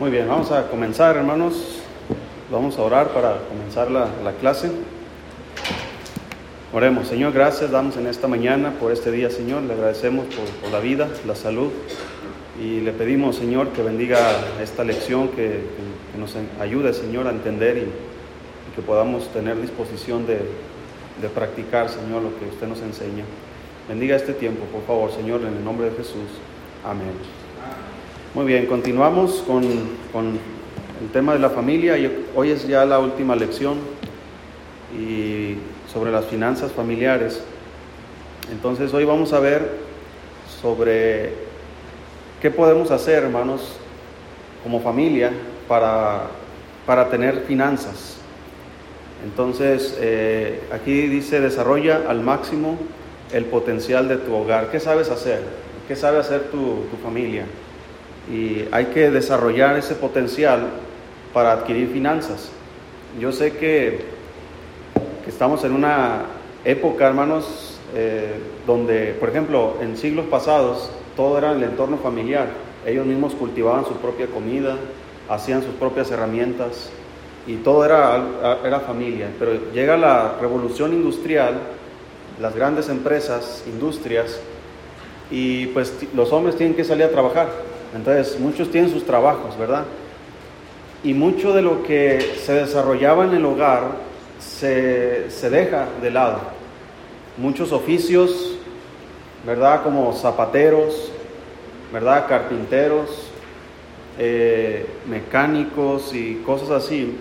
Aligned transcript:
Muy 0.00 0.10
bien, 0.10 0.28
vamos 0.28 0.50
a 0.50 0.66
comenzar, 0.68 1.14
hermanos. 1.18 1.82
Vamos 2.50 2.78
a 2.78 2.82
orar 2.82 3.08
para 3.08 3.36
comenzar 3.50 3.90
la, 3.90 4.08
la 4.24 4.32
clase. 4.32 4.70
Oremos, 6.72 7.06
Señor, 7.06 7.34
gracias 7.34 7.70
damos 7.70 7.98
en 7.98 8.06
esta 8.06 8.26
mañana 8.26 8.72
por 8.80 8.92
este 8.92 9.12
día, 9.12 9.28
Señor. 9.28 9.62
Le 9.64 9.74
agradecemos 9.74 10.24
por, 10.62 10.72
la 10.72 10.80
vida, 10.80 11.06
la 11.26 11.34
salud. 11.34 11.70
Y 12.58 12.80
le 12.80 12.92
pedimos, 12.92 13.36
Señor, 13.36 13.72
que 13.72 13.82
bendiga 13.82 14.18
esta 14.62 14.84
lección, 14.84 15.28
que 15.28 15.60
nos 16.18 16.34
ayude, 16.58 16.94
Señor, 16.94 17.26
a 17.26 17.30
entender 17.32 17.76
y, 17.76 17.80
y 17.82 18.74
que 18.74 18.80
podamos 18.80 19.28
tener 19.34 19.60
disposición 19.60 20.26
de, 20.26 20.38
de 21.20 21.28
practicar, 21.28 21.90
Señor, 21.90 22.22
lo 22.22 22.38
que 22.38 22.46
usted 22.46 22.66
nos 22.66 22.80
enseña. 22.80 23.24
Bendiga 23.86 24.16
este 24.16 24.32
tiempo, 24.32 24.64
por 24.72 24.82
favor, 24.86 25.12
Señor, 25.12 25.42
en 25.42 25.58
el 25.58 25.62
nombre 25.62 25.90
de 25.90 25.96
Jesús. 25.98 26.40
Amén. 26.86 27.39
Muy 28.32 28.46
bien, 28.46 28.66
continuamos 28.66 29.42
con, 29.44 29.64
con 30.12 30.38
el 31.00 31.10
tema 31.12 31.32
de 31.32 31.40
la 31.40 31.50
familia 31.50 31.96
hoy 32.36 32.50
es 32.52 32.64
ya 32.68 32.84
la 32.84 33.00
última 33.00 33.34
lección 33.34 33.78
y 34.96 35.56
sobre 35.92 36.12
las 36.12 36.26
finanzas 36.26 36.70
familiares. 36.70 37.42
Entonces 38.52 38.94
hoy 38.94 39.04
vamos 39.04 39.32
a 39.32 39.40
ver 39.40 39.68
sobre 40.62 41.32
qué 42.40 42.52
podemos 42.52 42.92
hacer, 42.92 43.24
hermanos, 43.24 43.78
como 44.62 44.80
familia 44.80 45.32
para, 45.66 46.28
para 46.86 47.08
tener 47.08 47.40
finanzas. 47.48 48.18
Entonces, 49.24 49.98
eh, 49.98 50.60
aquí 50.72 51.08
dice, 51.08 51.40
desarrolla 51.40 52.02
al 52.08 52.20
máximo 52.20 52.78
el 53.32 53.46
potencial 53.46 54.06
de 54.06 54.18
tu 54.18 54.32
hogar. 54.32 54.70
¿Qué 54.70 54.78
sabes 54.78 55.10
hacer? 55.10 55.40
¿Qué 55.88 55.96
sabe 55.96 56.18
hacer 56.18 56.42
tu, 56.52 56.84
tu 56.92 56.96
familia? 57.02 57.44
Y 58.32 58.64
hay 58.70 58.86
que 58.86 59.10
desarrollar 59.10 59.76
ese 59.76 59.94
potencial 59.94 60.68
para 61.32 61.52
adquirir 61.52 61.88
finanzas. 61.88 62.50
Yo 63.18 63.32
sé 63.32 63.52
que, 63.56 64.04
que 65.24 65.30
estamos 65.30 65.64
en 65.64 65.72
una 65.72 66.22
época, 66.64 67.08
hermanos, 67.08 67.78
eh, 67.94 68.34
donde, 68.66 69.14
por 69.18 69.30
ejemplo, 69.30 69.76
en 69.80 69.96
siglos 69.96 70.26
pasados, 70.26 70.90
todo 71.16 71.38
era 71.38 71.52
el 71.52 71.62
entorno 71.62 71.98
familiar. 71.98 72.48
Ellos 72.86 73.04
mismos 73.04 73.34
cultivaban 73.34 73.84
su 73.84 73.94
propia 73.94 74.26
comida, 74.26 74.76
hacían 75.28 75.62
sus 75.62 75.74
propias 75.74 76.10
herramientas 76.10 76.90
y 77.46 77.56
todo 77.56 77.84
era, 77.84 78.58
era 78.64 78.80
familia. 78.80 79.28
Pero 79.38 79.72
llega 79.72 79.96
la 79.96 80.36
revolución 80.40 80.92
industrial, 80.92 81.54
las 82.40 82.54
grandes 82.54 82.88
empresas, 82.88 83.64
industrias, 83.66 84.40
y 85.30 85.66
pues 85.68 85.94
los 86.14 86.32
hombres 86.32 86.56
tienen 86.56 86.74
que 86.74 86.84
salir 86.84 87.04
a 87.04 87.10
trabajar. 87.10 87.48
Entonces, 87.94 88.38
muchos 88.38 88.70
tienen 88.70 88.90
sus 88.90 89.04
trabajos, 89.04 89.58
¿verdad? 89.58 89.84
Y 91.02 91.14
mucho 91.14 91.52
de 91.52 91.62
lo 91.62 91.82
que 91.82 92.20
se 92.44 92.52
desarrollaba 92.52 93.24
en 93.24 93.34
el 93.34 93.44
hogar 93.44 93.96
se, 94.38 95.30
se 95.30 95.50
deja 95.50 95.86
de 96.00 96.10
lado. 96.10 96.38
Muchos 97.36 97.72
oficios, 97.72 98.58
¿verdad? 99.46 99.82
Como 99.82 100.12
zapateros, 100.12 101.10
¿verdad? 101.92 102.26
Carpinteros, 102.28 103.30
eh, 104.18 104.86
mecánicos 105.08 106.14
y 106.14 106.42
cosas 106.44 106.70
así, 106.70 107.16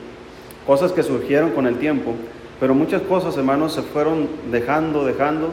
cosas 0.67 0.91
que 0.91 1.01
surgieron 1.01 1.51
con 1.51 1.65
el 1.65 1.77
tiempo, 1.77 2.13
pero 2.59 2.75
muchas 2.75 3.01
cosas, 3.03 3.37
hermanos, 3.37 3.73
se 3.73 3.81
fueron 3.81 4.27
dejando, 4.51 5.05
dejando, 5.05 5.49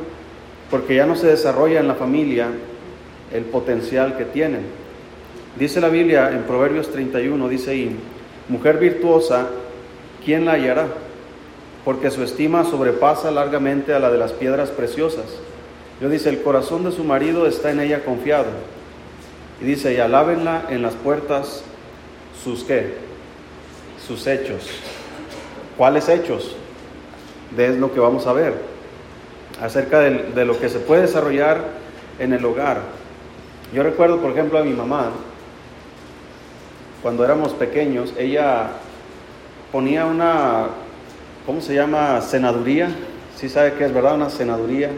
porque 0.70 0.97
ya 0.97 1.06
no 1.06 1.14
se 1.14 1.28
desarrolla 1.28 1.78
en 1.78 1.89
la 1.89 1.95
familia 1.95 2.48
el 3.33 3.45
potencial 3.45 4.17
que 4.17 4.25
tienen. 4.25 4.86
Dice 5.59 5.81
la 5.81 5.89
Biblia 5.89 6.33
en 6.33 6.43
Proverbios 6.43 6.91
31, 6.91 7.49
dice 7.49 7.71
ahí, 7.71 7.97
mujer 8.49 8.77
virtuosa, 8.77 9.49
¿quién 10.23 10.45
la 10.45 10.53
hallará? 10.53 10.89
Porque 11.83 12.11
su 12.11 12.23
estima 12.23 12.65
sobrepasa 12.65 13.31
largamente 13.31 13.95
a 13.95 13.98
la 13.98 14.11
de 14.11 14.19
las 14.19 14.33
piedras 14.33 14.69
preciosas. 14.69 15.25
Yo 15.98 16.11
dice, 16.11 16.29
el 16.29 16.42
corazón 16.42 16.85
de 16.85 16.92
su 16.92 17.05
marido 17.05 17.47
está 17.47 17.70
en 17.70 17.80
ella 17.80 18.05
confiado. 18.05 18.48
Y 19.63 19.64
dice, 19.64 19.95
y 19.95 19.97
alábenla 19.97 20.67
en 20.69 20.83
las 20.83 20.95
puertas 20.95 21.63
sus 22.45 22.63
qué? 22.63 22.92
Sus 24.07 24.27
hechos. 24.27 24.69
¿Cuáles 25.79 26.11
hechos? 26.11 26.55
De 27.57 27.69
es 27.69 27.79
lo 27.79 27.95
que 27.95 28.01
vamos 28.01 28.27
a 28.27 28.35
ver. 28.35 28.53
Acerca 29.63 30.01
de, 30.01 30.33
de 30.35 30.45
lo 30.45 30.61
que 30.61 30.69
se 30.69 30.80
puede 30.80 31.03
desarrollar 31.03 31.64
en 32.19 32.35
el 32.35 32.45
hogar. 32.45 32.83
Yo 33.73 33.83
recuerdo, 33.83 34.20
por 34.20 34.33
ejemplo, 34.33 34.59
a 34.59 34.64
mi 34.64 34.75
mamá, 34.75 35.13
cuando 37.02 37.24
éramos 37.24 37.52
pequeños, 37.52 38.12
ella 38.18 38.68
ponía 39.73 40.07
una, 40.07 40.67
¿cómo 41.45 41.61
se 41.61 41.74
llama? 41.74 42.20
Cenaduría. 42.20 42.89
Sí 43.36 43.48
sabe 43.48 43.74
qué 43.74 43.84
es, 43.84 43.92
¿verdad? 43.92 44.14
Una 44.14 44.30
cenaduría 44.30 44.90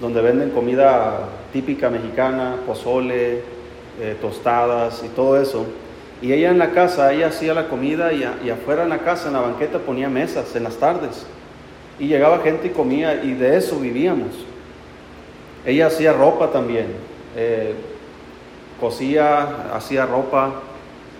donde 0.00 0.20
venden 0.20 0.50
comida 0.50 1.28
típica 1.52 1.90
mexicana, 1.90 2.56
pozole, 2.66 3.42
eh, 4.00 4.16
tostadas 4.20 5.02
y 5.04 5.08
todo 5.08 5.40
eso. 5.40 5.66
Y 6.20 6.32
ella 6.32 6.50
en 6.50 6.58
la 6.58 6.70
casa, 6.70 7.12
ella 7.12 7.28
hacía 7.28 7.54
la 7.54 7.68
comida 7.68 8.12
y 8.12 8.50
afuera 8.50 8.82
en 8.82 8.88
la 8.88 8.98
casa, 8.98 9.28
en 9.28 9.34
la 9.34 9.40
banqueta, 9.40 9.78
ponía 9.78 10.08
mesas 10.08 10.54
en 10.56 10.64
las 10.64 10.76
tardes. 10.76 11.26
Y 11.98 12.06
llegaba 12.06 12.40
gente 12.40 12.68
y 12.68 12.70
comía 12.70 13.22
y 13.22 13.34
de 13.34 13.56
eso 13.56 13.78
vivíamos. 13.78 14.28
Ella 15.64 15.88
hacía 15.88 16.12
ropa 16.12 16.50
también, 16.50 16.86
eh, 17.36 17.74
cosía, 18.80 19.72
hacía 19.74 20.06
ropa, 20.06 20.52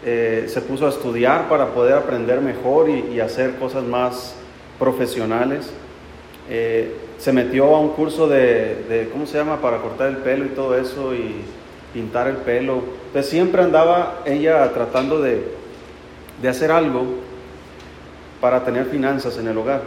eh, 0.05 0.45
se 0.49 0.61
puso 0.61 0.87
a 0.87 0.91
estudiar 0.91 1.49
para 1.49 1.75
poder 1.75 1.95
aprender 1.95 2.41
mejor 2.41 2.89
y, 2.89 3.21
hacer 3.21 3.57
cosas 3.57 3.85
más 3.85 4.37
profesionales. 4.79 5.71
Eh, 6.49 6.95
se 7.19 7.33
metió 7.33 7.75
a 7.75 7.81
un 7.81 7.91
curso 7.91 8.29
de, 8.29 8.85
de, 8.89 9.09
¿cómo 9.13 9.27
se 9.27 9.39
llama?, 9.39 9.61
para 9.61 9.79
cortar 9.79 10.09
el 10.09 10.19
pelo 10.19 10.45
y 10.45 10.51
todo 10.51 10.79
eso 10.79 11.15
y 11.15 11.43
pintar 11.93 12.29
el 12.29 12.37
pelo. 12.37 12.83
Entonces 13.07 13.31
siempre 13.31 13.63
andaba 13.63 14.23
ella 14.25 14.73
tratando 14.73 15.21
de, 15.21 15.43
de 16.41 16.49
hacer 16.49 16.71
algo 16.71 17.05
para 18.41 18.65
tener 18.65 18.87
finanzas 18.87 19.37
en 19.39 19.49
el 19.49 19.59
hogar. 19.59 19.83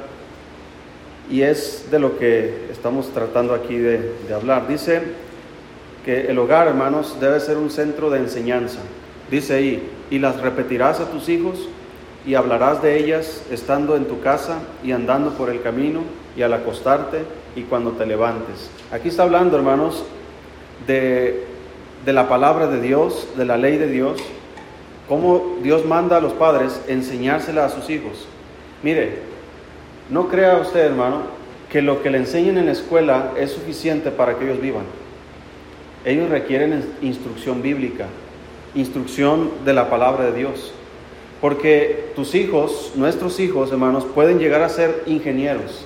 Y 1.30 1.44
es 1.44 1.88
de 1.90 2.00
lo 2.00 2.20
que 2.20 2.68
estamos 2.70 3.10
tratando 3.14 3.54
aquí 3.54 3.78
de, 3.78 4.14
de 4.28 4.34
hablar. 4.34 4.68
Dice 4.68 5.02
que 6.04 6.24
el 6.28 6.38
hogar, 6.38 6.68
hermanos, 6.68 7.18
debe 7.22 7.40
ser 7.40 7.56
un 7.56 7.70
centro 7.70 8.10
de 8.10 8.20
enseñanza. 8.20 8.80
Dice 9.32 9.54
ahí, 9.56 9.90
y 10.12 10.20
las 10.20 10.42
repetirás 10.42 11.00
a 11.00 11.10
tus 11.10 11.30
hijos 11.30 11.68
y 12.26 12.36
hablarás 12.36 12.82
de 12.84 13.00
ellas 13.00 13.44
estando 13.50 13.96
en 13.96 14.06
tu 14.06 14.20
casa 14.22 14.60
y 14.84 14.92
andando 14.92 15.32
por 15.32 15.50
el 15.50 15.62
camino 15.62 16.02
y 16.38 16.42
al 16.44 16.54
acostarte 16.54 17.20
y 17.56 17.62
cuando 17.64 17.92
te 17.92 18.06
levantes. 18.06 18.70
Aquí 18.92 19.08
está 19.08 19.24
hablando, 19.24 19.58
hermanos, 19.58 20.04
de, 20.86 21.46
de 22.06 22.14
la 22.14 22.28
palabra 22.28 22.68
de 22.68 22.82
Dios, 22.82 23.28
de 23.38 23.46
la 23.46 23.58
ley 23.58 23.78
de 23.78 23.88
Dios, 23.88 24.22
cómo 25.08 25.58
Dios 25.64 25.86
manda 25.86 26.18
a 26.18 26.22
los 26.22 26.34
padres 26.34 26.82
enseñársela 26.88 27.66
a 27.66 27.70
sus 27.70 27.90
hijos. 27.90 28.28
Mire, 28.84 29.20
no 30.10 30.28
crea 30.28 30.58
usted, 30.58 30.82
hermano, 30.82 31.22
que 31.72 31.82
lo 31.82 32.04
que 32.04 32.10
le 32.10 32.18
enseñen 32.18 32.58
en 32.58 32.66
la 32.66 32.74
escuela 32.74 33.32
es 33.38 33.52
suficiente 33.52 34.12
para 34.12 34.38
que 34.38 34.44
ellos 34.46 34.62
vivan. 34.62 34.84
Ellos 36.04 36.30
requieren 36.30 36.74
ins- 36.82 36.86
instrucción 37.02 37.62
bíblica, 37.62 38.08
instrucción 38.76 39.52
de 39.66 39.74
la 39.74 39.90
palabra 39.90 40.26
de 40.26 40.34
Dios. 40.34 40.74
Porque 41.40 42.12
tus 42.16 42.36
hijos, 42.36 42.92
nuestros 42.96 43.40
hijos, 43.40 43.72
hermanos, 43.72 44.06
pueden 44.06 44.40
llegar 44.40 44.62
a 44.62 44.70
ser 44.70 45.04
ingenieros 45.08 45.86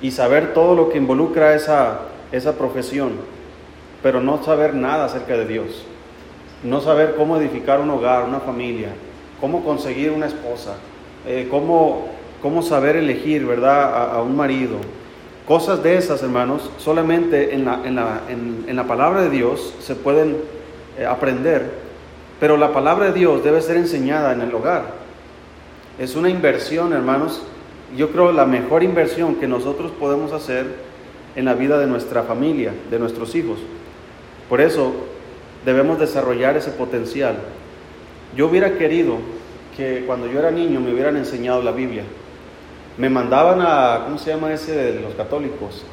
y 0.00 0.10
saber 0.10 0.54
todo 0.54 0.74
lo 0.74 0.88
que 0.88 0.98
involucra 0.98 1.54
esa, 1.54 2.00
esa 2.32 2.56
profesión, 2.56 3.12
pero 4.02 4.20
no 4.20 4.42
saber 4.42 4.74
nada 4.74 5.04
acerca 5.04 5.36
de 5.36 5.46
Dios. 5.46 5.84
No 6.62 6.80
saber 6.80 7.14
cómo 7.16 7.36
edificar 7.36 7.80
un 7.80 7.90
hogar, 7.90 8.24
una 8.24 8.40
familia, 8.40 8.88
cómo 9.40 9.62
conseguir 9.62 10.10
una 10.10 10.26
esposa, 10.26 10.76
eh, 11.26 11.46
cómo, 11.50 12.06
cómo 12.40 12.62
saber 12.62 12.96
elegir, 12.96 13.44
¿verdad?, 13.44 14.14
a, 14.14 14.22
un 14.22 14.34
marido. 14.34 14.76
Cosas 15.46 15.82
de 15.82 15.96
esas, 15.96 16.22
hermanos, 16.22 16.70
solamente 16.78 17.54
en 17.54 17.66
la, 17.66 17.82
en 17.84 17.94
la, 17.94 18.20
en 18.28 18.74
la 18.74 18.84
palabra 18.84 19.22
de 19.22 19.30
Dios 19.30 19.74
se 19.80 19.94
pueden 19.94 20.38
eh, 20.98 21.04
aprender, 21.04 21.85
pero 22.40 22.56
la 22.56 22.72
palabra 22.72 23.06
de 23.06 23.12
Dios 23.12 23.42
debe 23.42 23.60
ser 23.60 23.76
enseñada 23.76 24.32
en 24.32 24.42
el 24.42 24.54
hogar. 24.54 24.84
Es 25.98 26.16
una 26.16 26.28
inversión, 26.28 26.92
hermanos. 26.92 27.42
Yo 27.96 28.10
creo 28.10 28.32
la 28.32 28.44
mejor 28.44 28.82
inversión 28.82 29.36
que 29.36 29.46
nosotros 29.46 29.90
podemos 29.92 30.32
hacer 30.32 30.66
en 31.34 31.44
la 31.44 31.54
vida 31.54 31.78
de 31.78 31.86
nuestra 31.86 32.22
familia, 32.24 32.72
de 32.90 32.98
nuestros 32.98 33.34
hijos. 33.34 33.58
Por 34.48 34.60
eso 34.60 34.92
debemos 35.64 35.98
desarrollar 35.98 36.56
ese 36.56 36.70
potencial. 36.70 37.36
Yo 38.36 38.48
hubiera 38.48 38.76
querido 38.76 39.16
que 39.76 40.04
cuando 40.06 40.26
yo 40.26 40.38
era 40.38 40.50
niño 40.50 40.80
me 40.80 40.92
hubieran 40.92 41.16
enseñado 41.16 41.62
la 41.62 41.72
Biblia. 41.72 42.04
Me 42.98 43.10
mandaban 43.10 43.60
a, 43.60 44.04
¿cómo 44.04 44.18
se 44.18 44.30
llama 44.30 44.52
ese 44.52 44.74
de 44.74 45.00
los 45.00 45.14
católicos? 45.14 45.84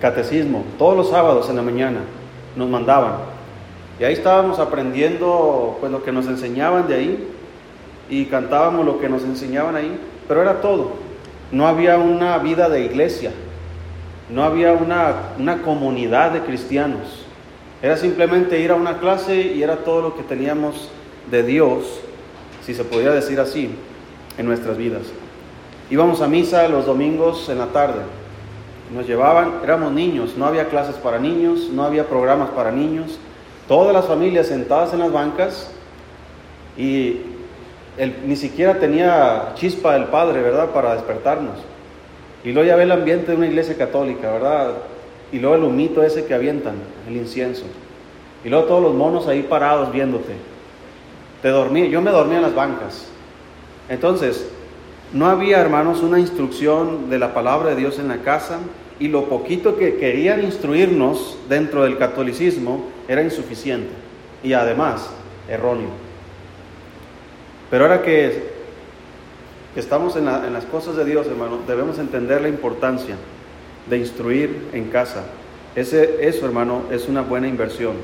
Catecismo. 0.00 0.64
Todos 0.78 0.96
los 0.96 1.10
sábados 1.10 1.48
en 1.50 1.56
la 1.56 1.62
mañana 1.62 2.00
nos 2.56 2.68
mandaban. 2.68 3.37
Y 4.00 4.04
ahí 4.04 4.12
estábamos 4.12 4.58
aprendiendo 4.58 5.76
pues 5.80 5.90
lo 5.90 6.02
que 6.02 6.12
nos 6.12 6.26
enseñaban 6.26 6.86
de 6.86 6.94
ahí 6.94 7.28
y 8.08 8.26
cantábamos 8.26 8.86
lo 8.86 9.00
que 9.00 9.08
nos 9.08 9.24
enseñaban 9.24 9.76
ahí, 9.76 9.98
pero 10.26 10.40
era 10.42 10.60
todo. 10.60 10.92
No 11.50 11.66
había 11.66 11.98
una 11.98 12.38
vida 12.38 12.68
de 12.68 12.84
iglesia, 12.84 13.32
no 14.30 14.44
había 14.44 14.72
una, 14.72 15.14
una 15.38 15.62
comunidad 15.62 16.32
de 16.32 16.40
cristianos. 16.40 17.24
Era 17.82 17.96
simplemente 17.96 18.60
ir 18.60 18.70
a 18.70 18.74
una 18.74 18.98
clase 18.98 19.40
y 19.40 19.62
era 19.62 19.76
todo 19.78 20.02
lo 20.02 20.16
que 20.16 20.22
teníamos 20.22 20.90
de 21.30 21.42
Dios, 21.42 22.00
si 22.64 22.74
se 22.74 22.84
podía 22.84 23.10
decir 23.10 23.40
así, 23.40 23.70
en 24.36 24.46
nuestras 24.46 24.76
vidas. 24.76 25.02
Íbamos 25.90 26.20
a 26.20 26.28
misa 26.28 26.68
los 26.68 26.86
domingos 26.86 27.48
en 27.48 27.58
la 27.58 27.66
tarde. 27.66 28.02
Nos 28.94 29.06
llevaban, 29.06 29.60
éramos 29.64 29.92
niños, 29.92 30.34
no 30.36 30.46
había 30.46 30.68
clases 30.68 30.96
para 30.96 31.18
niños, 31.18 31.68
no 31.72 31.82
había 31.82 32.08
programas 32.08 32.50
para 32.50 32.70
niños. 32.70 33.18
Todas 33.68 33.92
las 33.92 34.06
familias 34.06 34.46
sentadas 34.46 34.94
en 34.94 35.00
las 35.00 35.12
bancas 35.12 35.70
y 36.76 37.20
ni 38.26 38.36
siquiera 38.36 38.78
tenía 38.78 39.52
chispa 39.56 39.94
el 39.96 40.06
padre, 40.06 40.40
¿verdad?, 40.40 40.70
para 40.70 40.94
despertarnos. 40.94 41.58
Y 42.44 42.52
luego 42.52 42.66
ya 42.66 42.76
ve 42.76 42.84
el 42.84 42.92
ambiente 42.92 43.32
de 43.32 43.36
una 43.36 43.46
iglesia 43.46 43.76
católica, 43.76 44.32
¿verdad? 44.32 44.74
Y 45.32 45.38
luego 45.38 45.56
el 45.56 45.64
humito 45.64 46.02
ese 46.02 46.24
que 46.24 46.34
avientan, 46.34 46.76
el 47.06 47.16
incienso. 47.16 47.64
Y 48.44 48.48
luego 48.48 48.66
todos 48.66 48.82
los 48.82 48.94
monos 48.94 49.26
ahí 49.26 49.42
parados 49.42 49.92
viéndote. 49.92 50.32
Te 51.42 51.48
dormí, 51.48 51.90
yo 51.90 52.00
me 52.00 52.10
dormía 52.10 52.38
en 52.38 52.44
las 52.44 52.54
bancas. 52.54 53.08
Entonces, 53.88 54.48
no 55.12 55.26
había, 55.26 55.60
hermanos, 55.60 56.02
una 56.02 56.20
instrucción 56.20 57.10
de 57.10 57.18
la 57.18 57.34
palabra 57.34 57.70
de 57.70 57.76
Dios 57.76 57.98
en 57.98 58.08
la 58.08 58.18
casa 58.18 58.58
y 59.00 59.08
lo 59.08 59.24
poquito 59.24 59.76
que 59.76 59.96
querían 59.96 60.42
instruirnos 60.44 61.36
dentro 61.48 61.84
del 61.84 61.98
catolicismo 61.98 62.84
era 63.08 63.22
insuficiente 63.22 63.90
y 64.42 64.52
además 64.52 65.10
erróneo. 65.48 65.88
Pero 67.70 67.84
ahora 67.84 68.02
que, 68.02 68.58
estamos 69.76 70.16
en, 70.16 70.24
las 70.26 70.64
cosas 70.66 70.96
de 70.96 71.04
Dios, 71.04 71.26
hermano, 71.26 71.60
debemos 71.66 71.98
entender 71.98 72.40
la 72.42 72.48
importancia 72.48 73.16
de 73.88 73.98
instruir 73.98 74.68
en 74.72 74.90
casa. 74.90 75.24
Ese, 75.74 76.26
eso, 76.26 76.46
hermano, 76.46 76.82
es 76.90 77.08
una 77.08 77.22
buena 77.22 77.48
inversión. 77.48 77.94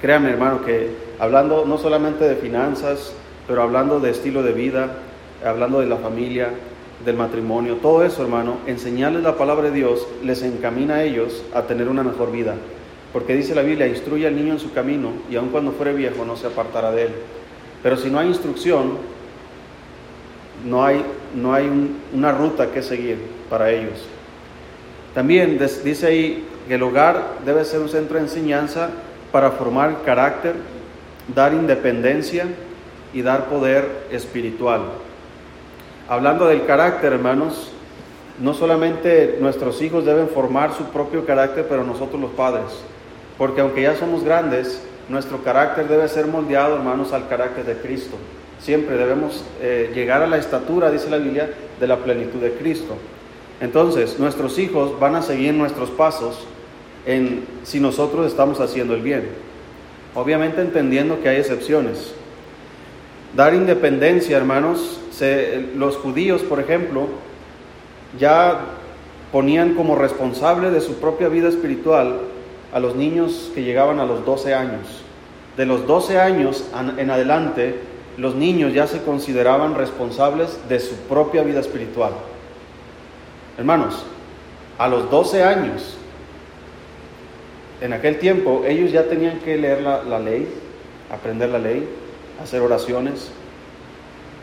Créame, 0.00 0.30
hermano, 0.30 0.64
que 0.64 0.90
hablando 1.18 1.64
no 1.66 1.78
solamente 1.78 2.28
de 2.28 2.36
finanzas, 2.36 3.12
pero 3.46 3.62
hablando 3.62 3.98
de 4.00 4.10
estilo 4.10 4.42
de 4.42 4.52
vida, 4.52 4.90
hablando 5.44 5.80
de 5.80 5.86
la 5.86 5.96
familia, 5.96 6.50
del 7.04 7.16
matrimonio, 7.16 7.76
todo 7.76 8.04
eso, 8.04 8.22
hermano, 8.22 8.58
enseñarles 8.66 9.22
la 9.22 9.36
palabra 9.36 9.70
de 9.70 9.76
Dios 9.76 10.06
les 10.22 10.42
encamina 10.42 10.96
a 10.96 11.04
ellos 11.04 11.44
a 11.54 11.62
tener 11.62 11.88
una 11.88 12.02
mejor 12.02 12.32
vida. 12.32 12.54
Porque 13.12 13.34
dice 13.34 13.54
la 13.54 13.62
Biblia, 13.62 13.86
instruye 13.86 14.26
al 14.26 14.36
niño 14.36 14.52
en 14.52 14.60
su 14.60 14.72
camino 14.72 15.12
y 15.30 15.36
aun 15.36 15.48
cuando 15.48 15.72
fuere 15.72 15.92
viejo 15.92 16.24
no 16.24 16.36
se 16.36 16.46
apartará 16.46 16.90
de 16.92 17.04
él. 17.04 17.12
Pero 17.82 17.96
si 17.96 18.10
no 18.10 18.18
hay 18.18 18.28
instrucción, 18.28 18.98
no 20.64 20.84
hay, 20.84 21.04
no 21.34 21.54
hay 21.54 21.70
una 22.12 22.32
ruta 22.32 22.70
que 22.70 22.82
seguir 22.82 23.18
para 23.48 23.70
ellos. 23.70 24.04
También 25.14 25.58
dice 25.84 26.06
ahí 26.06 26.44
que 26.66 26.74
el 26.74 26.82
hogar 26.82 27.38
debe 27.44 27.64
ser 27.64 27.80
un 27.80 27.88
centro 27.88 28.16
de 28.16 28.24
enseñanza 28.24 28.90
para 29.32 29.52
formar 29.52 30.02
carácter, 30.04 30.54
dar 31.34 31.54
independencia 31.54 32.46
y 33.12 33.22
dar 33.22 33.46
poder 33.46 33.86
espiritual. 34.10 34.82
Hablando 36.08 36.46
del 36.46 36.64
carácter, 36.66 37.12
hermanos, 37.12 37.72
no 38.40 38.54
solamente 38.54 39.38
nuestros 39.40 39.82
hijos 39.82 40.04
deben 40.04 40.28
formar 40.28 40.72
su 40.74 40.84
propio 40.84 41.26
carácter, 41.26 41.66
pero 41.68 41.84
nosotros 41.84 42.20
los 42.20 42.30
padres. 42.32 42.64
Porque 43.38 43.60
aunque 43.60 43.82
ya 43.82 43.96
somos 43.96 44.24
grandes, 44.24 44.82
nuestro 45.08 45.42
carácter 45.42 45.88
debe 45.88 46.08
ser 46.08 46.26
moldeado, 46.26 46.76
hermanos, 46.76 47.12
al 47.12 47.28
carácter 47.28 47.64
de 47.64 47.76
Cristo. 47.76 48.16
Siempre 48.60 48.96
debemos 48.96 49.44
eh, 49.62 49.92
llegar 49.94 50.22
a 50.22 50.26
la 50.26 50.36
estatura, 50.36 50.90
dice 50.90 51.08
la 51.08 51.18
Biblia, 51.18 51.48
de 51.78 51.86
la 51.86 51.98
plenitud 51.98 52.40
de 52.40 52.52
Cristo. 52.52 52.96
Entonces, 53.60 54.18
nuestros 54.18 54.58
hijos 54.58 54.98
van 54.98 55.14
a 55.14 55.22
seguir 55.22 55.54
nuestros 55.54 55.90
pasos 55.90 56.46
en 57.06 57.44
si 57.62 57.80
nosotros 57.80 58.26
estamos 58.26 58.60
haciendo 58.60 58.94
el 58.94 59.02
bien. 59.02 59.28
Obviamente 60.14 60.60
entendiendo 60.60 61.20
que 61.22 61.28
hay 61.28 61.36
excepciones. 61.36 62.12
Dar 63.34 63.54
independencia, 63.54 64.36
hermanos, 64.36 65.00
los 65.76 65.96
judíos, 65.96 66.42
por 66.42 66.60
ejemplo, 66.60 67.06
ya 68.18 68.60
ponían 69.32 69.74
como 69.74 69.96
responsable 69.96 70.70
de 70.70 70.80
su 70.80 70.94
propia 70.94 71.28
vida 71.28 71.48
espiritual 71.48 72.20
a 72.72 72.80
los 72.80 72.94
niños 72.94 73.50
que 73.54 73.62
llegaban 73.62 74.00
a 74.00 74.04
los 74.04 74.24
12 74.24 74.54
años. 74.54 74.86
De 75.56 75.66
los 75.66 75.86
12 75.86 76.20
años 76.20 76.64
en 76.96 77.10
adelante, 77.10 77.80
los 78.16 78.34
niños 78.34 78.72
ya 78.74 78.86
se 78.86 79.02
consideraban 79.02 79.74
responsables 79.74 80.58
de 80.68 80.80
su 80.80 80.94
propia 81.08 81.42
vida 81.42 81.60
espiritual. 81.60 82.12
Hermanos, 83.56 84.04
a 84.78 84.88
los 84.88 85.10
12 85.10 85.42
años, 85.42 85.96
en 87.80 87.92
aquel 87.92 88.18
tiempo, 88.18 88.62
ellos 88.66 88.92
ya 88.92 89.04
tenían 89.04 89.38
que 89.40 89.56
leer 89.56 89.82
la, 89.82 90.18
ley, 90.18 90.48
aprender 91.10 91.48
la 91.48 91.58
ley, 91.58 91.88
hacer 92.42 92.60
oraciones, 92.60 93.30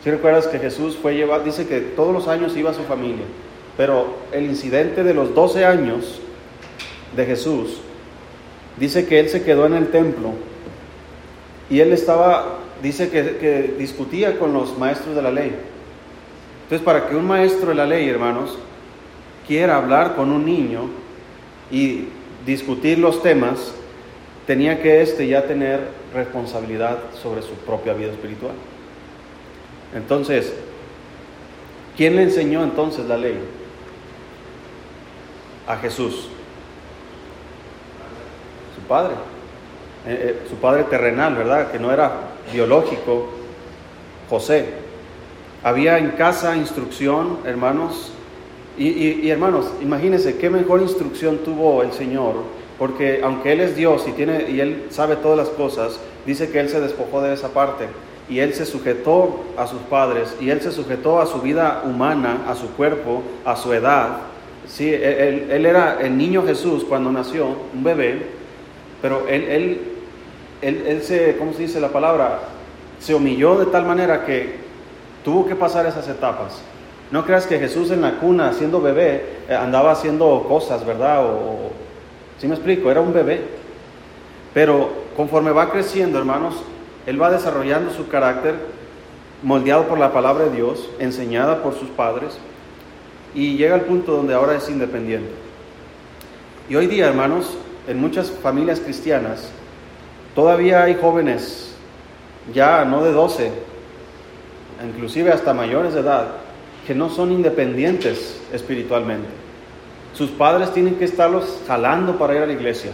si 0.06 0.10
recuerdas 0.12 0.46
que 0.46 0.60
Jesús 0.60 0.96
fue 0.96 1.16
llevado, 1.16 1.42
dice 1.42 1.66
que 1.66 1.80
todos 1.80 2.12
los 2.12 2.28
años 2.28 2.56
iba 2.56 2.70
a 2.70 2.74
su 2.74 2.84
familia, 2.84 3.24
pero 3.76 4.14
el 4.30 4.44
incidente 4.44 5.02
de 5.02 5.12
los 5.12 5.34
12 5.34 5.64
años 5.64 6.20
de 7.16 7.26
Jesús, 7.26 7.80
dice 8.78 9.06
que 9.06 9.20
él 9.20 9.28
se 9.28 9.42
quedó 9.42 9.66
en 9.66 9.74
el 9.74 9.88
templo 9.88 10.32
y 11.70 11.80
él 11.80 11.92
estaba, 11.92 12.58
dice 12.82 13.08
que, 13.08 13.36
que 13.36 13.74
discutía 13.78 14.38
con 14.38 14.52
los 14.52 14.78
maestros 14.78 15.14
de 15.16 15.22
la 15.22 15.30
ley. 15.30 15.52
Entonces, 16.64 16.84
para 16.84 17.08
que 17.08 17.16
un 17.16 17.26
maestro 17.26 17.68
de 17.68 17.74
la 17.74 17.86
ley, 17.86 18.08
hermanos, 18.08 18.58
quiera 19.46 19.76
hablar 19.76 20.16
con 20.16 20.30
un 20.30 20.44
niño 20.44 20.88
y 21.70 22.06
discutir 22.44 22.98
los 22.98 23.22
temas, 23.22 23.72
tenía 24.46 24.80
que 24.80 25.02
éste 25.02 25.26
ya 25.26 25.46
tener 25.46 25.80
responsabilidad 26.14 26.98
sobre 27.20 27.42
su 27.42 27.52
propia 27.52 27.92
vida 27.92 28.12
espiritual. 28.12 28.54
Entonces, 29.94 30.52
¿quién 31.96 32.16
le 32.16 32.22
enseñó 32.22 32.62
entonces 32.62 33.06
la 33.06 33.16
ley? 33.16 33.38
A 35.66 35.76
Jesús. 35.76 36.28
Padre. 38.88 39.14
Eh, 40.06 40.18
eh, 40.20 40.46
su 40.48 40.56
padre 40.56 40.84
terrenal, 40.84 41.34
¿verdad? 41.34 41.70
Que 41.70 41.78
no 41.78 41.92
era 41.92 42.12
biológico. 42.52 43.28
José. 44.28 44.66
Había 45.62 45.98
en 45.98 46.10
casa 46.12 46.56
instrucción, 46.56 47.38
hermanos. 47.44 48.12
Y, 48.78 49.30
hermanos, 49.30 49.72
imagínense 49.80 50.36
qué 50.36 50.50
mejor 50.50 50.82
instrucción 50.82 51.38
tuvo 51.38 51.82
el 51.82 51.92
Señor. 51.92 52.34
Porque 52.78 53.20
aunque 53.24 53.52
Él 53.52 53.60
es 53.60 53.74
Dios 53.74 54.04
y, 54.06 54.12
tiene, 54.12 54.50
y 54.50 54.60
Él 54.60 54.88
sabe 54.90 55.16
todas 55.16 55.38
las 55.38 55.48
cosas, 55.48 55.98
dice 56.26 56.50
que 56.50 56.60
Él 56.60 56.68
se 56.68 56.80
despojó 56.80 57.22
de 57.22 57.32
esa 57.32 57.48
parte 57.48 57.86
y 58.28 58.40
él 58.40 58.54
se 58.54 58.66
sujetó 58.66 59.44
a 59.56 59.66
sus 59.66 59.80
padres 59.82 60.34
y 60.40 60.50
él 60.50 60.60
se 60.60 60.72
sujetó 60.72 61.20
a 61.20 61.26
su 61.26 61.40
vida 61.40 61.82
humana, 61.84 62.44
a 62.48 62.54
su 62.54 62.68
cuerpo, 62.70 63.22
a 63.44 63.56
su 63.56 63.72
edad. 63.72 64.18
Sí, 64.68 64.92
él, 64.92 65.64
era 65.64 65.98
el 66.00 66.16
niño 66.18 66.44
Jesús 66.44 66.84
cuando 66.84 67.12
nació, 67.12 67.46
un 67.72 67.84
bebé, 67.84 68.26
pero 69.02 69.26
él, 69.28 69.44
él, 70.62 70.84
él, 70.86 71.02
se, 71.02 71.36
¿cómo 71.36 71.52
se 71.52 71.62
dice 71.62 71.80
la 71.80 71.88
palabra? 71.88 72.40
Se 72.98 73.14
humilló 73.14 73.56
de 73.58 73.66
tal 73.66 73.84
manera 73.84 74.24
que 74.24 74.56
tuvo 75.24 75.46
que 75.46 75.54
pasar 75.54 75.86
esas 75.86 76.08
etapas. 76.08 76.60
No 77.10 77.24
creas 77.24 77.46
que 77.46 77.58
Jesús 77.58 77.90
en 77.90 78.02
la 78.02 78.18
cuna, 78.18 78.52
siendo 78.52 78.80
bebé, 78.80 79.24
eh, 79.48 79.54
andaba 79.54 79.92
haciendo 79.92 80.44
cosas, 80.48 80.84
¿verdad? 80.84 81.24
O, 81.24 81.70
¿Sí 82.38 82.48
me 82.48 82.54
explico? 82.54 82.90
Era 82.90 83.00
un 83.00 83.12
bebé. 83.12 83.40
Pero 84.52 84.90
conforme 85.16 85.50
va 85.52 85.70
creciendo, 85.70 86.18
hermanos, 86.18 86.54
él 87.06 87.20
va 87.20 87.30
desarrollando 87.30 87.92
su 87.92 88.08
carácter 88.08 88.54
moldeado 89.42 89.86
por 89.86 89.98
la 89.98 90.12
palabra 90.12 90.46
de 90.46 90.56
Dios, 90.56 90.88
enseñada 90.98 91.62
por 91.62 91.74
sus 91.74 91.88
padres, 91.90 92.38
y 93.34 93.56
llega 93.56 93.74
al 93.74 93.82
punto 93.82 94.12
donde 94.12 94.34
ahora 94.34 94.56
es 94.56 94.68
independiente. 94.68 95.30
Y 96.68 96.74
hoy 96.74 96.86
día, 96.86 97.06
hermanos, 97.06 97.56
en 97.86 98.00
muchas 98.00 98.30
familias 98.30 98.80
cristianas, 98.80 99.48
todavía 100.34 100.82
hay 100.82 100.94
jóvenes, 100.94 101.74
ya 102.52 102.84
no 102.84 103.02
de 103.02 103.12
12, 103.12 103.52
inclusive 104.84 105.32
hasta 105.32 105.54
mayores 105.54 105.94
de 105.94 106.00
edad, 106.00 106.28
que 106.86 106.94
no 106.94 107.08
son 107.08 107.32
independientes 107.32 108.40
espiritualmente. 108.52 109.28
Sus 110.14 110.30
padres 110.30 110.72
tienen 110.72 110.96
que 110.96 111.04
estarlos 111.04 111.60
jalando 111.66 112.16
para 112.16 112.34
ir 112.34 112.42
a 112.42 112.46
la 112.46 112.52
iglesia. 112.52 112.92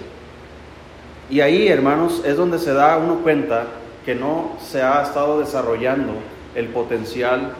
Y 1.30 1.40
ahí, 1.40 1.68
hermanos, 1.68 2.22
es 2.25 2.37
donde 2.37 2.58
se 2.58 2.72
da 2.72 2.96
uno 2.96 3.20
cuenta 3.22 3.66
que 4.04 4.14
no 4.14 4.56
se 4.61 4.82
ha 4.82 5.02
estado 5.02 5.38
desarrollando 5.38 6.14
el 6.54 6.68
potencial 6.68 7.52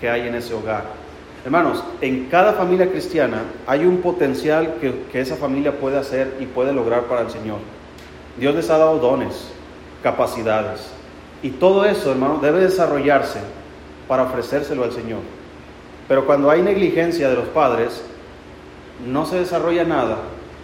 que 0.00 0.08
hay 0.08 0.28
en 0.28 0.34
ese 0.34 0.54
hogar. 0.54 1.01
Hermanos, 1.44 1.82
en 2.00 2.26
cada 2.26 2.52
familia 2.52 2.90
cristiana 2.90 3.42
hay 3.66 3.84
un 3.84 3.98
potencial 3.98 4.74
que, 4.80 5.20
esa 5.20 5.36
familia 5.36 5.78
puede 5.78 5.98
hacer 5.98 6.36
y 6.38 6.46
puede 6.46 6.72
lograr 6.72 7.04
para 7.04 7.22
el 7.22 7.30
Señor. 7.30 7.58
Dios 8.38 8.54
les 8.54 8.70
ha 8.70 8.78
dado 8.78 8.98
dones, 8.98 9.48
capacidades. 10.02 10.88
Y 11.42 11.50
todo 11.50 11.84
eso, 11.84 12.12
hermano, 12.12 12.38
debe 12.40 12.60
desarrollarse 12.60 13.40
para 14.06 14.22
ofrecérselo 14.22 14.84
al 14.84 14.92
Señor. 14.92 15.20
Pero 16.06 16.26
cuando 16.26 16.48
hay 16.48 16.62
negligencia 16.62 17.28
de 17.28 17.34
los 17.34 17.48
padres, 17.48 18.02
no 19.04 19.26
se 19.26 19.38
desarrolla 19.38 19.84
nada, 19.84 20.18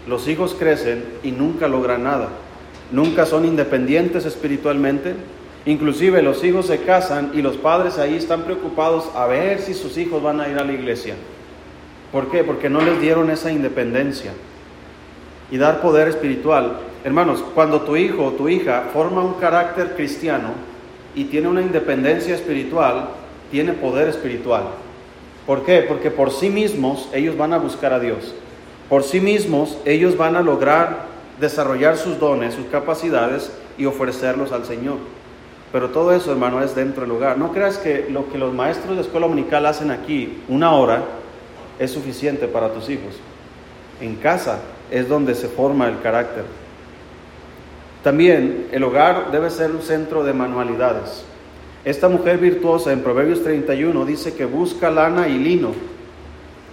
los 0.07 0.29
hijos 0.29 0.55
crecen 0.59 1.05
y 1.23 1.33
nunca 1.33 1.67
logran 1.67 2.05
nada. 2.05 2.29
Nunca 2.91 3.27
son 3.27 3.45
independientes 3.45 4.25
espiritualmente. 4.25 5.15
Inclusive 5.69 6.23
los 6.23 6.43
hijos 6.45 6.65
se 6.65 6.79
casan 6.79 7.33
y 7.35 7.43
los 7.43 7.59
padres 7.59 7.99
ahí 7.99 8.17
están 8.17 8.45
preocupados 8.45 9.11
a 9.15 9.27
ver 9.27 9.61
si 9.61 9.75
sus 9.75 9.99
hijos 9.99 10.23
van 10.23 10.41
a 10.41 10.49
ir 10.49 10.57
a 10.57 10.65
la 10.65 10.73
iglesia. 10.73 11.15
¿Por 12.11 12.31
qué? 12.31 12.43
Porque 12.43 12.71
no 12.71 12.81
les 12.81 12.99
dieron 13.03 13.29
esa 13.31 13.53
independencia 13.53 14.33
y 15.51 15.59
dar 15.59 15.83
poder 15.83 16.09
espiritual. 16.09 16.79
Hermanos, 17.05 17.45
cuando 17.55 17.83
tu 17.83 17.97
hijo 17.97 18.25
o 18.25 18.33
tu 18.33 18.49
hija 18.49 18.85
forma 18.95 19.21
un 19.21 19.35
carácter 19.35 19.95
cristiano 19.95 20.53
y 21.15 21.25
tiene 21.25 21.49
una 21.49 21.61
independencia 21.61 22.35
espiritual, 22.35 23.11
tiene 23.51 23.75
poder 23.75 24.09
espiritual. 24.09 24.63
¿Por 25.47 25.67
qué? 25.67 25.83
Porque 25.83 26.11
por 26.11 26.31
sí 26.31 26.49
mismos 26.49 27.11
ellos 27.13 27.37
van 27.37 27.53
a 27.53 27.59
buscar 27.59 27.93
a 27.93 28.01
Dios. 28.01 28.35
Por 28.89 29.03
sí 29.03 29.21
mismos 29.21 29.77
ellos 29.85 30.17
van 30.17 30.35
a 30.35 30.41
lograr 30.41 31.05
desarrollar 31.39 31.99
sus 31.99 32.19
dones, 32.19 32.55
sus 32.55 32.65
capacidades 32.69 33.53
y 33.77 33.85
ofrecerlos 33.85 34.51
al 34.51 34.65
Señor. 34.65 35.18
Pero 35.73 35.91
todo 35.91 36.13
eso, 36.13 36.33
hermano, 36.33 36.63
es 36.63 36.75
dentro 36.75 37.03
del 37.03 37.13
hogar. 37.13 37.37
No 37.37 37.53
creas 37.53 37.77
que 37.79 38.09
lo 38.11 38.31
que 38.31 38.39
los 38.39 38.55
maestros 38.55 38.97
de 38.97 39.03
escuela 39.03 39.27
dominical 39.27 39.67
hacen 39.67 39.91
aquí, 39.91 40.43
una 40.49 40.73
hora, 40.73 41.05
es 41.79 41.91
suficiente 41.91 42.49
para 42.49 42.73
tus 42.73 42.89
hijos. 42.89 43.15
En 44.01 44.17
casa 44.17 44.61
es 44.91 45.09
donde 45.09 45.35
se 45.35 45.49
forma 45.49 45.89
el 45.89 46.01
carácter. 46.01 46.45
También 48.03 48.69
el 48.73 48.85
hogar 48.85 49.31
debe 49.31 49.51
ser 49.51 49.71
un 49.71 49.83
centro 49.83 50.25
de 50.25 50.33
manualidades. 50.33 51.25
Esta 51.85 52.09
mujer 52.09 52.39
virtuosa 52.39 52.93
en 52.93 53.03
Proverbios 53.03 53.43
31 53.43 54.05
dice 54.05 54.35
que 54.35 54.47
busca 54.47 54.91
lana 54.91 55.29
y 55.29 55.39
lino. 55.39 55.73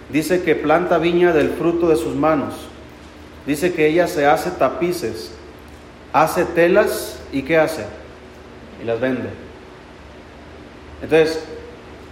Dice 0.10 0.44
que 0.44 0.56
planta 0.56 0.98
viña 0.98 1.34
del 1.34 1.50
fruto 1.50 1.90
de 1.90 1.96
sus 1.96 2.16
manos. 2.16 2.54
Dice 3.46 3.74
que 3.74 3.88
ella 3.88 4.08
se 4.08 4.26
hace 4.26 4.52
tapices, 4.52 5.32
hace 6.14 6.46
telas 6.46 7.20
y 7.32 7.44
¿qué 7.44 7.58
hace? 7.58 7.86
Y 8.82 8.86
las 8.86 9.00
vende. 9.00 9.30
Entonces, 11.02 11.46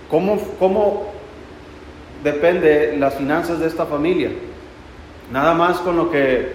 ¿cómo, 0.10 0.40
cómo 0.60 1.14
depende 2.24 2.96
las 2.98 3.16
finanzas 3.16 3.60
de 3.60 3.68
esta 3.68 3.86
familia. 3.86 4.30
Nada 5.32 5.54
más 5.54 5.78
con 5.80 5.98
lo 5.98 6.10
que, 6.10 6.54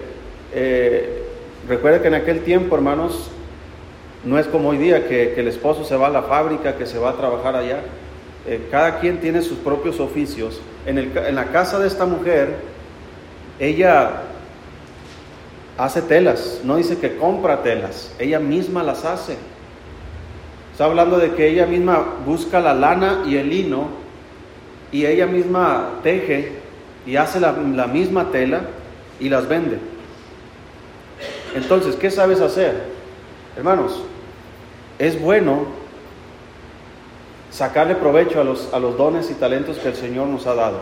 eh, 0.53 1.23
recuerde 1.67 2.01
que 2.01 2.07
en 2.07 2.15
aquel 2.15 2.43
tiempo, 2.43 2.75
hermanos, 2.75 3.29
no 4.25 4.37
es 4.37 4.47
como 4.47 4.69
hoy 4.69 4.77
día 4.77 5.07
que, 5.07 5.39
el 5.39 5.47
esposo 5.47 5.83
se 5.85 5.95
va 5.95 6.07
a 6.07 6.09
la 6.09 6.23
fábrica, 6.23 6.75
que 6.75 6.85
se 6.85 6.97
va 6.97 7.11
a 7.11 7.17
trabajar 7.17 7.55
allá. 7.55 7.81
Eh, 8.47 8.67
cada 8.71 8.99
quien 8.99 9.19
tiene 9.19 9.41
sus 9.41 9.59
propios 9.59 9.99
oficios. 9.99 10.59
En, 10.85 10.97
el, 10.97 11.15
en 11.15 11.35
la 11.35 11.45
casa 11.45 11.79
de 11.79 11.87
esta 11.87 12.05
mujer, 12.05 12.55
ella 13.59 14.23
hace 15.77 16.01
telas, 16.01 16.61
no 16.63 16.77
dice 16.77 16.97
que 16.97 17.15
compra 17.15 17.63
telas, 17.63 18.13
ella 18.19 18.39
misma 18.39 18.83
las 18.83 19.05
hace. 19.05 19.37
Está 20.79 20.87
hablando 20.87 21.17
de 21.17 21.33
que 21.33 21.45
ella 21.45 21.65
misma 21.65 22.01
busca 22.25 22.61
la 22.61 22.73
lana 22.73 23.23
y 23.27 23.35
el 23.35 23.49
lino 23.49 23.89
y 24.93 25.05
ella 25.05 25.27
misma 25.27 25.99
teje 26.03 26.53
y 27.05 27.17
hace 27.17 27.41
la, 27.41 27.51
misma 27.51 28.31
tela 28.31 28.61
y 29.19 29.27
las 29.27 29.49
vende. 29.49 29.77
Entonces, 31.53 31.97
¿qué 31.97 32.09
sabes 32.09 32.39
hacer? 32.39 32.81
Hermanos, 33.57 34.01
es 34.99 35.21
bueno 35.21 35.65
sacarle 37.51 37.95
provecho 37.95 38.39
a 38.39 38.45
los, 38.45 38.73
a 38.73 38.79
los 38.79 38.97
dones 38.97 39.29
y 39.29 39.33
talentos 39.33 39.79
que 39.79 39.89
el 39.89 39.95
Señor 39.95 40.27
nos 40.27 40.47
ha 40.47 40.55
dado. 40.55 40.79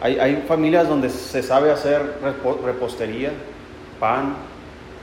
Hay, 0.00 0.20
hay 0.20 0.44
familias 0.46 0.88
donde 0.88 1.10
se 1.10 1.42
sabe 1.42 1.72
hacer 1.72 2.20
repostería, 2.64 3.32
pan 3.98 4.36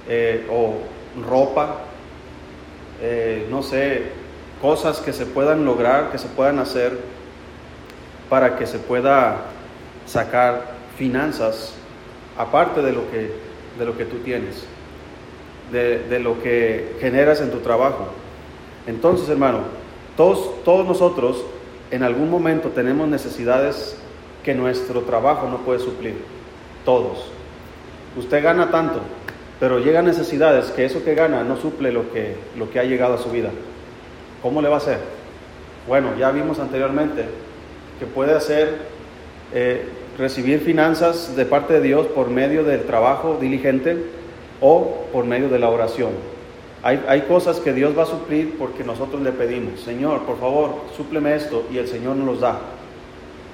eh, 0.07 0.47
o 0.50 0.75
ropa, 1.29 1.81
eh, 3.01 3.47
no 3.49 3.63
sé, 3.63 4.03
cosas 4.61 4.99
que 4.99 5.13
se 5.13 5.25
puedan 5.25 5.65
lograr, 5.65 6.11
que 6.11 6.17
se 6.17 6.27
puedan 6.27 6.59
hacer 6.59 6.97
para 8.29 8.57
que 8.57 8.67
se 8.67 8.79
pueda 8.79 9.37
sacar 10.05 10.73
finanzas 10.97 11.73
aparte 12.37 12.81
de 12.81 12.91
lo 12.91 13.09
que, 13.11 13.31
de 13.77 13.85
lo 13.85 13.97
que 13.97 14.05
tú 14.05 14.17
tienes, 14.17 14.65
de, 15.71 15.99
de 15.99 16.19
lo 16.19 16.41
que 16.41 16.95
generas 16.99 17.41
en 17.41 17.51
tu 17.51 17.59
trabajo. 17.59 18.07
Entonces, 18.87 19.29
hermano, 19.29 19.59
todos, 20.15 20.63
todos 20.63 20.85
nosotros 20.85 21.43
en 21.91 22.03
algún 22.03 22.29
momento 22.29 22.69
tenemos 22.69 23.07
necesidades 23.07 23.97
que 24.43 24.53
nuestro 24.55 25.01
trabajo 25.01 25.47
no 25.49 25.57
puede 25.59 25.79
suplir. 25.79 26.15
Todos. 26.85 27.29
Usted 28.17 28.43
gana 28.43 28.71
tanto, 28.71 29.01
pero 29.59 29.79
llegan 29.79 30.05
necesidades 30.05 30.71
que 30.71 30.85
eso 30.85 31.03
que 31.03 31.15
gana 31.15 31.43
no 31.43 31.57
suple 31.57 31.91
lo 31.91 32.11
que, 32.11 32.35
lo 32.57 32.69
que 32.69 32.79
ha 32.79 32.83
llegado 32.83 33.15
a 33.15 33.17
su 33.17 33.29
vida. 33.29 33.49
¿Cómo 34.41 34.61
le 34.61 34.69
va 34.69 34.75
a 34.75 34.77
hacer? 34.77 34.99
Bueno, 35.87 36.09
ya 36.17 36.31
vimos 36.31 36.59
anteriormente 36.59 37.25
que 37.99 38.05
puede 38.05 38.35
hacer 38.35 38.75
eh, 39.53 39.87
recibir 40.17 40.59
finanzas 40.59 41.35
de 41.35 41.45
parte 41.45 41.73
de 41.73 41.81
Dios 41.81 42.07
por 42.07 42.29
medio 42.29 42.63
del 42.63 42.83
trabajo 42.83 43.37
diligente 43.39 43.97
o 44.61 45.05
por 45.11 45.25
medio 45.25 45.49
de 45.49 45.59
la 45.59 45.69
oración. 45.69 46.11
Hay, 46.83 47.03
hay, 47.07 47.21
cosas 47.21 47.59
que 47.59 47.73
Dios 47.73 47.97
va 47.97 48.03
a 48.03 48.05
suplir 48.07 48.55
porque 48.59 48.83
nosotros 48.83 49.21
le 49.21 49.31
pedimos, 49.31 49.79
Señor, 49.81 50.21
por 50.21 50.39
favor, 50.39 50.75
súpleme 50.95 51.35
esto 51.35 51.65
y 51.71 51.79
el 51.79 51.87
Señor 51.87 52.15
nos 52.15 52.27
los 52.27 52.39
da. 52.41 52.59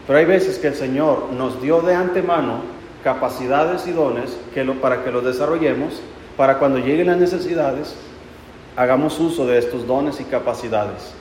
Pero 0.05 0.19
hay 0.19 0.25
veces 0.25 0.59
que 0.59 0.67
el 0.67 0.75
Señor 0.75 1.31
nos 1.31 1.61
dio 1.61 1.81
de 1.81 1.95
antemano 1.95 2.61
capacidades 3.03 3.85
y 3.87 3.91
dones 3.91 4.37
que 4.53 4.63
lo, 4.63 4.75
para 4.75 5.03
que 5.03 5.11
los 5.11 5.23
desarrollemos, 5.23 6.01
para 6.37 6.57
cuando 6.57 6.79
lleguen 6.79 7.07
las 7.07 7.17
necesidades, 7.17 7.95
hagamos 8.75 9.19
uso 9.19 9.45
de 9.45 9.59
estos 9.59 9.85
dones 9.85 10.19
y 10.19 10.23
capacidades. 10.23 11.13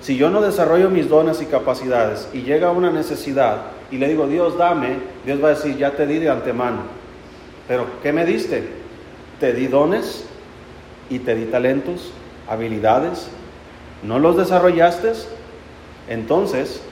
Si 0.00 0.16
yo 0.16 0.30
no 0.30 0.40
desarrollo 0.40 0.90
mis 0.90 1.08
dones 1.08 1.40
y 1.42 1.46
capacidades 1.46 2.28
y 2.32 2.42
llega 2.42 2.72
una 2.72 2.90
necesidad 2.90 3.58
y 3.90 3.98
le 3.98 4.08
digo, 4.08 4.26
Dios, 4.26 4.56
dame, 4.56 4.98
Dios 5.24 5.42
va 5.42 5.48
a 5.48 5.50
decir, 5.50 5.76
ya 5.76 5.92
te 5.92 6.06
di 6.06 6.18
de 6.18 6.30
antemano. 6.30 6.82
Pero, 7.68 7.86
¿qué 8.02 8.12
me 8.12 8.24
diste? 8.24 8.68
Te 9.38 9.52
di 9.52 9.66
dones 9.66 10.24
y 11.10 11.18
te 11.20 11.34
di 11.34 11.44
talentos, 11.46 12.12
habilidades. 12.48 13.28
¿No 14.02 14.18
los 14.18 14.36
desarrollaste? 14.36 15.12
Entonces, 16.08 16.82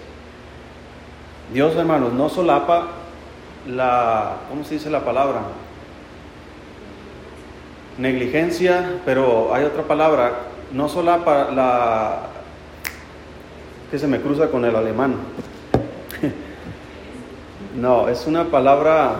Dios, 1.53 1.75
hermanos, 1.77 2.13
no 2.13 2.29
solapa 2.29 2.89
la, 3.69 4.37
¿cómo 4.49 4.65
se 4.65 4.75
dice 4.75 4.91
la 4.91 5.05
palabra? 5.05 5.43
Negligencia, 7.99 9.01
pero 9.05 9.55
hay 9.55 9.65
otra 9.65 9.83
palabra, 9.83 10.33
no 10.73 10.89
solapa 10.89 11.51
la, 11.51 12.21
que 13.91 13.99
se 13.99 14.07
me 14.07 14.21
cruza 14.21 14.49
con 14.49 14.65
el 14.65 14.75
alemán. 14.75 15.17
no, 17.77 18.09
es 18.09 18.27
una 18.27 18.45
palabra, 18.45 19.17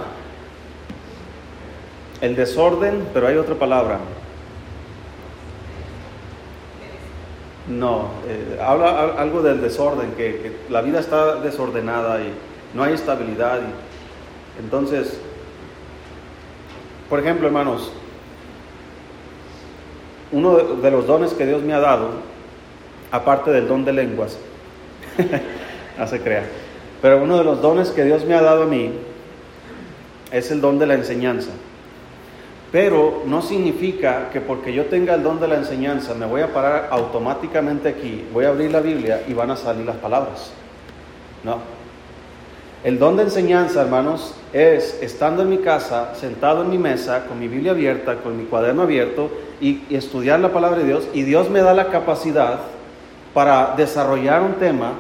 el 2.21 2.37
desorden, 2.37 3.07
pero 3.13 3.27
hay 3.27 3.37
otra 3.37 3.55
palabra. 3.55 3.99
No, 7.69 8.09
eh, 8.27 8.59
habla 8.65 9.13
algo 9.19 9.43
del 9.43 9.61
desorden, 9.61 10.13
que, 10.13 10.57
la 10.71 10.81
vida 10.81 11.01
está 11.01 11.35
desordenada 11.37 12.21
y 12.21 12.33
no 12.75 12.83
hay 12.83 12.95
estabilidad. 12.95 13.61
Entonces, 14.59 15.19
por 17.09 17.21
ejemplo, 17.21 17.47
hermanos, 17.47 17.93
uno 20.33 20.57
de 20.57 20.91
los 20.91 21.07
dones 21.07 21.33
que 21.33 21.47
Dios 21.47 21.63
me 21.63 21.73
ha 21.73 21.81
dado, 21.81 22.11
aparte 23.11 23.51
del 23.51 23.67
don 23.67 23.85
de 23.85 23.93
lenguas, 23.93 24.39
no 25.99 26.07
se 26.07 26.21
crea. 26.21 26.45
Pero 27.01 27.23
uno 27.23 27.39
de 27.39 27.45
los 27.45 27.63
dones 27.63 27.91
que 27.91 28.05
Dios 28.05 28.25
me 28.25 28.35
ha 28.35 28.43
dado 28.43 28.65
a 28.65 28.67
mí 28.67 28.93
es 30.33 30.51
el 30.51 30.61
don 30.61 30.79
de 30.79 30.87
la 30.87 30.95
enseñanza. 30.95 31.51
Pero 32.71 33.23
no 33.25 33.41
significa 33.41 34.29
que 34.31 34.43
porque 34.43 34.75
yo 34.75 34.87
tenga 34.87 35.15
el 35.15 35.23
don 35.23 35.41
de 35.41 35.49
la 35.49 35.57
enseñanza 35.57 36.13
me 36.15 36.27
voy 36.27 36.43
a 36.43 36.53
parar 36.53 36.89
automáticamente 36.91 37.89
aquí, 37.89 38.27
voy 38.33 38.45
a 38.45 38.49
abrir 38.49 38.71
la 38.71 38.81
Biblia 38.81 39.23
y 39.27 39.33
van 39.33 39.51
a 39.51 39.57
salir 39.57 39.87
las 39.87 39.97
palabras. 39.97 40.53
No. 41.45 41.78
El 42.85 43.01
don 43.01 43.17
de 43.17 43.25
enseñanza, 43.25 43.83
hermanos, 43.83 44.35
es 44.53 44.99
estando 45.03 45.43
en 45.43 45.51
mi 45.51 45.59
casa, 45.59 46.15
sentado 46.15 46.63
en 46.63 46.71
mi 46.71 46.79
mesa, 46.79 47.27
con 47.27 47.41
mi 47.41 47.49
Biblia 47.49 47.73
abierta, 47.73 48.19
con 48.19 48.37
mi 48.37 48.45
cuaderno 48.45 48.83
abierto 48.83 49.31
y, 49.61 49.83
estudiar 49.91 50.39
la 50.39 50.53
palabra 50.53 50.79
de 50.79 50.85
Dios 50.85 51.09
y 51.13 51.23
Dios 51.23 51.51
me 51.51 51.61
da 51.61 51.75
la 51.75 51.89
capacidad 51.89 52.61
para 53.35 53.75
desarrollar 53.77 54.43
un 54.43 54.55
tema 54.55 54.93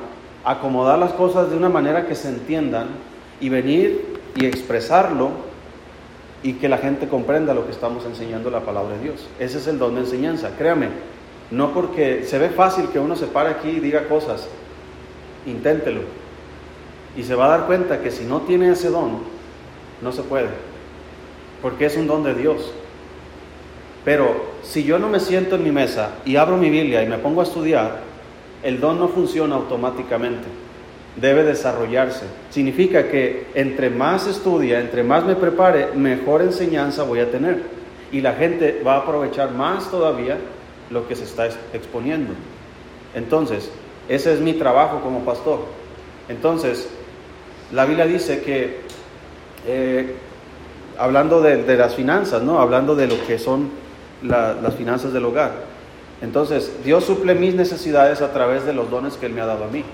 acomodar 0.44 0.98
las 0.98 1.12
cosas 1.12 1.50
de 1.50 1.56
una 1.56 1.68
manera 1.68 2.06
que 2.06 2.16
se 2.16 2.28
entiendan 2.28 2.88
y 3.40 3.48
venir 3.48 4.18
y 4.34 4.46
expresarlo 4.46 5.30
y 6.42 6.54
que 6.54 6.68
la 6.68 6.78
gente 6.78 7.06
comprenda 7.06 7.54
lo 7.54 7.64
que 7.64 7.72
estamos 7.72 8.04
enseñando 8.06 8.50
la 8.50 8.60
palabra 8.60 8.96
de 8.96 9.04
Dios. 9.04 9.26
Ese 9.38 9.58
es 9.58 9.66
el 9.68 9.78
don 9.78 9.94
de 9.94 10.00
enseñanza, 10.00 10.50
créame. 10.58 10.88
No 11.50 11.72
porque 11.72 12.24
se 12.24 12.38
ve 12.38 12.48
fácil 12.48 12.88
que 12.88 12.98
uno 12.98 13.14
se 13.14 13.26
pare 13.26 13.50
aquí 13.50 13.68
y 13.68 13.80
diga 13.80 14.08
cosas, 14.08 14.48
inténtelo. 15.46 16.00
Y 17.18 17.24
se 17.24 17.34
va 17.34 17.46
a 17.46 17.58
dar 17.58 17.66
cuenta 17.66 18.00
que 18.00 18.12
si 18.12 18.24
no 18.24 18.42
tiene 18.42 18.70
ese 18.70 18.90
don, 18.90 19.18
no 20.00 20.12
se 20.12 20.22
puede. 20.22 20.50
Porque 21.60 21.86
es 21.86 21.96
un 21.96 22.06
don 22.06 22.22
de 22.22 22.32
Dios. 22.32 22.72
Pero 24.04 24.36
si 24.62 24.84
yo 24.84 25.00
no 25.00 25.08
me 25.08 25.18
siento 25.18 25.56
en 25.56 25.64
mi 25.64 25.72
mesa 25.72 26.12
y 26.24 26.36
abro 26.36 26.56
mi 26.56 26.70
Biblia 26.70 27.02
y 27.02 27.08
me 27.08 27.18
pongo 27.18 27.40
a 27.40 27.44
estudiar, 27.44 28.02
el 28.62 28.78
don 28.78 29.00
no 29.00 29.08
funciona 29.08 29.56
automáticamente. 29.56 30.46
Debe 31.16 31.42
desarrollarse. 31.42 32.24
Significa 32.50 33.08
que 33.08 33.48
entre 33.54 33.90
más 33.90 34.28
estudia, 34.28 34.78
entre 34.78 35.02
más 35.02 35.24
me 35.24 35.34
prepare, 35.34 35.88
mejor 35.96 36.42
enseñanza 36.42 37.02
voy 37.02 37.18
a 37.18 37.32
tener. 37.32 37.64
Y 38.12 38.20
la 38.20 38.34
gente 38.34 38.80
va 38.86 38.94
a 38.94 38.98
aprovechar 38.98 39.50
más 39.50 39.90
todavía 39.90 40.38
lo 40.88 41.08
que 41.08 41.16
se 41.16 41.24
está 41.24 41.48
exponiendo. 41.72 42.32
Entonces, 43.12 43.72
ese 44.08 44.32
es 44.32 44.40
mi 44.40 44.52
trabajo 44.52 45.00
como 45.00 45.24
pastor. 45.24 45.64
Entonces, 46.28 46.88
la 47.72 47.84
Biblia 47.84 48.06
dice 48.06 48.40
que, 48.40 48.80
eh, 49.66 50.14
hablando 50.98 51.40
de, 51.40 51.76
las 51.76 51.94
finanzas, 51.94 52.42
¿no? 52.42 52.60
Hablando 52.60 52.94
de 52.96 53.06
lo 53.06 53.26
que 53.26 53.38
son 53.38 53.70
las 54.22 54.74
finanzas 54.74 55.12
del 55.12 55.24
hogar. 55.24 55.52
Entonces, 56.22 56.72
Dios 56.84 57.04
suple 57.04 57.34
mis 57.34 57.54
necesidades 57.54 58.22
a 58.22 58.32
través 58.32 58.64
de 58.64 58.72
los 58.72 58.90
dones 58.90 59.14
que 59.14 59.26
Él 59.26 59.32
me 59.32 59.40
ha 59.40 59.46
dado 59.46 59.64
a 59.64 59.68
mí. 59.68 59.84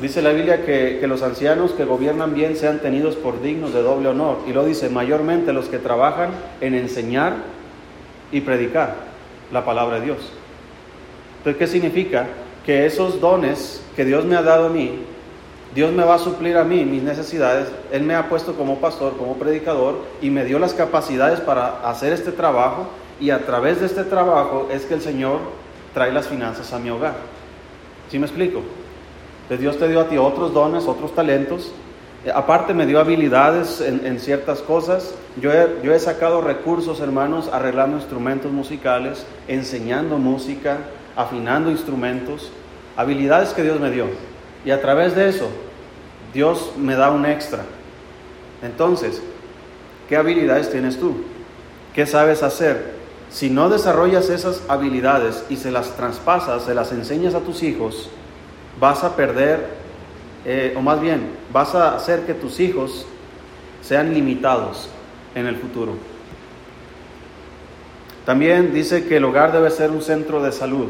Dice 0.00 0.20
la 0.22 0.32
Biblia 0.32 0.64
que, 0.64 0.98
que, 1.00 1.06
los 1.06 1.22
ancianos 1.22 1.72
que 1.72 1.84
gobiernan 1.84 2.34
bien 2.34 2.56
sean 2.56 2.80
tenidos 2.80 3.14
por 3.14 3.40
dignos 3.40 3.72
de 3.72 3.82
doble 3.82 4.08
honor. 4.08 4.38
Y 4.48 4.52
lo 4.52 4.64
dice 4.64 4.88
mayormente 4.88 5.52
los 5.52 5.68
que 5.68 5.78
trabajan 5.78 6.30
en 6.60 6.74
enseñar 6.74 7.34
y 8.32 8.40
predicar 8.40 8.96
la 9.52 9.64
palabra 9.64 10.00
de 10.00 10.06
Dios. 10.06 10.18
Entonces, 11.38 11.58
¿qué 11.58 11.66
significa? 11.66 12.26
Que 12.66 12.86
esos 12.86 13.20
dones 13.20 13.82
que 13.94 14.04
Dios 14.04 14.24
me 14.24 14.34
ha 14.34 14.42
dado 14.42 14.66
a 14.66 14.70
mí, 14.70 15.04
Dios 15.74 15.90
me 15.92 16.04
va 16.04 16.16
a 16.16 16.18
suplir 16.18 16.58
a 16.58 16.64
mí 16.64 16.84
mis 16.84 17.02
necesidades. 17.02 17.68
Él 17.90 18.02
me 18.02 18.14
ha 18.14 18.28
puesto 18.28 18.54
como 18.54 18.78
pastor, 18.78 19.16
como 19.16 19.36
predicador 19.36 20.00
y 20.20 20.28
me 20.28 20.44
dio 20.44 20.58
las 20.58 20.74
capacidades 20.74 21.40
para 21.40 21.88
hacer 21.88 22.12
este 22.12 22.30
trabajo 22.30 22.88
y 23.18 23.30
a 23.30 23.46
través 23.46 23.80
de 23.80 23.86
este 23.86 24.04
trabajo 24.04 24.68
es 24.70 24.84
que 24.84 24.94
el 24.94 25.00
Señor 25.00 25.38
trae 25.94 26.12
las 26.12 26.28
finanzas 26.28 26.72
a 26.72 26.78
mi 26.78 26.90
hogar. 26.90 27.14
¿Sí 28.10 28.18
me 28.18 28.26
explico? 28.26 28.60
Entonces 29.42 29.60
Dios 29.60 29.78
te 29.78 29.88
dio 29.88 30.00
a 30.00 30.08
ti 30.08 30.18
otros 30.18 30.52
dones, 30.52 30.86
otros 30.86 31.14
talentos. 31.14 31.72
Eh, 32.26 32.30
aparte 32.34 32.74
me 32.74 32.84
dio 32.84 33.00
habilidades 33.00 33.80
en, 33.80 34.20
ciertas 34.20 34.60
cosas. 34.60 35.14
Yo 35.40 35.50
yo 35.82 35.94
he 35.94 35.98
sacado 35.98 36.42
recursos, 36.42 37.00
hermanos, 37.00 37.48
arreglando 37.50 37.96
instrumentos 37.96 38.52
musicales, 38.52 39.24
enseñando 39.48 40.18
música, 40.18 40.78
afinando 41.16 41.70
instrumentos. 41.70 42.50
Habilidades 42.96 43.54
que 43.54 43.62
Dios 43.62 43.80
me 43.80 43.90
dio. 43.90 44.31
Y 44.64 44.70
a 44.70 44.80
través 44.80 45.16
de 45.16 45.28
eso, 45.28 45.48
Dios 46.32 46.72
me 46.76 46.94
da 46.94 47.10
un 47.10 47.26
extra. 47.26 47.64
Entonces, 48.62 49.20
¿qué 50.08 50.16
habilidades 50.16 50.70
tienes 50.70 50.98
tú? 50.98 51.16
¿Qué 51.94 52.06
sabes 52.06 52.42
hacer? 52.42 53.02
Si 53.30 53.50
no 53.50 53.68
desarrollas 53.68 54.28
esas 54.28 54.62
habilidades 54.68 55.44
y 55.48 55.56
se 55.56 55.70
las 55.70 55.96
traspasas, 55.96 56.64
se 56.64 56.74
las 56.74 56.92
enseñas 56.92 57.34
a 57.34 57.40
tus 57.40 57.62
hijos, 57.62 58.10
vas 58.78 59.04
a 59.04 59.16
perder, 59.16 59.66
eh, 60.44 60.74
o 60.76 60.80
más 60.80 61.00
bien, 61.00 61.30
vas 61.52 61.74
a 61.74 61.96
hacer 61.96 62.20
que 62.20 62.34
tus 62.34 62.60
hijos 62.60 63.06
sean 63.80 64.14
limitados 64.14 64.88
en 65.34 65.46
el 65.46 65.56
futuro. 65.56 65.94
También 68.24 68.72
dice 68.72 69.06
que 69.06 69.16
el 69.16 69.24
hogar 69.24 69.52
debe 69.52 69.70
ser 69.70 69.90
un 69.90 70.02
centro 70.02 70.42
de 70.42 70.52
salud, 70.52 70.88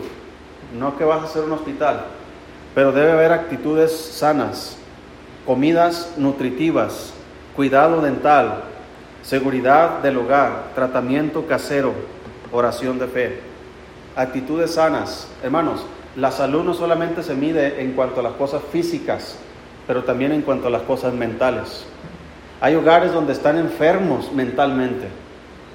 no 0.79 0.99
que 0.99 1.05
vas 1.05 1.23
a 1.25 1.29
ser 1.29 1.45
un 1.45 1.53
hospital, 1.53 2.05
pero 2.75 2.93
debe 2.93 3.13
haber 3.13 3.33
actitudes 3.33 3.93
sanas, 3.93 4.77
comidas 5.47 6.15
nutritivas, 6.17 7.13
cuidado 7.55 8.01
dental, 8.01 8.65
seguridad 9.23 10.01
del 10.01 10.19
hogar, 10.19 10.71
tratamiento 10.75 11.47
casero, 11.47 11.93
oración 12.51 12.99
de 12.99 13.07
fe. 13.07 13.41
Actitudes 14.17 14.75
sanas. 14.75 15.29
Hermanos, 15.43 15.85
la 16.17 16.31
salud 16.31 16.65
no 16.65 16.75
solamente 16.75 17.23
se 17.23 17.35
mide 17.35 17.83
en 17.83 17.93
cuanto 17.93 18.21
a 18.21 18.23
las 18.23 18.35
cosas 18.35 18.63
físicas, 18.71 19.37
pero 19.87 20.05
también 20.05 20.33
en 20.33 20.43
cuanto 20.43 20.67
a 20.67 20.71
las 20.71 20.83
cosas 20.83 21.15
mentales. 21.15 21.85
Hay 22.61 22.75
hogares 22.75 23.13
donde 23.13 23.33
están 23.33 23.59
enfermos 23.59 24.33
mentalmente, 24.33 25.09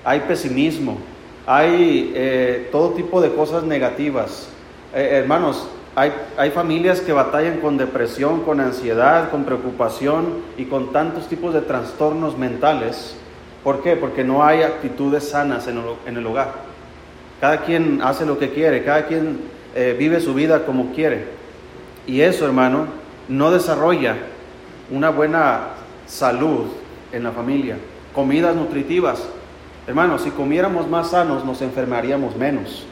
hay 0.06 0.22
pesimismo, 0.22 0.98
hay 1.46 2.14
eh, 2.16 2.70
todo 2.72 2.92
tipo 2.92 3.20
de 3.20 3.34
cosas 3.34 3.64
negativas. 3.64 4.48
Eh, 4.94 5.22
hermanos, 5.22 5.68
hay, 5.98 6.14
hay, 6.38 6.52
familias 6.52 7.02
que 7.02 7.12
batallan 7.12 7.60
con 7.60 7.76
depresión, 7.76 8.44
con 8.44 8.60
ansiedad, 8.60 9.32
con 9.32 9.46
preocupación 9.46 10.44
y 10.56 10.66
con 10.66 10.94
tantos 10.94 11.28
tipos 11.28 11.56
de 11.56 11.62
trastornos 11.62 12.38
mentales. 12.38 13.18
¿Por 13.64 13.82
qué? 13.82 13.96
Porque 13.96 14.24
no 14.24 14.44
hay 14.44 14.62
actitudes 14.62 15.28
sanas 15.28 15.68
en 15.68 16.18
el 16.18 16.28
hogar. 16.28 16.54
Cada 17.42 17.62
quien 17.62 18.00
hace 18.04 18.28
lo 18.28 18.38
que 18.38 18.52
quiere, 18.52 18.84
cada 18.84 19.08
quien 19.08 19.40
eh, 19.74 19.96
vive 19.98 20.20
su 20.20 20.36
vida 20.36 20.68
como 20.68 20.94
quiere. 20.94 21.26
Y 22.06 22.22
eso, 22.22 22.46
hermano, 22.46 22.86
no 23.28 23.50
desarrolla 23.50 24.18
una 24.92 25.10
buena 25.10 25.70
salud 26.06 26.66
en 27.12 27.24
la 27.24 27.32
familia. 27.32 27.76
Comidas 28.14 28.56
nutritivas. 28.56 29.28
Hermano, 29.88 30.20
si 30.20 30.30
comiéramos 30.30 30.88
más 30.88 31.10
sanos, 31.10 31.44
nos 31.44 31.64
enfermaríamos 31.64 32.36
menos. 32.36 32.86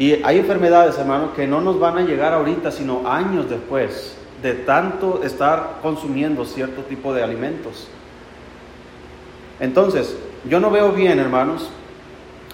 Y 0.00 0.22
hay 0.24 0.38
enfermedades, 0.38 0.96
hermano, 0.96 1.34
que 1.34 1.46
no 1.46 1.60
nos 1.60 1.78
van 1.78 1.98
a 1.98 2.00
llegar 2.00 2.32
ahorita, 2.32 2.70
sino 2.70 3.06
años 3.06 3.50
después 3.50 4.16
de 4.42 4.54
tanto 4.54 5.22
estar 5.22 5.80
consumiendo 5.82 6.46
cierto 6.46 6.80
tipo 6.84 7.12
de 7.12 7.22
alimentos. 7.22 7.86
Entonces, 9.60 10.16
yo 10.48 10.58
no 10.58 10.70
veo 10.70 10.92
bien, 10.92 11.18
hermanos, 11.18 11.68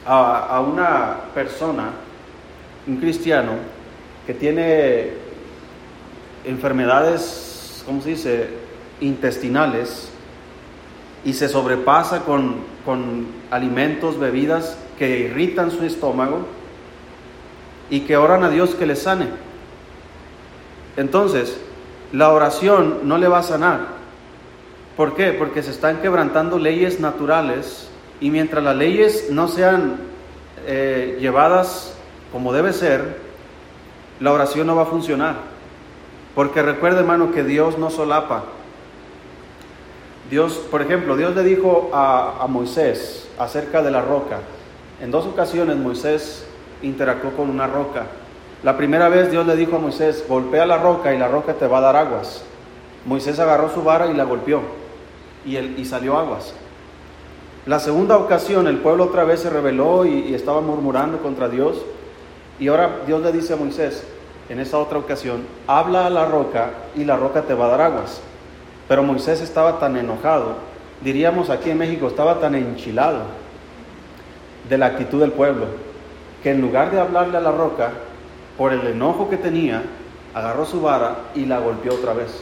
a, 0.05 0.61
una 0.61 1.19
persona, 1.35 1.91
un 2.89 2.97
cristiano, 2.97 3.53
que 4.27 4.35
tiene 4.35 5.11
enfermedades, 6.45 7.85
¿cómo 7.87 8.03
se 8.03 8.09
dice?, 8.09 8.49
intestinales 9.01 10.09
y 11.25 11.33
se 11.33 11.49
sobrepasa 11.49 12.25
con, 12.25 12.57
con 12.85 13.29
alimentos, 13.53 14.19
bebidas 14.19 14.77
que 14.99 15.21
irritan 15.21 15.71
su 15.71 15.85
estómago 15.85 16.56
y 17.91 18.01
que 18.01 18.17
oran 18.17 18.45
a 18.45 18.51
Dios 18.51 18.75
que 18.75 18.87
le 18.87 18.97
sane. 18.97 19.29
Entonces, 20.97 21.59
la 22.13 22.33
oración 22.33 23.01
no 23.05 23.19
le 23.19 23.29
va 23.29 23.39
a 23.39 23.43
sanar. 23.43 23.81
¿Por 24.97 25.15
qué? 25.15 25.33
Porque 25.33 25.63
se 25.63 25.71
están 25.71 26.01
quebrantando 26.01 26.59
leyes 26.59 27.01
naturales 27.01 27.89
y 28.21 28.31
mientras 28.31 28.65
las 28.65 28.77
leyes 28.77 29.29
no 29.31 29.49
sean 29.49 29.97
eh, 30.67 31.19
llevadas 31.21 31.95
como 32.33 32.53
debe 32.53 32.73
ser, 32.73 33.19
la 34.21 34.33
oración 34.33 34.67
no 34.67 34.77
va 34.77 34.83
a 34.83 34.87
funcionar. 34.87 35.37
Porque 36.35 36.63
recuerda, 36.63 37.01
hermano, 37.01 37.33
que 37.33 37.45
Dios 37.45 37.79
no 37.79 37.91
solapa. 37.91 38.45
Dios, 40.31 40.55
por 40.71 40.83
ejemplo, 40.83 41.17
Dios 41.17 41.37
le 41.37 41.45
dijo 41.45 41.91
a, 41.93 42.43
a 42.43 42.47
Moisés 42.47 43.29
acerca 43.39 43.83
de 43.83 43.91
la 43.91 44.01
roca. 44.01 44.41
En 45.01 45.11
dos 45.11 45.27
ocasiones 45.27 45.77
Moisés 45.77 46.47
interactuó 46.83 47.33
con 47.33 47.51
una 47.51 47.67
roca. 47.67 48.07
La 48.63 48.77
primera 48.77 49.09
vez 49.09 49.31
Dios 49.31 49.47
le 49.47 49.57
dijo 49.57 49.77
a 49.77 49.81
Moisés, 49.81 50.25
golpea 50.29 50.67
la 50.67 50.79
roca 50.79 51.15
y 51.15 51.19
la 51.19 51.29
roca 51.29 51.55
te 51.55 51.67
va 51.67 51.79
a 51.79 51.83
dar 51.83 51.97
aguas. 51.97 52.45
Moisés 53.05 53.39
agarró 53.39 53.71
su 53.73 53.83
vara 53.83 54.07
y 54.07 54.15
la 54.15 54.25
golpeó 54.25 54.61
y, 55.45 55.57
y 55.57 55.85
salió 55.85 56.19
aguas. 56.19 56.55
La 57.67 57.81
segunda 57.81 58.17
ocasión 58.17 58.69
el 58.69 58.79
pueblo 58.79 59.03
otra 59.03 59.25
vez 59.25 59.41
se 59.41 59.51
rebeló 59.51 60.07
y, 60.07 60.33
estaba 60.33 60.61
murmurando 60.61 61.19
contra 61.19 61.49
Dios. 61.49 61.83
Y 62.61 62.69
ahora 62.69 63.01
Dios 63.05 63.21
le 63.23 63.33
dice 63.33 63.55
a 63.55 63.57
Moisés, 63.57 64.07
en 64.49 64.61
esa 64.61 64.79
otra 64.79 64.99
ocasión, 64.99 65.43
habla 65.67 66.07
a 66.07 66.11
la 66.11 66.27
roca 66.27 66.71
y 66.95 67.05
la 67.05 67.17
roca 67.17 67.43
te 67.43 67.55
va 67.55 67.67
a 67.67 67.71
dar 67.71 67.81
aguas. 67.81 68.21
Pero 68.87 69.03
Moisés 69.03 69.41
estaba 69.41 69.81
tan 69.81 69.97
enojado, 69.97 70.55
diríamos 71.03 71.51
aquí 71.51 71.71
en 71.71 71.79
México, 71.79 72.07
estaba 72.07 72.39
tan 72.39 72.55
enchilado 72.55 73.23
de 74.69 74.79
la 74.79 74.87
actitud 74.87 75.21
del 75.21 75.33
pueblo, 75.33 75.67
que 76.47 76.53
en 76.53 76.61
lugar 76.61 76.93
de 76.93 77.01
hablarle 77.01 77.39
a 77.39 77.41
la 77.41 77.51
roca, 77.51 77.91
por 78.57 78.73
el 78.73 78.87
enojo 78.87 79.29
que 79.29 79.37
tenía, 79.37 79.83
agarró 80.33 80.65
su 80.65 80.81
vara 80.81 81.17
y 81.35 81.45
la 81.45 81.59
golpeó 81.59 81.95
otra 81.95 82.13
vez. 82.13 82.41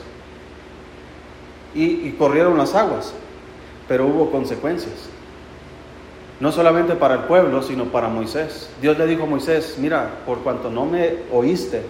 y 1.75 2.11
corrieron 2.19 2.59
las 2.59 2.75
aguas, 2.75 3.15
pero 3.89 4.05
hubo 4.05 4.31
consecuencias. 4.31 5.09
No 6.39 6.53
solamente 6.53 6.97
para 6.97 7.15
el 7.15 7.21
pueblo, 7.21 7.63
sino 7.63 7.87
para 7.87 8.09
Moisés. 8.09 8.69
Dios 8.83 8.99
le 8.99 9.07
dijo 9.07 9.23
a 9.23 9.27
Moisés, 9.27 9.77
mira, 9.79 10.11
por 10.27 10.41
cuanto 10.41 10.71
no 10.71 10.85
me 10.85 11.21
oíste 11.33 11.81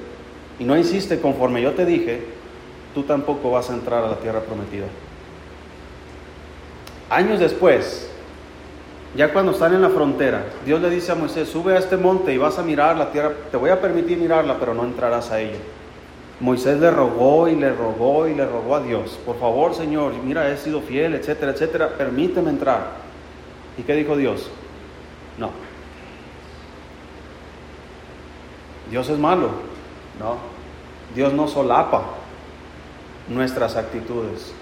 y 0.61 0.65
no 0.65 0.79
hiciste 0.79 1.19
conforme 1.19 1.63
yo 1.63 1.73
te 1.73 1.85
dije, 1.85 2.29
tú 2.95 3.03
tampoco 3.03 3.51
vas 3.51 3.71
a 3.71 3.75
entrar 3.75 4.05
a 4.05 4.11
la 4.11 4.17
tierra 4.19 4.39
prometida. 4.39 4.87
Años 7.11 7.41
después, 7.41 8.09
Ya 9.17 9.33
cuando 9.33 9.53
están 9.53 9.75
en 9.75 9.83
la 9.83 9.91
frontera, 9.91 10.45
Dios 10.65 10.81
le 10.81 10.91
dice 10.91 11.13
a 11.13 11.15
Moisés, 11.15 11.49
sube 11.49 11.75
a 11.75 11.79
este 11.79 11.97
monte 11.97 12.33
y 12.33 12.39
vas 12.39 12.59
a 12.59 12.63
mirar 12.63 12.97
la 12.97 13.13
tierra, 13.13 13.33
te 13.51 13.57
voy 13.57 13.71
a 13.71 13.81
permitir 13.81 14.19
mirarla, 14.19 14.59
pero 14.59 14.75
no 14.75 14.85
entrarás 14.85 15.31
a 15.31 15.41
ella. 15.41 15.59
Moisés 16.41 16.81
le 16.81 16.91
rogó 16.91 17.49
y 17.49 17.55
le 17.55 17.73
rogó 17.73 18.27
y 18.27 18.35
le 18.35 18.45
rogó 18.45 18.75
a 18.75 18.83
Dios, 18.83 19.19
por 19.25 19.39
favor 19.39 19.73
Señor, 19.73 20.15
mira, 20.25 20.51
he 20.51 20.57
sido 20.57 20.81
fiel, 20.81 21.15
etcétera, 21.15 21.53
etcétera, 21.53 21.91
permíteme 21.97 22.51
entrar. 22.51 23.05
¿Y 23.79 23.83
qué 23.83 23.95
dijo 23.95 24.17
Dios? 24.17 24.51
No. 25.39 25.51
Dios 28.91 29.09
es 29.09 29.19
malo. 29.19 29.49
No. 30.19 30.37
Dios 31.15 31.33
no 31.33 31.49
solapa 31.49 32.03
nuestras 33.29 33.77
actitudes, 33.77 34.53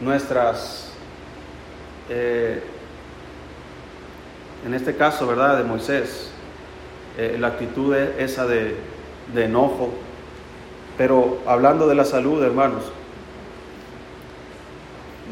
nuestras, 0.00 0.92
eh, 2.08 2.62
en 4.66 4.74
este 4.74 4.96
caso, 4.96 5.26
¿verdad? 5.26 5.58
De 5.58 5.64
Moisés, 5.64 6.30
eh, 7.16 7.36
la 7.38 7.48
actitud 7.48 7.94
esa 7.94 8.46
de, 8.46 8.76
de 9.34 9.44
enojo. 9.44 9.90
Pero 10.96 11.38
hablando 11.46 11.86
de 11.86 11.94
la 11.94 12.04
salud, 12.04 12.42
hermanos, 12.42 12.82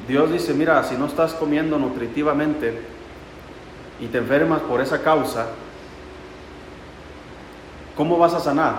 Dios 0.07 0.33
dice, 0.33 0.55
mira, 0.55 0.83
si 0.85 0.95
no 0.95 1.07
estás 1.07 1.35
comiendo 1.35 1.79
nutritivamente 1.79 2.81
y 3.99 4.07
te 4.07 4.19
enfermas 4.19 4.61
por 4.61 4.81
esa 4.81 5.03
causa, 5.03 5.49
¿cómo 7.97 8.17
vas 8.19 8.35
a 8.35 8.41
sanar? 8.41 8.75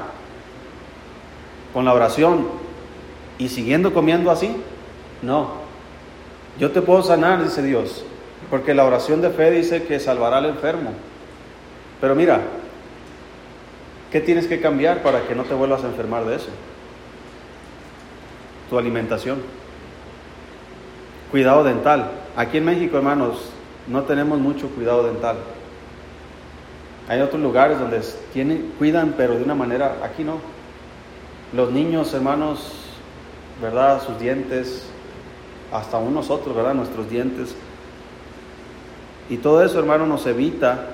¿Con 1.74 1.84
la 1.84 1.94
oración 1.94 2.48
y 3.38 3.50
siguiendo 3.50 3.94
comiendo 3.94 4.32
así? 4.32 4.56
No. 5.22 5.68
Yo 6.58 6.72
te 6.72 6.82
puedo 6.82 7.04
sanar, 7.04 7.44
dice 7.44 7.62
Dios, 7.62 8.06
porque 8.50 8.74
la 8.74 8.86
oración 8.86 9.22
de 9.22 9.30
fe 9.30 9.52
dice 9.52 9.84
que 9.84 10.00
salvará 10.00 10.38
al 10.38 10.46
enfermo. 10.46 10.92
Pero 12.00 12.16
mira, 12.16 12.42
¿qué 14.12 14.22
tienes 14.22 14.48
que 14.48 14.62
cambiar 14.62 15.02
para 15.02 15.28
que 15.28 15.36
no 15.36 15.44
te 15.44 15.54
vuelvas 15.54 15.84
a 15.84 15.88
enfermar 15.88 16.26
de 16.26 16.36
eso? 16.36 16.50
Tu 18.70 18.78
alimentación. 18.78 19.42
Cuidado 21.32 21.64
dental. 21.64 22.12
Aquí 22.36 22.58
en 22.58 22.66
México, 22.66 22.98
hermanos, 22.98 23.50
no 23.88 24.04
tenemos 24.04 24.40
mucho 24.40 24.70
cuidado 24.70 25.04
dental. 25.04 25.38
Hay 27.10 27.22
otros 27.22 27.42
lugares 27.42 27.80
donde 27.80 28.02
cuidan, 28.78 29.16
pero 29.18 29.36
de 29.36 29.44
una 29.44 29.56
manera, 29.56 29.98
aquí 30.04 30.24
no. 30.24 30.40
Los 31.54 31.72
niños, 31.72 32.14
hermanos, 32.14 32.74
¿verdad? 33.62 34.02
Sus 34.06 34.20
dientes, 34.20 34.88
hasta 35.72 35.98
aún 35.98 36.14
nosotros, 36.14 36.56
¿verdad? 36.56 36.74
Nuestros 36.74 37.10
dientes. 37.10 37.56
Y 39.30 39.38
todo 39.38 39.64
eso, 39.64 39.80
hermano, 39.80 40.06
nos 40.06 40.26
evita 40.26 40.88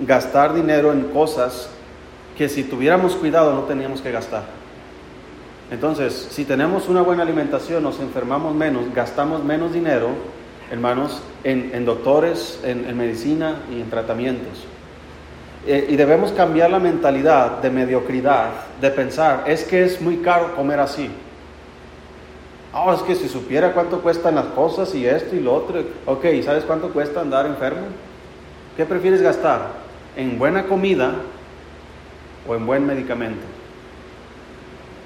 gastar 0.00 0.54
dinero 0.54 0.92
en 0.92 1.04
cosas 1.04 1.70
que 2.36 2.48
si 2.48 2.64
tuviéramos 2.64 3.16
cuidado 3.16 3.52
no 3.52 3.62
teníamos 3.62 4.00
que 4.00 4.12
gastar. 4.12 4.44
Entonces, 5.70 6.28
si 6.30 6.44
tenemos 6.44 6.88
una 6.88 7.02
buena 7.02 7.24
alimentación, 7.24 7.82
nos 7.82 8.00
enfermamos 8.00 8.54
menos, 8.54 8.92
gastamos 8.94 9.44
menos 9.44 9.72
dinero, 9.72 10.10
hermanos, 10.70 11.20
en, 11.44 11.84
doctores, 11.84 12.60
en, 12.64 12.96
medicina 12.96 13.56
y 13.70 13.80
en 13.80 13.90
tratamientos. 13.90 14.64
Eh, 15.66 15.88
y 15.90 15.96
debemos 15.96 16.32
cambiar 16.32 16.70
la 16.70 16.78
mentalidad 16.78 17.58
de 17.60 17.70
mediocridad, 17.70 18.50
de 18.80 18.90
pensar, 18.90 19.44
es 19.46 19.64
que 19.64 19.84
es 19.84 20.00
muy 20.00 20.18
caro 20.18 20.54
comer 20.54 20.80
así. 20.80 21.10
Oh, 22.72 22.92
es 22.92 23.00
que 23.02 23.14
si 23.14 23.28
supiera 23.28 23.72
cuánto 23.72 24.00
cuestan 24.00 24.34
las 24.34 24.46
cosas 24.46 24.94
y 24.94 25.06
esto 25.06 25.34
y 25.34 25.40
lo 25.40 25.54
otro. 25.54 25.82
Ok, 26.06 26.26
¿sabes 26.44 26.64
cuánto 26.64 26.90
cuesta 26.90 27.20
andar 27.20 27.46
enfermo? 27.46 27.86
¿Qué 28.76 28.84
prefieres 28.84 29.22
gastar? 29.22 29.70
¿En 30.16 30.38
buena 30.38 30.66
comida 30.66 31.14
o 32.46 32.54
en 32.54 32.66
buen 32.66 32.86
medicamento? 32.86 33.42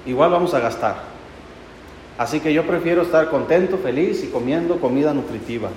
Igual 0.05 0.31
vamos 0.31 0.53
a 0.53 0.59
gastar. 0.59 0.95
Así 2.17 2.41
que 2.41 2.53
yo 2.53 2.67
prefiero 2.67 3.01
estar 3.01 3.29
contento, 3.29 3.77
feliz 3.77 4.23
y 4.23 4.27
comiendo 4.27 4.79
comida 4.79 5.13
nutritiva. 5.13 5.69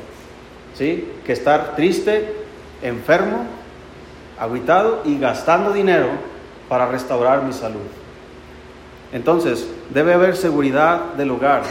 ¿Sí? 0.75 1.09
Que 1.25 1.33
estar 1.33 1.77
triste, 1.77 2.35
enfermo, 2.83 3.47
aguitado 4.39 5.03
y 5.05 5.19
gastando 5.19 5.73
dinero 5.73 6.09
para 6.69 6.87
restaurar 6.87 7.43
mi 7.45 7.53
salud. 7.53 7.81
Entonces, 9.13 9.69
debe 9.91 10.15
haber 10.15 10.37
seguridad 10.37 11.15
del 11.15 11.31
hogar. 11.31 11.63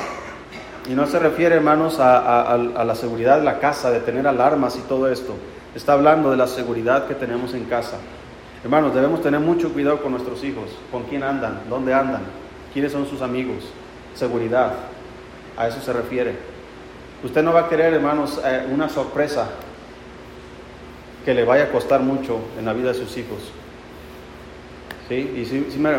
Y 0.90 0.94
no 0.94 1.08
se 1.08 1.20
refiere, 1.20 1.56
hermanos, 1.56 2.00
a, 2.00 2.58
la 2.58 2.96
seguridad 2.96 3.40
de 3.40 3.44
la 3.44 3.60
casa, 3.60 3.92
de 3.92 4.00
tener 4.00 4.28
alarmas 4.28 4.78
y 4.78 4.82
todo 4.82 5.10
esto. 5.12 5.34
Está 5.74 5.94
hablando 5.94 6.32
de 6.32 6.38
la 6.38 6.48
seguridad 6.48 7.08
que 7.08 7.16
tenemos 7.16 7.54
en 7.54 7.66
casa. 7.66 7.98
Hermanos, 8.64 8.94
debemos 8.96 9.22
tener 9.22 9.40
mucho 9.40 9.74
cuidado 9.74 10.02
con 10.02 10.12
nuestros 10.12 10.44
hijos, 10.44 10.66
con 10.92 11.04
quién 11.04 11.24
andan, 11.24 11.62
dónde 11.70 11.94
andan, 11.94 12.22
quiénes 12.74 12.92
son 12.92 13.08
sus 13.08 13.22
amigos. 13.22 13.64
Seguridad, 14.16 14.74
a 15.58 15.68
eso 15.68 15.82
se 15.82 15.92
refiere. 15.92 16.36
Usted 17.24 17.44
no 17.44 17.54
va 17.54 17.62
a 17.62 17.70
querer, 17.70 17.94
hermanos, 17.94 18.40
eh, 18.46 18.68
una 18.72 18.88
sorpresa 18.88 19.48
que 21.26 21.34
le 21.34 21.44
vaya 21.44 21.66
a 21.66 21.72
costar 21.72 22.02
mucho 22.02 22.38
en 22.58 22.66
la 22.66 22.74
vida 22.74 22.90
de 22.90 22.94
sus 22.94 23.18
hijos. 23.18 23.40
¿Sí? 25.10 25.16
Y 25.36 25.46
si 25.46 25.80
me, 25.80 25.90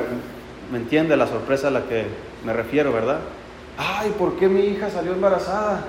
me 0.70 0.79
entiende 0.79 1.16
la 1.16 1.26
sorpresa 1.26 1.68
a 1.68 1.70
la 1.70 1.83
que 1.83 2.07
me 2.44 2.52
refiero, 2.52 2.92
¿verdad? 2.92 3.20
Ay, 3.79 4.14
¿por 4.18 4.37
qué 4.37 4.48
mi 4.48 4.61
hija 4.62 4.90
salió 4.90 5.12
embarazada? 5.12 5.85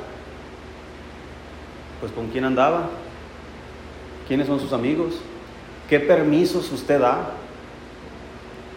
Pues 2.00 2.12
con 2.12 2.28
quién 2.28 2.46
andaba, 2.46 2.90
quiénes 4.28 4.48
son 4.48 4.60
sus 4.60 4.74
amigos, 4.74 5.16
qué 5.90 6.00
permisos 6.00 6.72
usted 6.72 7.00
da, 7.00 7.32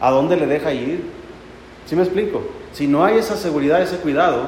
a 0.01 0.11
dónde 0.11 0.37
le 0.37 0.47
deja 0.47 0.73
ir. 0.73 1.05
¿Sí 1.87 1.97
me 1.97 2.03
explico? 2.03 2.43
Si 2.73 2.87
no 2.87 3.05
hay 3.05 3.19
esa 3.19 3.37
seguridad, 3.37 3.83
ese 3.83 3.97
cuidado, 3.97 4.47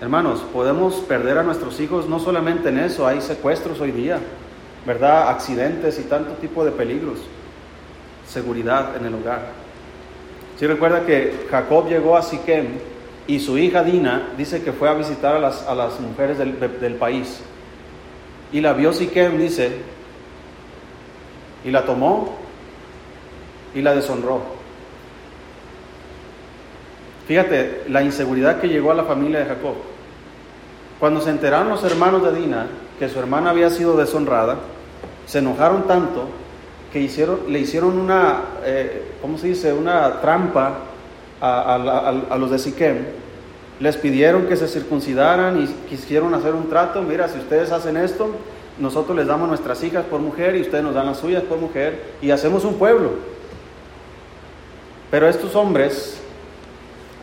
hermanos, 0.00 0.40
podemos 0.52 0.96
perder 0.96 1.38
a 1.38 1.42
nuestros 1.42 1.80
hijos 1.80 2.08
no 2.08 2.18
solamente 2.18 2.68
en 2.68 2.78
eso, 2.78 3.06
hay 3.06 3.20
secuestros 3.20 3.80
hoy 3.80 3.92
día, 3.92 4.18
¿verdad? 4.84 5.30
Accidentes 5.30 5.98
y 5.98 6.02
tanto 6.02 6.32
tipo 6.34 6.64
de 6.64 6.72
peligros. 6.72 7.20
Seguridad 8.26 8.96
en 8.96 9.06
el 9.06 9.14
hogar. 9.14 9.63
Si 10.58 10.66
recuerda 10.66 11.04
que 11.04 11.46
Jacob 11.50 11.88
llegó 11.88 12.16
a 12.16 12.22
Siquem 12.22 12.68
y 13.26 13.40
su 13.40 13.58
hija 13.58 13.82
Dina 13.82 14.28
dice 14.36 14.62
que 14.62 14.72
fue 14.72 14.88
a 14.88 14.94
visitar 14.94 15.34
a 15.34 15.38
las, 15.38 15.66
a 15.66 15.74
las 15.74 15.98
mujeres 15.98 16.38
del, 16.38 16.58
del, 16.80 16.94
país. 16.94 17.40
Y 18.52 18.60
la 18.60 18.72
vio 18.72 18.92
Siquem, 18.92 19.38
dice, 19.38 19.72
y 21.64 21.70
la 21.70 21.84
tomó 21.84 22.36
y 23.74 23.82
la 23.82 23.94
deshonró. 23.94 24.42
Fíjate 27.26 27.84
la 27.88 28.02
inseguridad 28.02 28.60
que 28.60 28.68
llegó 28.68 28.92
a 28.92 28.94
la 28.94 29.04
familia 29.04 29.40
de 29.40 29.46
Jacob. 29.46 29.74
Cuando 31.00 31.20
se 31.20 31.30
enteraron 31.30 31.70
los 31.70 31.82
hermanos 31.82 32.22
de 32.22 32.38
Dina 32.38 32.66
que 32.98 33.08
su 33.08 33.18
hermana 33.18 33.50
había 33.50 33.70
sido 33.70 33.96
deshonrada, 33.96 34.58
se 35.26 35.38
enojaron 35.38 35.88
tanto 35.88 36.28
que 36.94 37.00
hicieron, 37.00 37.40
le 37.48 37.58
hicieron 37.58 37.98
una, 37.98 38.42
eh, 38.64 39.16
¿cómo 39.20 39.36
se 39.36 39.48
dice? 39.48 39.72
Una 39.72 40.20
trampa 40.20 40.74
a, 41.40 42.36
los 42.38 42.52
de 42.52 42.58
Siquem. 42.60 42.98
Les 43.80 43.96
pidieron 43.96 44.46
que 44.46 44.56
se 44.56 44.68
circuncidaran 44.68 45.60
y 45.60 45.66
quisieron 45.88 46.32
hacer 46.34 46.54
un 46.54 46.68
trato. 46.68 47.02
Mira, 47.02 47.26
si 47.26 47.40
ustedes 47.40 47.72
hacen 47.72 47.96
esto, 47.96 48.30
nosotros 48.78 49.16
les 49.16 49.26
damos 49.26 49.48
nuestras 49.48 49.82
hijas 49.82 50.04
por 50.04 50.20
mujer 50.20 50.54
y 50.54 50.60
ustedes 50.60 50.84
nos 50.84 50.94
dan 50.94 51.06
las 51.06 51.18
suyas 51.18 51.42
por 51.42 51.58
mujer 51.58 52.00
y 52.22 52.30
hacemos 52.30 52.64
un 52.64 52.74
pueblo. 52.74 53.10
Pero 55.10 55.28
estos 55.28 55.56
hombres, 55.56 56.20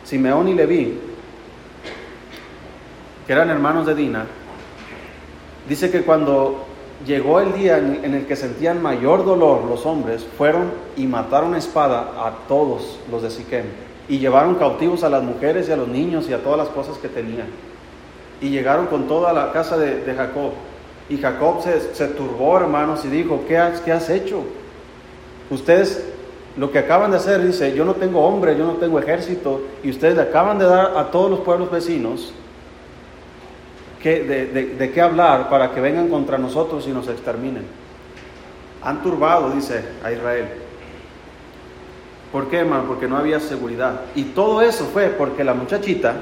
Simeón 0.04 0.48
y 0.48 0.54
Leví, 0.54 0.98
que 3.26 3.32
eran 3.32 3.48
hermanos 3.48 3.86
de 3.86 3.94
Dina, 3.94 4.26
dice 5.66 5.90
que 5.90 6.02
cuando 6.02 6.66
llegó 7.06 7.40
el 7.40 7.52
día 7.52 7.78
en 7.78 8.14
el 8.14 8.26
que 8.26 8.36
sentían 8.36 8.82
mayor 8.82 9.24
dolor 9.24 9.64
los 9.64 9.86
hombres, 9.86 10.26
fueron 10.36 10.70
y 10.96 11.06
mataron 11.06 11.54
a 11.54 11.58
espada 11.58 12.12
a 12.16 12.46
todos 12.48 12.98
los 13.10 13.22
de 13.22 13.30
Siquem 13.30 13.64
y 14.08 14.18
llevaron 14.18 14.56
cautivos 14.56 15.04
a 15.04 15.08
las 15.08 15.22
mujeres 15.22 15.68
y 15.68 15.72
a 15.72 15.76
los 15.76 15.88
niños 15.88 16.28
y 16.28 16.32
a 16.32 16.42
todas 16.42 16.58
las 16.58 16.68
cosas 16.68 16.98
que 16.98 17.08
tenían. 17.08 17.46
Y 18.40 18.50
llegaron 18.50 18.86
con 18.86 19.06
toda 19.06 19.32
la 19.32 19.52
casa 19.52 19.78
de, 19.78 20.12
Jacob. 20.14 20.50
Y 21.08 21.18
Jacob 21.18 21.62
se, 21.62 22.08
turbó, 22.08 22.58
hermanos, 22.58 23.04
y 23.04 23.08
dijo, 23.08 23.44
¿qué 23.46 23.58
has, 23.58 23.80
¿qué 23.80 23.92
has 23.92 24.10
hecho? 24.10 24.42
Ustedes 25.50 26.04
lo 26.56 26.70
que 26.70 26.80
acaban 26.80 27.10
de 27.10 27.18
hacer, 27.18 27.44
dice, 27.44 27.74
yo 27.74 27.84
no 27.84 27.94
tengo 27.94 28.20
hombre, 28.20 28.56
yo 28.56 28.66
no 28.66 28.74
tengo 28.74 28.98
ejército, 28.98 29.62
y 29.82 29.90
ustedes 29.90 30.16
le 30.16 30.22
acaban 30.22 30.58
de 30.58 30.66
dar 30.66 30.96
a 30.96 31.10
todos 31.10 31.30
los 31.30 31.40
pueblos 31.40 31.70
vecinos 31.70 32.34
de, 34.10 34.90
qué 34.92 35.00
hablar 35.00 35.48
para 35.48 35.72
que 35.72 35.80
vengan 35.80 36.08
contra 36.08 36.38
nosotros 36.38 36.86
y 36.86 36.90
nos 36.90 37.08
exterminen. 37.08 37.64
Han 38.82 39.02
turbado, 39.02 39.50
dice 39.50 39.84
a 40.02 40.10
Israel. 40.10 40.48
¿Por 42.32 42.48
qué, 42.48 42.58
hermano? 42.58 42.84
Porque 42.88 43.06
no 43.06 43.16
había 43.16 43.38
seguridad. 43.38 44.00
Y 44.14 44.24
todo 44.24 44.62
eso 44.62 44.86
fue 44.86 45.08
porque 45.08 45.44
la 45.44 45.54
muchachita 45.54 46.16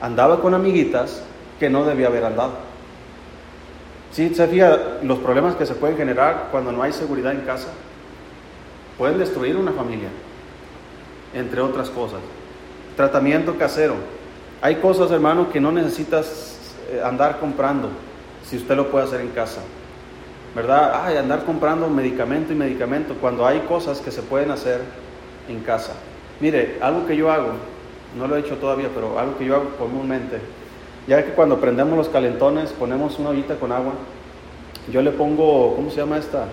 andaba 0.00 0.40
con 0.40 0.54
amiguitas 0.54 1.22
que 1.58 1.70
no 1.70 1.84
debía 1.84 2.08
haber 2.08 2.24
andado. 2.24 2.52
¿Sí 4.12 4.32
se 4.34 4.46
fija 4.46 4.78
los 5.02 5.18
problemas 5.18 5.56
que 5.56 5.66
se 5.66 5.74
pueden 5.74 5.96
generar 5.96 6.48
cuando 6.52 6.70
no 6.70 6.82
hay 6.82 6.92
seguridad 6.92 7.32
en 7.32 7.40
casa? 7.40 7.68
Pueden 8.96 9.18
destruir 9.18 9.56
una 9.56 9.72
familia, 9.72 10.08
entre 11.34 11.60
otras 11.60 11.90
cosas. 11.90 12.20
Tratamiento 12.96 13.56
casero. 13.56 13.96
Hay 14.62 14.76
cosas, 14.76 15.10
hermano, 15.10 15.50
que 15.50 15.60
no 15.60 15.72
necesitas 15.72 16.53
andar 17.04 17.38
comprando 17.38 17.88
si 18.44 18.56
usted 18.56 18.76
lo 18.76 18.90
puede 18.90 19.06
hacer 19.06 19.20
en 19.20 19.28
casa. 19.28 19.60
¿Verdad? 20.54 21.02
Ay, 21.04 21.16
andar 21.16 21.44
comprando 21.44 21.88
medicamento 21.88 22.52
y 22.52 22.56
medicamento 22.56 23.14
cuando 23.20 23.46
hay 23.46 23.60
cosas 23.60 24.00
que 24.00 24.10
se 24.10 24.22
pueden 24.22 24.50
hacer 24.50 24.80
en 25.48 25.60
casa. 25.60 25.92
Mire, 26.40 26.78
algo 26.80 27.06
que 27.06 27.16
yo 27.16 27.30
hago, 27.30 27.52
no 28.16 28.28
lo 28.28 28.36
he 28.36 28.40
hecho 28.40 28.56
todavía, 28.56 28.88
pero 28.94 29.18
algo 29.18 29.36
que 29.36 29.46
yo 29.46 29.56
hago 29.56 29.70
comúnmente, 29.78 30.38
ya 31.08 31.24
que 31.24 31.32
cuando 31.32 31.60
prendemos 31.60 31.96
los 31.96 32.08
calentones 32.08 32.70
ponemos 32.72 33.18
una 33.18 33.30
ollita 33.30 33.56
con 33.56 33.72
agua, 33.72 33.94
yo 34.92 35.02
le 35.02 35.10
pongo, 35.10 35.74
¿cómo 35.74 35.90
se 35.90 35.96
llama 35.96 36.18
esta? 36.18 36.46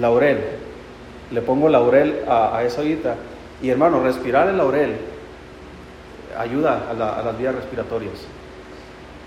Laurel. 0.00 0.38
Le 1.32 1.42
pongo 1.42 1.68
laurel 1.68 2.20
a, 2.28 2.62
esa 2.64 2.82
ollita. 2.82 3.16
Y 3.60 3.70
hermano, 3.70 4.02
respirar 4.02 4.48
el 4.48 4.58
laurel 4.58 4.96
ayuda 6.38 6.90
a, 6.90 6.94
las 6.94 7.38
vías 7.38 7.54
respiratorias. 7.54 8.14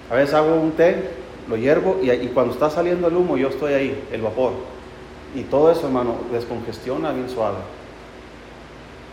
A 0.09 0.15
veces 0.15 0.33
hago 0.33 0.55
un 0.55 0.71
té, 0.71 1.09
lo 1.47 1.57
hiervo 1.57 1.99
y, 2.01 2.09
cuando 2.27 2.53
está 2.53 2.69
saliendo 2.69 3.07
el 3.07 3.15
humo 3.15 3.37
yo 3.37 3.49
estoy 3.49 3.73
ahí, 3.73 4.03
el 4.11 4.21
vapor. 4.21 4.53
Y 5.35 5.43
todo 5.43 5.71
eso, 5.71 5.87
hermano, 5.87 6.15
descongestiona 6.31 7.11
bien 7.11 7.29
suave. 7.29 7.57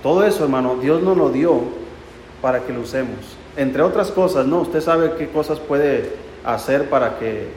Todo 0.03 0.25
eso, 0.25 0.45
hermano, 0.45 0.77
Dios 0.77 1.03
nos 1.03 1.17
lo 1.17 1.31
dio 1.31 1.61
para 2.41 2.61
que 2.61 2.73
lo 2.73 2.81
usemos. 2.81 3.19
Entre 3.57 3.83
otras 3.83 4.11
cosas, 4.11 4.47
¿no? 4.47 4.61
Usted 4.61 4.81
sabe 4.81 5.15
qué 5.19 5.29
cosas 5.29 5.59
puede 5.59 6.13
hacer 6.45 6.89
para 6.89 7.19
que 7.19 7.49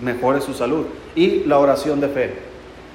mejore 0.00 0.40
su 0.40 0.52
salud. 0.52 0.86
Y 1.14 1.44
la 1.44 1.58
oración 1.58 2.00
de 2.00 2.08
fe. 2.08 2.34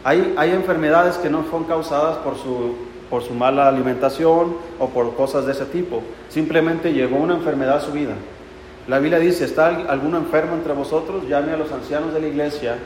Hay, 0.03 0.33
hay 0.37 0.51
enfermedades 0.51 1.17
que 1.17 1.29
no 1.29 1.45
son 1.49 1.63
causadas 1.63 2.17
por 2.17 2.35
su, 2.37 2.75
por 3.11 3.21
su 3.21 3.35
mala 3.35 3.67
alimentación 3.67 4.55
o 4.79 4.89
por 4.89 5.15
cosas 5.15 5.45
de 5.45 5.51
ese 5.51 5.65
tipo. 5.65 6.01
Simplemente 6.29 6.93
llegó 6.93 7.17
una 7.17 7.35
enfermedad 7.35 7.75
a 7.75 7.81
su 7.81 7.91
vida. 7.91 8.15
La 8.87 8.97
Biblia 8.97 9.19
dice, 9.19 9.45
¿está 9.45 9.67
alguno 9.67 10.17
enfermo 10.17 10.55
entre 10.55 10.73
vosotros? 10.73 11.27
Llame 11.27 11.51
a 11.51 11.57
los 11.57 11.71
ancianos 11.71 12.13
de 12.13 12.21
la 12.21 12.27
iglesia 12.27 12.77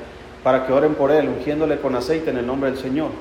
para 0.44 0.66
que 0.66 0.74
oren 0.74 0.96
por 0.96 1.12
él, 1.12 1.30
ungiéndole 1.30 1.80
con 1.80 1.96
aceite 1.96 2.32
en 2.32 2.38
el 2.38 2.48
nombre 2.48 2.72
del 2.72 2.80
Señor. 2.80 3.12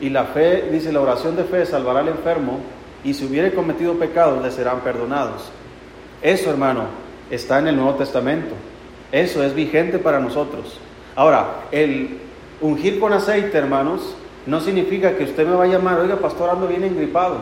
Y 0.00 0.10
la 0.10 0.24
fe, 0.24 0.68
dice, 0.70 0.92
la 0.92 1.00
oración 1.00 1.36
de 1.36 1.44
fe 1.44 1.64
salvará 1.64 2.00
al 2.00 2.08
enfermo 2.08 2.58
y 3.04 3.14
si 3.14 3.24
hubiere 3.24 3.54
cometido 3.54 3.94
pecados 3.94 4.42
le 4.42 4.50
serán 4.50 4.80
perdonados. 4.80 5.50
Eso, 6.20 6.50
hermano, 6.50 6.84
está 7.30 7.60
en 7.60 7.68
el 7.68 7.76
Nuevo 7.76 7.94
Testamento. 7.94 8.54
Eso 9.12 9.42
es 9.42 9.54
vigente 9.54 9.98
para 9.98 10.20
nosotros. 10.20 10.78
Ahora, 11.16 11.62
el 11.70 12.18
ungir 12.60 13.00
con 13.00 13.12
aceite, 13.12 13.56
hermanos, 13.56 14.14
no 14.46 14.60
significa 14.60 15.16
que 15.16 15.24
usted 15.24 15.46
me 15.46 15.54
va 15.54 15.64
a 15.64 15.68
llamar, 15.68 16.00
oiga, 16.00 16.16
pastor, 16.16 16.50
ando 16.50 16.66
bien 16.66 16.84
engripado. 16.84 17.38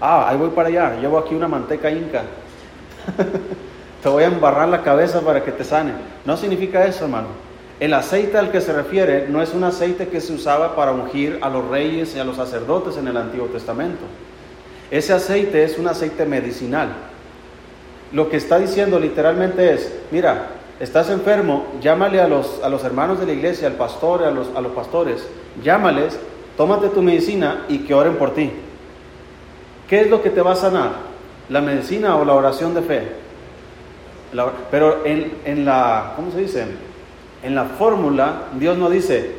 Ah, 0.00 0.28
ahí 0.28 0.36
voy 0.36 0.50
para 0.50 0.68
allá, 0.68 0.96
llevo 1.00 1.18
aquí 1.18 1.34
una 1.34 1.48
manteca 1.48 1.90
inca. 1.90 2.22
te 4.02 4.08
voy 4.08 4.24
a 4.24 4.28
embarrar 4.28 4.68
la 4.68 4.82
cabeza 4.82 5.20
para 5.20 5.44
que 5.44 5.52
te 5.52 5.64
sane. 5.64 5.92
No 6.24 6.36
significa 6.36 6.84
eso, 6.86 7.04
hermano. 7.04 7.28
El 7.78 7.94
aceite 7.94 8.36
al 8.36 8.50
que 8.50 8.60
se 8.60 8.72
refiere 8.72 9.26
no 9.28 9.40
es 9.40 9.54
un 9.54 9.64
aceite 9.64 10.08
que 10.08 10.20
se 10.20 10.32
usaba 10.32 10.76
para 10.76 10.92
ungir 10.92 11.38
a 11.40 11.48
los 11.48 11.66
reyes 11.68 12.14
y 12.14 12.18
a 12.18 12.24
los 12.24 12.36
sacerdotes 12.36 12.96
en 12.96 13.08
el 13.08 13.16
Antiguo 13.16 13.46
Testamento. 13.46 14.02
Ese 14.90 15.12
aceite 15.12 15.64
es 15.64 15.78
un 15.78 15.88
aceite 15.88 16.26
medicinal. 16.26 16.88
Lo 18.12 18.28
que 18.28 18.36
está 18.36 18.58
diciendo 18.58 18.98
literalmente 18.98 19.72
es, 19.72 19.94
mira, 20.10 20.48
estás 20.80 21.10
enfermo, 21.10 21.66
llámale 21.80 22.20
a 22.20 22.28
los, 22.28 22.60
a 22.62 22.68
los 22.68 22.84
hermanos 22.84 23.20
de 23.20 23.26
la 23.26 23.32
iglesia, 23.32 23.68
al 23.68 23.74
pastor, 23.74 24.24
a 24.24 24.30
los, 24.30 24.48
a 24.54 24.60
los 24.60 24.72
pastores, 24.72 25.26
llámales, 25.62 26.18
tómate 26.60 26.90
tu 26.90 27.00
medicina 27.00 27.64
y 27.70 27.78
que 27.78 27.94
oren 27.94 28.16
por 28.16 28.34
ti. 28.34 28.50
¿Qué 29.88 30.02
es 30.02 30.10
lo 30.10 30.20
que 30.20 30.28
te 30.28 30.42
va 30.42 30.52
a 30.52 30.56
sanar? 30.56 30.90
¿La 31.48 31.62
medicina 31.62 32.16
o 32.16 32.24
la 32.26 32.34
oración 32.34 32.74
de 32.74 32.82
fe? 32.82 33.12
pero 34.70 35.06
en, 35.06 35.38
en 35.46 35.64
la, 35.64 36.12
¿cómo 36.16 36.30
se 36.30 36.40
dice? 36.40 36.66
En 37.42 37.54
la 37.54 37.64
fórmula, 37.64 38.48
Dios 38.58 38.76
no 38.76 38.90
dice, 38.90 39.36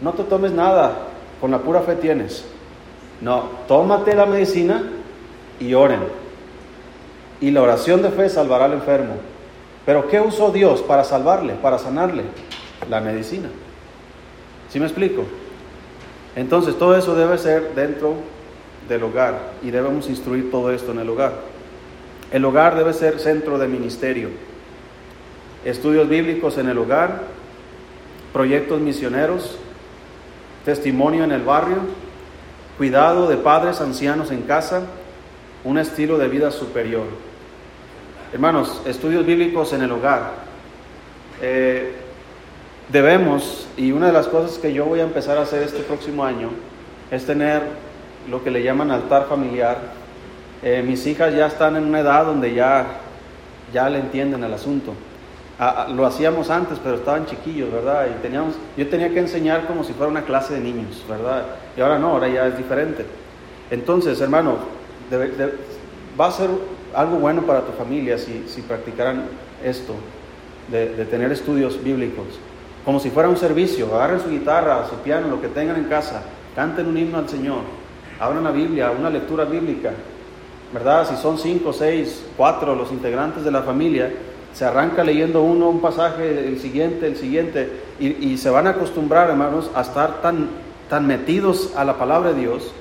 no 0.00 0.12
te 0.14 0.24
tomes 0.24 0.50
nada, 0.50 1.06
con 1.40 1.52
la 1.52 1.58
pura 1.58 1.82
fe 1.82 1.94
tienes. 1.94 2.44
No, 3.20 3.44
tómate 3.68 4.16
la 4.16 4.26
medicina 4.26 4.82
y 5.60 5.72
oren. 5.72 6.00
Y 7.40 7.52
la 7.52 7.62
oración 7.62 8.02
de 8.02 8.10
fe 8.10 8.28
salvará 8.28 8.64
al 8.64 8.72
enfermo. 8.72 9.14
Pero 9.84 10.08
¿qué 10.08 10.20
usó 10.20 10.50
Dios 10.50 10.82
para 10.82 11.04
salvarle, 11.04 11.52
para 11.52 11.78
sanarle? 11.78 12.24
La 12.90 13.00
medicina. 13.00 13.50
¿Sí 14.68 14.80
me 14.80 14.86
explico? 14.86 15.22
Entonces 16.36 16.78
todo 16.78 16.96
eso 16.96 17.14
debe 17.14 17.38
ser 17.38 17.74
dentro 17.74 18.14
del 18.88 19.02
hogar 19.02 19.54
y 19.62 19.70
debemos 19.70 20.08
instruir 20.08 20.50
todo 20.50 20.70
esto 20.70 20.92
en 20.92 21.00
el 21.00 21.08
hogar. 21.08 21.32
El 22.30 22.44
hogar 22.44 22.76
debe 22.76 22.92
ser 22.92 23.18
centro 23.18 23.58
de 23.58 23.66
ministerio. 23.66 24.28
Estudios 25.64 26.08
bíblicos 26.08 26.58
en 26.58 26.68
el 26.68 26.78
hogar, 26.78 27.22
proyectos 28.32 28.80
misioneros, 28.80 29.56
testimonio 30.64 31.24
en 31.24 31.32
el 31.32 31.42
barrio, 31.42 31.78
cuidado 32.76 33.28
de 33.28 33.36
padres 33.36 33.80
ancianos 33.80 34.30
en 34.30 34.42
casa, 34.42 34.82
un 35.64 35.78
estilo 35.78 36.18
de 36.18 36.28
vida 36.28 36.50
superior. 36.50 37.06
Hermanos, 38.32 38.82
estudios 38.84 39.24
bíblicos 39.24 39.72
en 39.72 39.82
el 39.82 39.92
hogar. 39.92 40.34
Eh, 41.40 41.94
debemos, 42.90 43.66
y 43.76 43.92
una 43.92 44.06
de 44.06 44.12
las 44.12 44.28
cosas 44.28 44.58
que 44.58 44.72
yo 44.72 44.84
voy 44.84 45.00
a 45.00 45.04
empezar 45.04 45.38
a 45.38 45.42
hacer 45.42 45.62
este 45.62 45.80
próximo 45.80 46.24
año, 46.24 46.50
es 47.10 47.24
tener 47.26 47.62
lo 48.30 48.42
que 48.42 48.50
le 48.50 48.62
llaman 48.62 48.90
altar 48.90 49.26
familiar. 49.28 49.78
Eh, 50.62 50.82
mis 50.86 51.06
hijas 51.06 51.34
ya 51.34 51.46
están 51.46 51.76
en 51.76 51.84
una 51.84 52.00
edad 52.00 52.24
donde 52.24 52.54
ya, 52.54 52.86
ya 53.72 53.88
le 53.88 54.00
entienden 54.00 54.42
el 54.44 54.52
asunto 54.52 54.92
lo 55.94 56.04
hacíamos 56.04 56.50
antes, 56.50 56.78
pero 56.82 56.96
estaban 56.96 57.24
chiquillos, 57.26 57.72
¿verdad? 57.72 58.06
Y 58.10 58.22
teníamos, 58.22 58.54
yo 58.76 58.86
tenía 58.88 59.08
que 59.08 59.20
enseñar 59.20 59.66
como 59.66 59.84
si 59.84 59.94
fuera 59.94 60.10
una 60.10 60.22
clase 60.22 60.54
de 60.54 60.60
niños, 60.60 61.02
¿verdad? 61.08 61.46
Y 61.76 61.80
ahora 61.80 61.98
no, 61.98 62.10
ahora 62.10 62.28
ya 62.28 62.46
es 62.46 62.58
diferente. 62.58 63.06
Entonces, 63.70 64.20
hermano, 64.20 64.58
va 66.20 66.26
a 66.26 66.30
ser 66.30 66.50
algo 66.94 67.16
bueno 67.16 67.42
para 67.42 67.62
tu 67.62 67.72
familia 67.72 68.18
si, 68.18 68.44
si 68.48 68.60
practicaran 68.62 69.24
esto, 69.64 69.94
de, 70.70 70.86
tener 71.06 71.32
estudios 71.32 71.82
bíblicos, 71.82 72.26
como 72.86 73.00
si 73.00 73.10
fuera 73.10 73.28
un 73.28 73.36
servicio. 73.36 73.92
Agarren 73.94 74.20
su 74.20 74.30
guitarra, 74.30 74.86
su 74.88 74.94
piano, 74.96 75.28
lo 75.28 75.40
que 75.40 75.48
tengan 75.48 75.76
en 75.76 75.84
casa, 75.84 76.22
canten 76.54 76.86
un 76.86 76.96
himno 76.96 77.18
al 77.18 77.28
Señor, 77.28 77.58
abran 78.20 78.44
la 78.44 78.52
Biblia, 78.52 78.92
una 78.96 79.10
lectura 79.10 79.44
bíblica, 79.44 79.90
¿verdad? 80.72 81.06
Si 81.10 81.16
son 81.20 81.36
cinco, 81.36 81.72
seis, 81.72 82.24
cuatro 82.36 82.76
los 82.76 82.92
integrantes 82.92 83.44
de 83.44 83.50
la 83.50 83.62
familia, 83.62 84.12
se 84.54 84.64
arranca 84.64 85.02
leyendo 85.02 85.42
uno 85.42 85.68
un 85.68 85.80
pasaje, 85.80 86.46
el 86.46 86.60
siguiente, 86.60 87.08
el 87.08 87.16
siguiente, 87.16 87.70
y, 87.98 88.38
se 88.38 88.50
van 88.50 88.68
a 88.68 88.70
acostumbrar, 88.70 89.28
hermanos, 89.28 89.68
a 89.74 89.82
estar 89.82 90.22
tan, 90.22 90.48
tan 90.88 91.06
metidos 91.08 91.72
a 91.76 91.84
la 91.84 91.98
palabra 91.98 92.32
de 92.32 92.40
Dios 92.40 92.72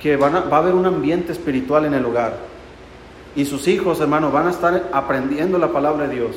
que 0.00 0.16
van 0.16 0.34
va 0.34 0.56
a 0.56 0.60
haber 0.60 0.74
un 0.74 0.86
ambiente 0.86 1.30
espiritual 1.30 1.84
en 1.84 1.94
el 1.94 2.04
hogar. 2.04 2.34
Y 3.36 3.44
sus 3.44 3.68
hijos, 3.68 4.00
hermanos, 4.00 4.32
van 4.32 4.48
a 4.48 4.50
estar 4.50 4.88
aprendiendo 4.92 5.56
la 5.56 5.68
palabra 5.68 6.08
de 6.08 6.16
Dios 6.16 6.36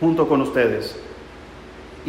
junto 0.00 0.28
con 0.28 0.40
ustedes. 0.40 0.96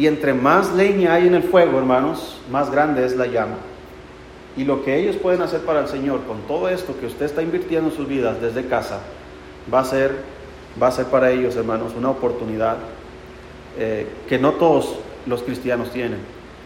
Y 0.00 0.06
entre 0.06 0.32
más 0.32 0.72
leña 0.72 1.12
hay 1.12 1.26
en 1.26 1.34
el 1.34 1.42
fuego, 1.42 1.76
hermanos, 1.78 2.38
más 2.50 2.70
grande 2.70 3.04
es 3.04 3.16
la 3.16 3.26
llama. 3.26 3.56
Y 4.56 4.64
lo 4.64 4.82
que 4.82 4.98
ellos 4.98 5.16
pueden 5.16 5.42
hacer 5.42 5.60
para 5.60 5.80
el 5.80 5.88
Señor 5.88 6.24
con 6.24 6.40
todo 6.48 6.70
esto 6.70 6.98
que 6.98 7.04
usted 7.04 7.26
está 7.26 7.42
invirtiendo 7.42 7.90
en 7.90 7.94
sus 7.94 8.08
vidas 8.08 8.40
desde 8.40 8.64
casa, 8.64 9.00
va 9.72 9.80
a 9.80 9.84
ser 9.84 10.12
va 10.82 10.86
a 10.86 10.90
ser 10.90 11.04
para 11.04 11.30
ellos, 11.30 11.54
hermanos, 11.54 11.92
una 11.94 12.08
oportunidad 12.08 12.78
eh, 13.78 14.06
que 14.26 14.38
no 14.38 14.52
todos 14.52 15.00
los 15.26 15.42
cristianos 15.42 15.90
tienen. 15.90 16.20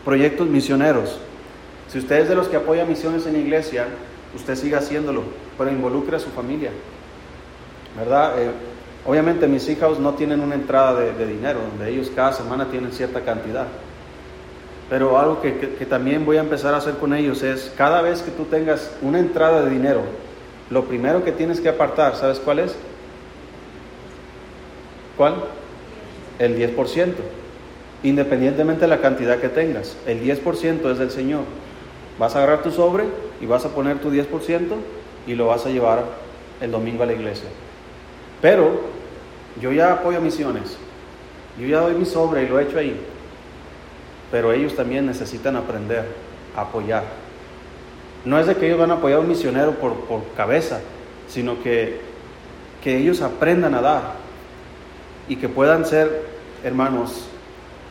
Proyectos 0.04 0.46
misioneros. 0.46 1.18
Si 1.88 1.98
usted 1.98 2.20
es 2.20 2.28
de 2.28 2.36
los 2.36 2.46
que 2.46 2.54
apoya 2.54 2.84
misiones 2.84 3.26
en 3.26 3.32
la 3.32 3.40
iglesia, 3.40 3.88
usted 4.36 4.54
siga 4.54 4.78
haciéndolo, 4.78 5.24
pero 5.58 5.72
involucre 5.72 6.14
a 6.14 6.20
su 6.20 6.30
familia. 6.30 6.70
¿Verdad? 7.98 8.40
Eh, 8.40 8.50
obviamente 9.06 9.46
mis 9.46 9.68
hijos 9.68 9.98
no 9.98 10.14
tienen 10.14 10.40
una 10.40 10.54
entrada 10.54 11.00
de, 11.00 11.26
dinero, 11.26 11.60
donde 11.60 11.90
ellos 11.92 12.10
cada 12.14 12.32
semana 12.32 12.66
tienen 12.70 12.92
cierta 12.92 13.20
cantidad. 13.20 13.66
Pero 14.90 15.18
algo 15.18 15.40
que, 15.40 15.58
que 15.58 15.86
también 15.86 16.24
voy 16.24 16.36
a 16.36 16.40
empezar 16.40 16.74
a 16.74 16.78
hacer 16.78 16.94
con 16.94 17.14
ellos 17.14 17.42
es, 17.42 17.72
cada 17.76 18.02
vez 18.02 18.22
que 18.22 18.30
tú 18.30 18.44
tengas 18.44 18.92
una 19.02 19.18
entrada 19.18 19.62
de 19.64 19.70
dinero, 19.70 20.02
lo 20.70 20.84
primero 20.84 21.24
que 21.24 21.32
tienes 21.32 21.60
que 21.60 21.68
apartar, 21.68 22.16
¿sabes 22.16 22.38
cuál 22.38 22.58
es? 22.60 22.74
¿Cuál? 25.16 25.36
El 26.38 26.56
10%. 26.56 27.12
Independientemente 28.02 28.82
de 28.82 28.88
la 28.88 29.00
cantidad 29.00 29.38
que 29.38 29.48
tengas. 29.48 29.96
El 30.06 30.22
10% 30.22 30.90
es 30.90 30.98
del 30.98 31.10
Señor. 31.10 31.42
Vas 32.18 32.34
a 32.34 32.38
agarrar 32.38 32.62
tu 32.62 32.70
sobre 32.70 33.04
y 33.40 33.46
vas 33.46 33.64
a 33.64 33.70
poner 33.70 33.98
tu 33.98 34.10
10% 34.10 34.26
y 35.26 35.34
lo 35.34 35.46
vas 35.46 35.66
a 35.66 35.70
llevar 35.70 36.04
el 36.60 36.70
domingo 36.70 37.02
a 37.02 37.06
la 37.06 37.12
iglesia. 37.12 37.48
Pero 38.40 38.93
yo 39.60 39.72
ya 39.72 39.92
apoyo 39.92 40.20
misiones. 40.20 40.76
Yo 41.58 41.66
ya 41.66 41.80
doy 41.80 41.94
mi 41.94 42.04
sobre 42.04 42.44
y 42.44 42.48
lo 42.48 42.58
he 42.58 42.64
hecho 42.64 42.78
ahí. 42.78 43.00
Pero 44.30 44.52
ellos 44.52 44.74
también 44.74 45.06
necesitan 45.06 45.56
aprender 45.56 46.04
a 46.56 46.62
apoyar. 46.62 47.04
No 48.24 48.38
es 48.38 48.46
de 48.46 48.56
que 48.56 48.66
ellos 48.66 48.78
van 48.78 48.90
a 48.90 48.94
apoyar 48.94 49.18
a 49.18 49.20
un 49.20 49.28
misionero 49.28 49.72
por, 49.72 49.94
por 50.06 50.22
cabeza, 50.36 50.80
sino 51.28 51.62
que, 51.62 52.00
que 52.82 52.96
ellos 52.96 53.20
aprendan 53.20 53.74
a 53.74 53.80
dar 53.80 54.02
y 55.28 55.36
que 55.36 55.48
puedan 55.48 55.84
ser, 55.84 56.26
hermanos, 56.64 57.26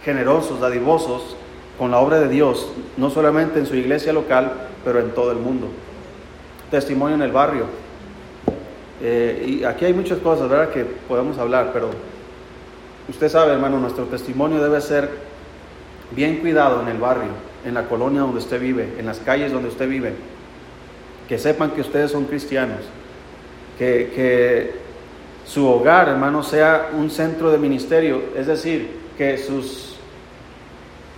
generosos, 0.03 0.59
dadivosos 0.59 1.37
con 1.77 1.91
la 1.91 1.99
obra 1.99 2.19
de 2.19 2.29
Dios, 2.29 2.67
no 2.97 3.09
solamente 3.09 3.59
en 3.59 3.65
su 3.65 3.75
iglesia 3.75 4.13
local, 4.13 4.51
pero 4.83 4.99
en 4.99 5.11
todo 5.11 5.31
el 5.31 5.37
mundo. 5.37 5.67
Testimonio 6.69 7.15
en 7.15 7.21
el 7.21 7.31
barrio. 7.31 7.65
Eh, 9.05 9.59
y 9.59 9.63
aquí 9.65 9.83
hay 9.83 9.93
muchas 9.93 10.19
cosas, 10.19 10.49
¿verdad?, 10.49 10.69
que 10.69 10.85
podemos 10.85 11.37
hablar, 11.37 11.71
pero 11.73 11.89
usted 13.09 13.27
sabe, 13.27 13.51
hermano, 13.51 13.77
nuestro 13.77 14.05
testimonio 14.05 14.63
debe 14.63 14.79
ser 14.79 15.09
bien 16.11 16.37
cuidado 16.37 16.81
en 16.81 16.87
el 16.87 16.97
barrio, 16.97 17.31
en 17.65 17.73
la 17.73 17.83
colonia 17.89 18.21
donde 18.21 18.37
usted 18.37 18.61
vive, 18.61 18.93
en 18.97 19.05
las 19.05 19.19
calles 19.19 19.51
donde 19.51 19.67
usted 19.67 19.89
vive. 19.89 20.13
Que 21.27 21.37
sepan 21.37 21.71
que 21.71 21.81
ustedes 21.81 22.11
son 22.11 22.25
cristianos. 22.25 22.79
Que, 23.77 24.11
que 24.15 24.71
su 25.45 25.67
hogar, 25.67 26.07
hermano, 26.07 26.41
sea 26.41 26.91
un 26.93 27.09
centro 27.09 27.51
de 27.51 27.57
ministerio, 27.57 28.21
es 28.37 28.47
decir, 28.47 28.89
que 29.17 29.37
sus 29.37 29.97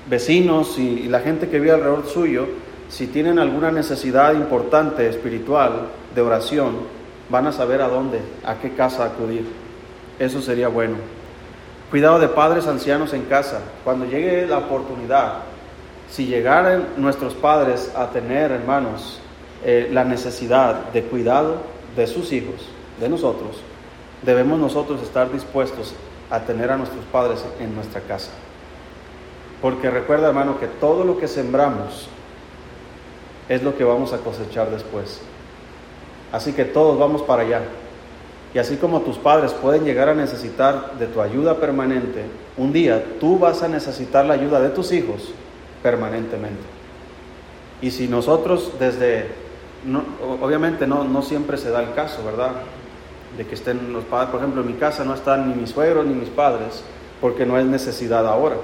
vecinos 0.10 0.78
y, 0.78 1.08
la 1.08 1.20
gente 1.20 1.50
que 1.50 1.60
vive 1.60 1.74
alrededor 1.74 2.08
suyo, 2.08 2.48
si 2.90 3.08
tienen 3.08 3.40
alguna 3.40 3.72
necesidad 3.72 4.34
importante 4.34 5.08
espiritual 5.08 5.88
de 6.14 6.22
oración, 6.22 6.95
van 7.30 7.48
a 7.48 7.52
saber 7.52 7.82
a 7.82 7.88
dónde, 7.88 8.22
a 8.44 8.56
qué 8.56 8.76
casa 8.76 9.06
acudir. 9.06 9.46
Eso 10.20 10.42
sería 10.42 10.68
bueno. 10.68 10.96
Cuidado 11.90 12.20
de 12.20 12.28
padres 12.28 12.68
ancianos 12.68 13.14
en 13.14 13.24
casa. 13.24 13.62
Cuando 13.84 14.06
llegue 14.06 14.48
la 14.48 14.60
oportunidad, 14.60 15.44
si 16.10 16.26
llegaran 16.26 16.88
nuestros 16.98 17.34
padres 17.34 17.92
a 17.96 18.10
tener, 18.10 18.52
hermanos, 18.52 19.20
eh, 19.64 19.90
la 19.92 20.04
necesidad 20.04 20.92
de 20.92 21.04
cuidado 21.04 21.58
de 21.96 22.08
sus 22.08 22.32
hijos, 22.32 22.70
de 23.00 23.10
nosotros, 23.10 23.62
debemos 24.22 24.60
nosotros 24.60 25.02
estar 25.02 25.32
dispuestos 25.32 25.94
a 26.30 26.40
tener 26.42 26.72
a 26.72 26.78
nuestros 26.78 27.04
padres 27.06 27.44
en 27.60 27.76
nuestra 27.76 28.02
casa. 28.02 28.32
Porque 29.62 29.90
recuerda, 29.90 30.28
hermano, 30.28 30.60
que 30.60 30.68
todo 30.68 31.04
lo 31.04 31.18
que 31.18 31.28
sembramos 31.28 32.08
es 33.50 33.64
lo 33.64 33.78
que 33.78 33.84
vamos 33.84 34.14
a 34.14 34.18
cosechar 34.18 34.70
después. 34.70 35.22
Así 36.36 36.52
que 36.52 36.66
todos 36.66 37.00
vamos 37.00 37.22
para 37.22 37.44
allá. 37.44 37.62
Y 38.54 38.60
así 38.60 38.76
como 38.76 39.00
tus 39.02 39.18
padres 39.18 39.54
pueden 39.54 39.86
llegar 39.86 40.10
a 40.10 40.14
necesitar 40.14 40.98
de 41.00 41.08
tu 41.08 41.22
ayuda 41.22 41.62
permanente, 41.62 42.26
un 42.58 42.74
día 42.74 43.02
tú 43.22 43.40
vas 43.40 43.64
a 43.64 43.70
necesitar 43.70 44.26
la 44.26 44.34
ayuda 44.34 44.60
de 44.60 44.70
tus 44.70 44.92
hijos 44.92 45.32
permanentemente. 45.82 46.60
Y 47.82 47.90
si 47.92 48.10
nosotros 48.10 48.74
desde, 48.78 49.28
obviamente 50.42 50.86
no, 50.86 51.06
no 51.06 51.22
siempre 51.22 51.56
se 51.56 51.70
da 51.70 51.82
el 51.82 51.94
caso, 51.94 52.22
¿verdad? 52.26 52.52
De 53.38 53.46
que 53.46 53.56
estén 53.56 53.94
los 53.94 54.04
padres, 54.04 54.30
por 54.30 54.42
ejemplo, 54.42 54.62
en 54.62 54.68
mi 54.68 54.74
casa 54.74 55.06
no 55.06 55.14
están 55.14 55.48
ni 55.48 55.56
mis 55.56 55.70
suegros 55.70 56.06
ni 56.06 56.16
mis 56.16 56.30
padres, 56.30 56.84
porque 57.22 57.46
no 57.46 57.58
es 57.58 57.66
necesidad 57.66 58.28
ahora. 58.28 58.58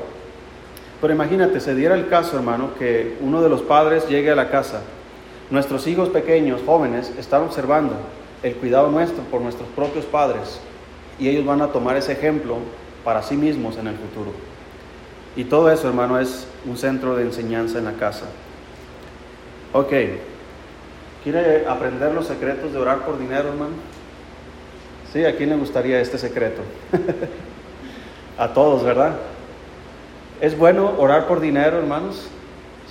Pero 1.00 1.14
imagínate, 1.14 1.62
se 1.62 1.74
diera 1.74 1.96
el 1.96 2.10
caso, 2.10 2.36
hermano, 2.36 2.72
que 2.78 3.18
uno 3.22 3.42
de 3.42 3.48
los 3.48 3.62
padres 3.62 4.10
llegue 4.10 4.30
a 4.30 4.36
la 4.36 4.50
casa. 4.50 4.82
Nuestros 5.52 5.86
hijos 5.86 6.08
pequeños, 6.08 6.62
jóvenes, 6.66 7.12
están 7.20 7.44
observando 7.44 7.94
el 8.42 8.56
cuidado 8.56 8.90
nuestro 8.90 9.22
por 9.26 9.42
nuestros 9.42 9.68
propios 9.76 10.06
padres 10.06 10.62
y 11.20 11.28
ellos 11.28 11.46
van 11.46 11.62
a 11.62 11.68
tomar 11.68 11.98
ese 11.98 12.14
ejemplo 12.14 12.56
para 13.04 13.22
sí 13.22 13.36
mismos 13.36 13.78
en 13.78 13.88
el 13.88 13.96
futuro. 13.96 14.32
Y 15.36 15.44
todo 15.44 15.70
eso, 15.70 15.90
hermano, 15.90 16.18
es 16.20 16.48
un 16.66 16.78
centro 16.78 17.18
de 17.18 17.24
enseñanza 17.24 17.80
en 17.80 17.86
la 17.86 17.94
casa. 17.94 18.28
Ok, 19.74 19.92
¿quiere 21.22 21.68
aprender 21.68 22.14
los 22.14 22.28
secretos 22.28 22.72
de 22.72 22.80
orar 22.80 23.06
por 23.06 23.20
dinero, 23.20 23.50
hermano? 23.50 23.74
Sí, 25.12 25.26
¿a 25.26 25.36
quién 25.36 25.50
le 25.50 25.58
gustaría 25.58 26.00
este 26.00 26.18
secreto? 26.18 26.62
a 28.38 28.54
todos, 28.54 28.86
¿verdad? 28.86 29.18
¿Es 30.40 30.58
bueno 30.58 30.94
orar 30.98 31.28
por 31.28 31.42
dinero, 31.42 31.78
hermanos? 31.78 32.28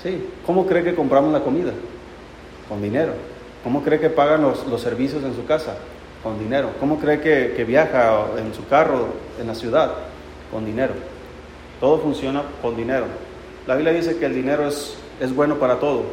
Sí. 0.03 0.29
¿Cómo 0.45 0.67
cree 0.67 0.85
que 0.85 0.95
compramos 0.95 1.33
la 1.33 1.41
comida? 1.41 1.73
Con 2.71 2.81
dinero. 2.81 3.13
¿Cómo 3.63 3.83
cree 3.83 4.01
que 4.01 4.09
pagan 4.09 4.41
los, 4.41 4.81
servicios 4.81 5.23
en 5.25 5.37
su 5.37 5.45
casa? 5.45 5.75
Con 6.23 6.39
dinero. 6.39 6.71
¿Cómo 6.81 6.99
cree 6.99 7.21
que, 7.21 7.65
viaja 7.65 8.29
en 8.39 8.55
su 8.55 8.67
carro 8.67 9.09
en 9.39 9.47
la 9.47 9.55
ciudad? 9.55 9.93
Con 10.51 10.65
dinero. 10.65 10.95
Todo 11.81 11.99
funciona 11.99 12.43
con 12.63 12.75
dinero. 12.75 13.05
La 13.67 13.75
Biblia 13.75 13.93
dice 13.93 14.17
que 14.17 14.25
el 14.25 14.35
dinero 14.35 14.67
es, 14.67 14.97
es 15.21 15.35
bueno 15.35 15.57
para 15.57 15.79
todo. 15.79 16.05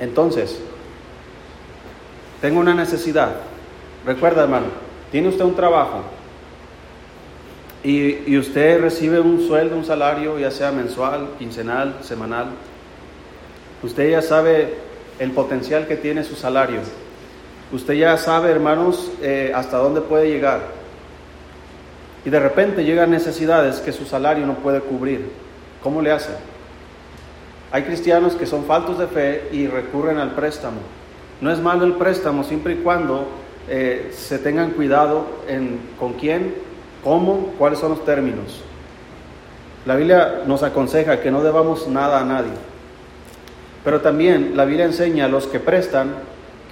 Entonces, 0.00 0.58
tengo 2.40 2.60
una 2.60 2.72
necesidad. 2.72 3.32
Recuerda, 4.06 4.44
hermano, 4.44 4.68
tiene 5.10 5.28
usted 5.28 5.44
un 5.44 5.54
trabajo, 5.54 6.04
y, 7.86 8.36
usted 8.36 8.80
recibe 8.80 9.20
un 9.20 9.46
sueldo, 9.46 9.76
un 9.76 9.84
salario, 9.84 10.40
ya 10.40 10.50
sea 10.50 10.72
mensual, 10.72 11.28
quincenal, 11.38 11.94
semanal, 12.02 12.46
usted 13.82 14.10
ya 14.10 14.22
sabe 14.22 14.74
el 15.18 15.30
potencial 15.32 15.86
que 15.86 15.96
tiene 15.96 16.24
su 16.24 16.34
salario. 16.34 16.80
Usted 17.72 17.94
ya 17.94 18.16
sabe, 18.16 18.50
hermanos, 18.50 19.10
eh, 19.22 19.52
hasta 19.54 19.78
dónde 19.78 20.00
puede 20.00 20.28
llegar. 20.28 20.60
Y 22.24 22.30
de 22.30 22.40
repente 22.40 22.84
llegan 22.84 23.10
necesidades 23.10 23.80
que 23.80 23.92
su 23.92 24.04
salario 24.04 24.46
no 24.46 24.54
puede 24.54 24.80
cubrir. 24.80 25.30
¿Cómo 25.82 26.02
le 26.02 26.12
hace? 26.12 26.32
Hay 27.72 27.82
cristianos 27.82 28.34
que 28.34 28.46
son 28.46 28.64
faltos 28.64 28.98
de 28.98 29.06
fe 29.06 29.48
y 29.52 29.66
recurren 29.66 30.18
al 30.18 30.32
préstamo. 30.32 30.78
No 31.40 31.52
es 31.52 31.60
malo 31.60 31.84
el 31.84 31.94
préstamo 31.94 32.44
siempre 32.44 32.74
y 32.74 32.76
cuando 32.76 33.26
eh, 33.68 34.10
se 34.12 34.38
tengan 34.38 34.70
cuidado 34.70 35.26
con 35.98 36.14
quién 36.14 36.66
¿Cómo? 37.06 37.52
¿Cuáles 37.56 37.78
son 37.78 37.90
los 37.90 38.04
términos? 38.04 38.60
La 39.84 39.94
Biblia 39.94 40.42
nos 40.44 40.64
aconseja 40.64 41.20
que 41.20 41.30
no 41.30 41.44
debamos 41.44 41.86
nada 41.86 42.18
a 42.18 42.24
nadie. 42.24 42.50
Pero 43.86 44.00
también 44.00 44.56
la 44.56 44.64
Biblia 44.64 44.84
enseña 44.84 45.26
a 45.26 45.28
los 45.28 45.46
que 45.46 45.60
prestan 45.60 46.12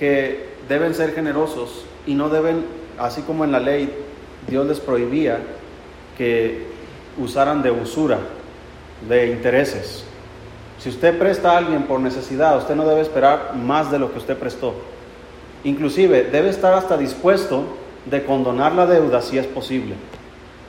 que 0.00 0.48
deben 0.68 0.96
ser 0.96 1.14
generosos 1.14 1.84
y 2.08 2.14
no 2.14 2.28
deben, 2.28 2.64
así 2.98 3.22
como 3.22 3.44
en 3.44 3.52
la 3.52 3.60
ley 3.60 3.88
Dios 4.48 4.66
les 4.66 4.80
prohibía 4.80 5.38
que 6.18 6.66
usaran 7.16 7.62
de 7.62 7.70
usura, 7.70 8.18
de 9.08 9.28
intereses. 9.28 10.04
Si 10.80 10.88
usted 10.88 11.16
presta 11.16 11.52
a 11.52 11.58
alguien 11.58 11.84
por 11.84 12.00
necesidad, 12.00 12.58
usted 12.58 12.74
no 12.74 12.84
debe 12.84 13.02
esperar 13.02 13.54
más 13.54 13.92
de 13.92 14.00
lo 14.00 14.10
que 14.10 14.18
usted 14.18 14.36
prestó. 14.36 14.74
Inclusive 15.62 16.24
debe 16.24 16.48
estar 16.48 16.74
hasta 16.74 16.96
dispuesto 16.96 17.62
de 18.06 18.24
condonar 18.24 18.72
la 18.72 18.86
deuda 18.86 19.22
si 19.22 19.38
es 19.38 19.46
posible. 19.46 19.94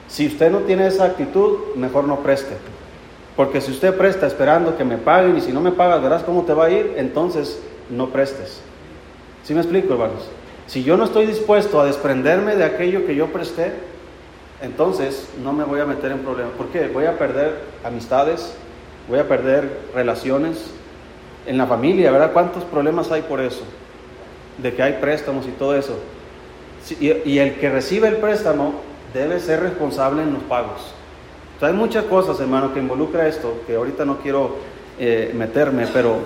Si 0.06 0.28
usted 0.28 0.52
no 0.52 0.60
tiene 0.60 0.86
esa 0.86 1.06
actitud, 1.06 1.74
mejor 1.74 2.04
no 2.04 2.20
preste. 2.20 2.54
Porque 3.36 3.60
si 3.60 3.70
usted 3.70 3.94
presta 3.96 4.26
esperando 4.26 4.76
que 4.78 4.84
me 4.84 4.96
paguen 4.96 5.36
y 5.36 5.42
si 5.42 5.52
no 5.52 5.60
me 5.60 5.70
pagas, 5.70 6.02
verás 6.02 6.22
cómo 6.22 6.44
te 6.44 6.54
va 6.54 6.66
a 6.66 6.70
ir, 6.70 6.94
entonces 6.96 7.60
no 7.90 8.08
prestes. 8.08 8.62
¿Sí 9.44 9.52
me 9.52 9.60
explico, 9.60 9.92
hermanos? 9.92 10.26
Si 10.66 10.82
yo 10.82 10.96
no 10.96 11.04
estoy 11.04 11.26
dispuesto 11.26 11.80
a 11.80 11.84
desprenderme 11.84 12.56
de 12.56 12.64
aquello 12.64 13.06
que 13.06 13.14
yo 13.14 13.26
presté, 13.26 13.72
entonces 14.62 15.28
no 15.44 15.52
me 15.52 15.64
voy 15.64 15.80
a 15.80 15.84
meter 15.84 16.12
en 16.12 16.20
problemas. 16.20 16.54
¿Por 16.54 16.68
qué? 16.68 16.88
Voy 16.88 17.04
a 17.04 17.18
perder 17.18 17.60
amistades, 17.84 18.54
voy 19.08 19.18
a 19.18 19.28
perder 19.28 19.70
relaciones 19.94 20.70
en 21.46 21.58
la 21.58 21.66
familia, 21.66 22.10
¿verdad? 22.10 22.32
¿Cuántos 22.32 22.64
problemas 22.64 23.12
hay 23.12 23.22
por 23.22 23.40
eso? 23.40 23.62
De 24.58 24.74
que 24.74 24.82
hay 24.82 24.94
préstamos 24.94 25.46
y 25.46 25.50
todo 25.50 25.76
eso. 25.76 25.98
Y 26.98 27.38
el 27.38 27.56
que 27.56 27.68
recibe 27.68 28.08
el 28.08 28.16
préstamo 28.16 28.80
debe 29.12 29.40
ser 29.40 29.60
responsable 29.60 30.22
en 30.22 30.32
los 30.32 30.42
pagos. 30.44 30.94
Hay 31.60 31.72
muchas 31.72 32.04
cosas, 32.04 32.38
hermano, 32.40 32.74
que 32.74 32.80
involucra 32.80 33.26
esto, 33.26 33.62
que 33.66 33.76
ahorita 33.76 34.04
no 34.04 34.18
quiero 34.18 34.56
eh, 34.98 35.32
meterme, 35.34 35.86
pero, 35.92 36.18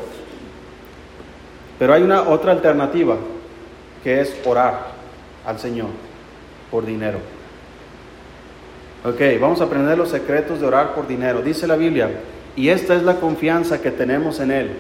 pero 1.79 1.95
hay 1.95 2.03
una 2.03 2.23
otra 2.23 2.53
alternativa, 2.53 3.17
que 4.03 4.21
es 4.21 4.35
orar 4.45 4.89
al 5.47 5.59
Señor 5.59 5.89
por 6.71 6.85
dinero. 6.85 7.19
Ok, 9.05 9.21
vamos 9.41 9.61
a 9.61 9.65
aprender 9.65 9.97
los 9.97 10.11
secretos 10.11 10.61
de 10.61 10.67
orar 10.67 10.95
por 10.95 11.07
dinero. 11.07 11.43
Dice 11.43 11.67
la 11.67 11.77
Biblia, 11.77 12.11
y 12.57 12.69
esta 12.69 12.95
es 12.95 13.03
la 13.03 13.17
confianza 13.17 13.81
que 13.81 13.91
tenemos 13.91 14.41
en 14.41 14.51
Él, 14.51 14.71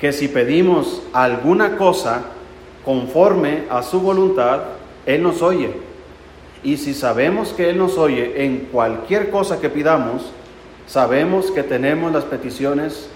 que 0.00 0.12
si 0.12 0.28
pedimos 0.28 1.02
alguna 1.12 1.76
cosa 1.76 2.22
conforme 2.84 3.64
a 3.70 3.82
su 3.82 4.00
voluntad, 4.00 4.60
Él 5.04 5.22
nos 5.22 5.42
oye. 5.42 5.85
Y 6.66 6.78
si 6.78 6.94
sabemos 6.94 7.50
que 7.50 7.70
Él 7.70 7.78
nos 7.78 7.96
oye 7.96 8.44
en 8.44 8.66
cualquier 8.72 9.30
cosa 9.30 9.60
que 9.60 9.70
pidamos, 9.70 10.32
sabemos 10.88 11.52
que 11.52 11.62
tenemos 11.62 12.10
las 12.12 12.24
peticiones 12.24 13.06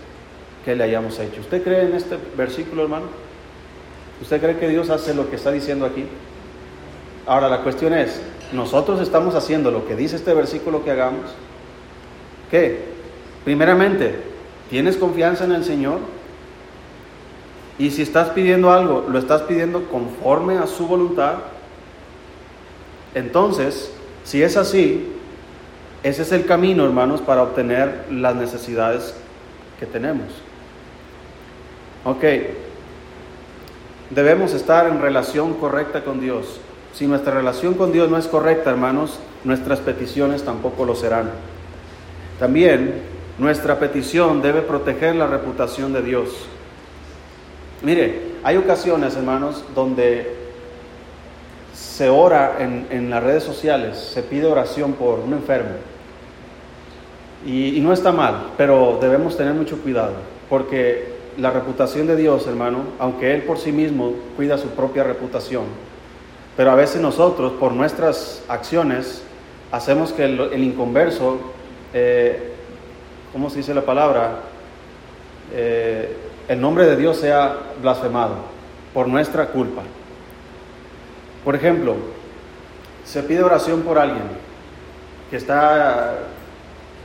que 0.64 0.76
le 0.76 0.84
hayamos 0.84 1.18
hecho. 1.18 1.40
¿Usted 1.40 1.60
cree 1.64 1.82
en 1.82 1.94
este 1.94 2.16
versículo, 2.36 2.84
hermano? 2.84 3.06
¿Usted 4.22 4.40
cree 4.40 4.56
que 4.56 4.68
Dios 4.68 4.88
hace 4.88 5.14
lo 5.14 5.28
que 5.28 5.34
está 5.34 5.50
diciendo 5.50 5.84
aquí? 5.84 6.04
Ahora 7.26 7.48
la 7.48 7.64
cuestión 7.64 7.92
es, 7.92 8.22
nosotros 8.52 9.00
estamos 9.00 9.34
haciendo 9.34 9.72
lo 9.72 9.84
que 9.84 9.96
dice 9.96 10.14
este 10.14 10.32
versículo 10.32 10.84
que 10.84 10.92
hagamos, 10.92 11.32
¿qué? 12.52 12.84
Primeramente, 13.44 14.14
¿tienes 14.70 14.96
confianza 14.96 15.44
en 15.44 15.50
el 15.50 15.64
Señor? 15.64 15.98
Y 17.80 17.90
si 17.90 18.02
estás 18.02 18.28
pidiendo 18.28 18.70
algo, 18.70 19.06
lo 19.10 19.18
estás 19.18 19.42
pidiendo 19.42 19.86
conforme 19.90 20.58
a 20.58 20.68
su 20.68 20.86
voluntad. 20.86 21.38
Entonces, 23.14 23.92
si 24.24 24.42
es 24.42 24.56
así, 24.56 25.12
ese 26.02 26.22
es 26.22 26.32
el 26.32 26.46
camino, 26.46 26.84
hermanos, 26.84 27.20
para 27.20 27.42
obtener 27.42 28.06
las 28.10 28.34
necesidades 28.34 29.14
que 29.78 29.86
tenemos. 29.86 30.28
Ok, 32.04 32.24
debemos 34.10 34.54
estar 34.54 34.86
en 34.86 35.00
relación 35.00 35.54
correcta 35.54 36.02
con 36.02 36.20
Dios. 36.20 36.60
Si 36.94 37.06
nuestra 37.06 37.34
relación 37.34 37.74
con 37.74 37.92
Dios 37.92 38.10
no 38.10 38.16
es 38.16 38.26
correcta, 38.26 38.70
hermanos, 38.70 39.18
nuestras 39.44 39.80
peticiones 39.80 40.42
tampoco 40.42 40.84
lo 40.84 40.94
serán. 40.94 41.30
También 42.38 43.02
nuestra 43.38 43.78
petición 43.78 44.40
debe 44.42 44.62
proteger 44.62 45.14
la 45.16 45.26
reputación 45.26 45.92
de 45.92 46.02
Dios. 46.02 46.30
Mire, 47.82 48.32
hay 48.42 48.56
ocasiones, 48.56 49.16
hermanos, 49.16 49.64
donde 49.74 50.39
se 52.00 52.08
ora 52.08 52.56
en, 52.60 53.10
las 53.10 53.22
redes 53.22 53.42
sociales, 53.42 53.98
se 53.98 54.22
pide 54.22 54.46
oración 54.46 54.94
por 54.94 55.18
un 55.18 55.34
enfermo. 55.34 55.72
Y, 57.44 57.76
y 57.76 57.80
no 57.82 57.92
está 57.92 58.10
mal, 58.10 58.52
pero 58.56 58.96
debemos 59.02 59.36
tener 59.36 59.52
mucho 59.52 59.76
cuidado, 59.82 60.14
porque 60.48 61.12
la 61.36 61.50
reputación 61.50 62.06
de 62.06 62.16
Dios, 62.16 62.46
hermano, 62.46 62.84
aunque 62.98 63.34
Él 63.34 63.42
por 63.42 63.58
sí 63.58 63.70
mismo 63.70 64.14
cuida 64.34 64.56
su 64.56 64.68
propia 64.68 65.04
reputación, 65.04 65.64
pero 66.56 66.70
a 66.70 66.74
veces 66.74 67.02
nosotros, 67.02 67.52
por 67.60 67.72
nuestras 67.72 68.44
acciones, 68.48 69.22
hacemos 69.70 70.14
que 70.14 70.24
el, 70.24 70.64
inconverso, 70.64 71.38
eh, 71.92 72.54
¿cómo 73.30 73.50
se 73.50 73.58
dice 73.58 73.74
la 73.74 73.82
palabra? 73.82 74.38
Eh, 75.52 76.16
el 76.48 76.58
nombre 76.62 76.86
de 76.86 76.96
Dios 76.96 77.18
sea 77.18 77.58
blasfemado 77.82 78.36
por 78.94 79.06
nuestra 79.06 79.48
culpa. 79.48 79.82
Por 81.44 81.54
ejemplo, 81.54 81.96
se 83.04 83.22
pide 83.22 83.42
oración 83.42 83.82
por 83.82 83.98
alguien 83.98 84.24
que 85.30 85.36
está 85.36 86.18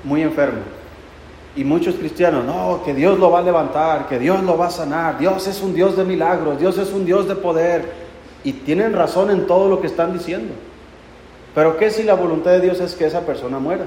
muy 0.03 0.21
enfermo 0.21 0.61
y 1.55 1.63
muchos 1.63 1.95
cristianos, 1.95 2.43
no, 2.43 2.81
que 2.83 2.93
Dios 2.93 3.17
lo 3.17 3.31
va 3.31 3.39
a 3.39 3.41
levantar, 3.41 4.07
que 4.07 4.19
Dios 4.19 4.43
lo 4.43 4.57
va 4.57 4.67
a 4.67 4.71
sanar, 4.71 5.17
Dios 5.17 5.47
es 5.47 5.61
un 5.61 5.73
Dios 5.73 5.95
de 5.95 6.03
milagros, 6.03 6.59
Dios 6.59 6.77
es 6.77 6.91
un 6.91 7.05
Dios 7.05 7.27
de 7.27 7.35
poder. 7.35 8.05
Y 8.43 8.51
tienen 8.51 8.93
razón 8.93 9.31
en 9.31 9.47
todo 9.47 9.69
lo 9.69 9.79
que 9.79 9.87
están 9.87 10.13
diciendo. 10.13 10.53
Pero 11.55 11.77
¿qué 11.77 11.89
si 11.89 12.03
la 12.03 12.13
voluntad 12.13 12.51
de 12.51 12.59
Dios 12.59 12.81
es 12.81 12.93
que 12.93 13.05
esa 13.05 13.21
persona 13.21 13.57
muera? 13.57 13.85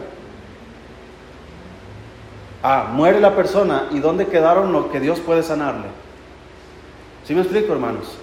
Ah, 2.62 2.88
muere 2.90 3.20
la 3.20 3.36
persona 3.36 3.88
y 3.92 4.00
¿dónde 4.00 4.26
quedaron 4.26 4.72
lo 4.72 4.90
que 4.90 4.98
Dios 4.98 5.20
puede 5.20 5.42
sanarle? 5.42 5.86
¿Sí 7.24 7.34
me 7.34 7.42
explico, 7.42 7.72
hermanos? 7.74 8.16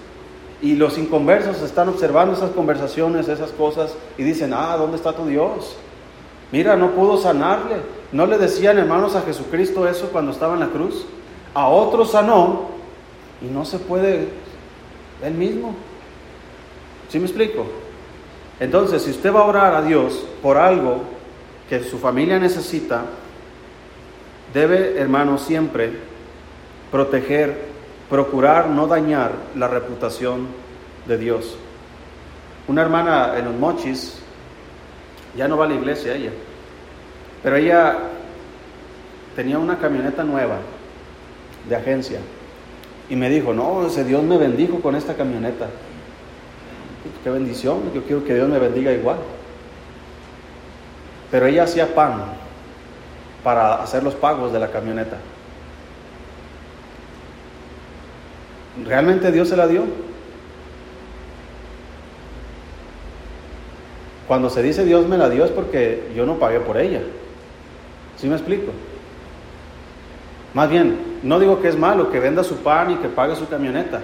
Y 0.62 0.74
los 0.74 0.96
inconversos 0.96 1.60
están 1.62 1.88
observando 1.88 2.34
esas 2.34 2.50
conversaciones, 2.50 3.28
esas 3.28 3.50
cosas, 3.50 3.94
y 4.16 4.22
dicen, 4.22 4.52
ah, 4.54 4.76
¿dónde 4.76 4.96
está 4.96 5.12
tu 5.12 5.26
Dios? 5.26 5.76
Mira, 6.52 6.76
no 6.76 6.92
pudo 6.92 7.18
sanarle. 7.18 7.76
¿No 8.12 8.26
le 8.26 8.38
decían 8.38 8.78
hermanos 8.78 9.14
a 9.14 9.22
Jesucristo 9.22 9.86
eso 9.88 10.08
cuando 10.10 10.32
estaba 10.32 10.54
en 10.54 10.60
la 10.60 10.68
cruz? 10.68 11.04
A 11.54 11.68
otro 11.68 12.04
sanó 12.04 12.68
y 13.42 13.46
no 13.46 13.64
se 13.64 13.78
puede 13.78 14.28
él 15.22 15.34
mismo. 15.34 15.74
¿Sí 17.08 17.18
me 17.18 17.26
explico? 17.26 17.66
Entonces, 18.58 19.02
si 19.02 19.10
usted 19.10 19.32
va 19.32 19.40
a 19.40 19.44
orar 19.44 19.74
a 19.74 19.82
Dios 19.82 20.24
por 20.42 20.56
algo 20.56 21.02
que 21.68 21.82
su 21.82 21.98
familia 21.98 22.38
necesita, 22.38 23.04
debe, 24.54 24.98
hermano, 24.98 25.36
siempre 25.38 25.92
proteger, 26.90 27.65
procurar 28.08 28.68
no 28.68 28.86
dañar 28.86 29.32
la 29.54 29.68
reputación 29.68 30.46
de 31.06 31.18
Dios. 31.18 31.56
Una 32.68 32.82
hermana 32.82 33.34
en 33.36 33.46
los 33.46 33.54
mochis, 33.54 34.18
ya 35.36 35.48
no 35.48 35.56
va 35.56 35.66
a 35.66 35.68
la 35.68 35.74
iglesia 35.74 36.14
ella, 36.14 36.30
pero 37.42 37.56
ella 37.56 37.96
tenía 39.34 39.58
una 39.58 39.78
camioneta 39.78 40.24
nueva 40.24 40.58
de 41.68 41.76
agencia 41.76 42.20
y 43.08 43.16
me 43.16 43.28
dijo, 43.28 43.52
no, 43.52 43.86
ese 43.86 44.04
Dios 44.04 44.22
me 44.22 44.36
bendijo 44.36 44.80
con 44.80 44.96
esta 44.96 45.14
camioneta. 45.14 45.66
Qué 47.22 47.30
bendición, 47.30 47.92
yo 47.94 48.02
quiero 48.02 48.24
que 48.24 48.34
Dios 48.34 48.48
me 48.48 48.58
bendiga 48.58 48.92
igual. 48.92 49.18
Pero 51.30 51.46
ella 51.46 51.64
hacía 51.64 51.94
pan 51.94 52.24
para 53.44 53.82
hacer 53.82 54.02
los 54.02 54.14
pagos 54.14 54.52
de 54.52 54.58
la 54.58 54.70
camioneta. 54.70 55.18
¿Realmente 58.84 59.32
Dios 59.32 59.48
se 59.48 59.56
la 59.56 59.66
dio? 59.66 59.84
Cuando 64.28 64.50
se 64.50 64.62
dice 64.62 64.84
Dios 64.84 65.06
me 65.06 65.16
la 65.16 65.30
dio 65.30 65.44
es 65.44 65.50
porque 65.50 66.10
yo 66.14 66.26
no 66.26 66.38
pagué 66.38 66.60
por 66.60 66.76
ella. 66.76 67.00
¿Sí 68.16 68.28
me 68.28 68.34
explico? 68.34 68.72
Más 70.52 70.68
bien, 70.70 71.18
no 71.22 71.38
digo 71.38 71.60
que 71.60 71.68
es 71.68 71.76
malo 71.76 72.10
que 72.10 72.18
venda 72.18 72.42
su 72.42 72.56
pan 72.56 72.90
y 72.90 72.96
que 72.96 73.08
pague 73.08 73.36
su 73.36 73.48
camioneta. 73.48 74.00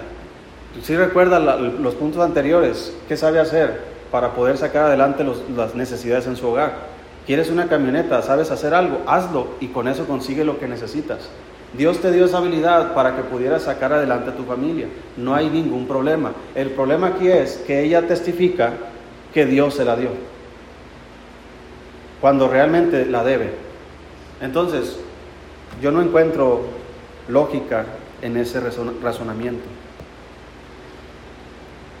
Si 0.81 0.95
recuerda 0.95 1.39
los 1.39 1.95
puntos 1.95 2.21
anteriores, 2.23 2.95
¿qué 3.07 3.17
sabe 3.17 3.39
hacer 3.39 3.81
para 4.11 4.33
poder 4.33 4.57
sacar 4.57 4.85
adelante 4.85 5.25
las 5.55 5.75
necesidades 5.75 6.27
en 6.27 6.35
su 6.35 6.47
hogar? 6.47 6.93
¿Quieres 7.25 7.49
una 7.49 7.67
camioneta? 7.67 8.21
¿Sabes 8.21 8.51
hacer 8.51 8.73
algo? 8.73 9.01
Hazlo 9.07 9.47
y 9.59 9.67
con 9.67 9.87
eso 9.87 10.05
consigue 10.05 10.43
lo 10.43 10.59
que 10.59 10.67
necesitas. 10.67 11.29
Dios 11.77 11.99
te 11.99 12.11
dio 12.11 12.25
esa 12.25 12.37
habilidad 12.37 12.93
para 12.93 13.15
que 13.15 13.23
pudieras 13.23 13.63
sacar 13.63 13.93
adelante 13.93 14.29
a 14.29 14.35
tu 14.35 14.43
familia. 14.43 14.87
No 15.17 15.33
hay 15.33 15.49
ningún 15.49 15.87
problema. 15.87 16.31
El 16.53 16.69
problema 16.69 17.07
aquí 17.07 17.27
es 17.27 17.57
que 17.65 17.81
ella 17.81 18.07
testifica 18.07 18.73
que 19.33 19.45
Dios 19.45 19.73
se 19.73 19.85
la 19.85 19.95
dio. 19.95 20.09
Cuando 22.21 22.47
realmente 22.47 23.05
la 23.05 23.23
debe. 23.23 23.51
Entonces, 24.39 24.99
yo 25.81 25.91
no 25.91 26.01
encuentro 26.01 26.61
lógica 27.27 27.85
en 28.21 28.37
ese 28.37 28.59
razonamiento. 29.01 29.65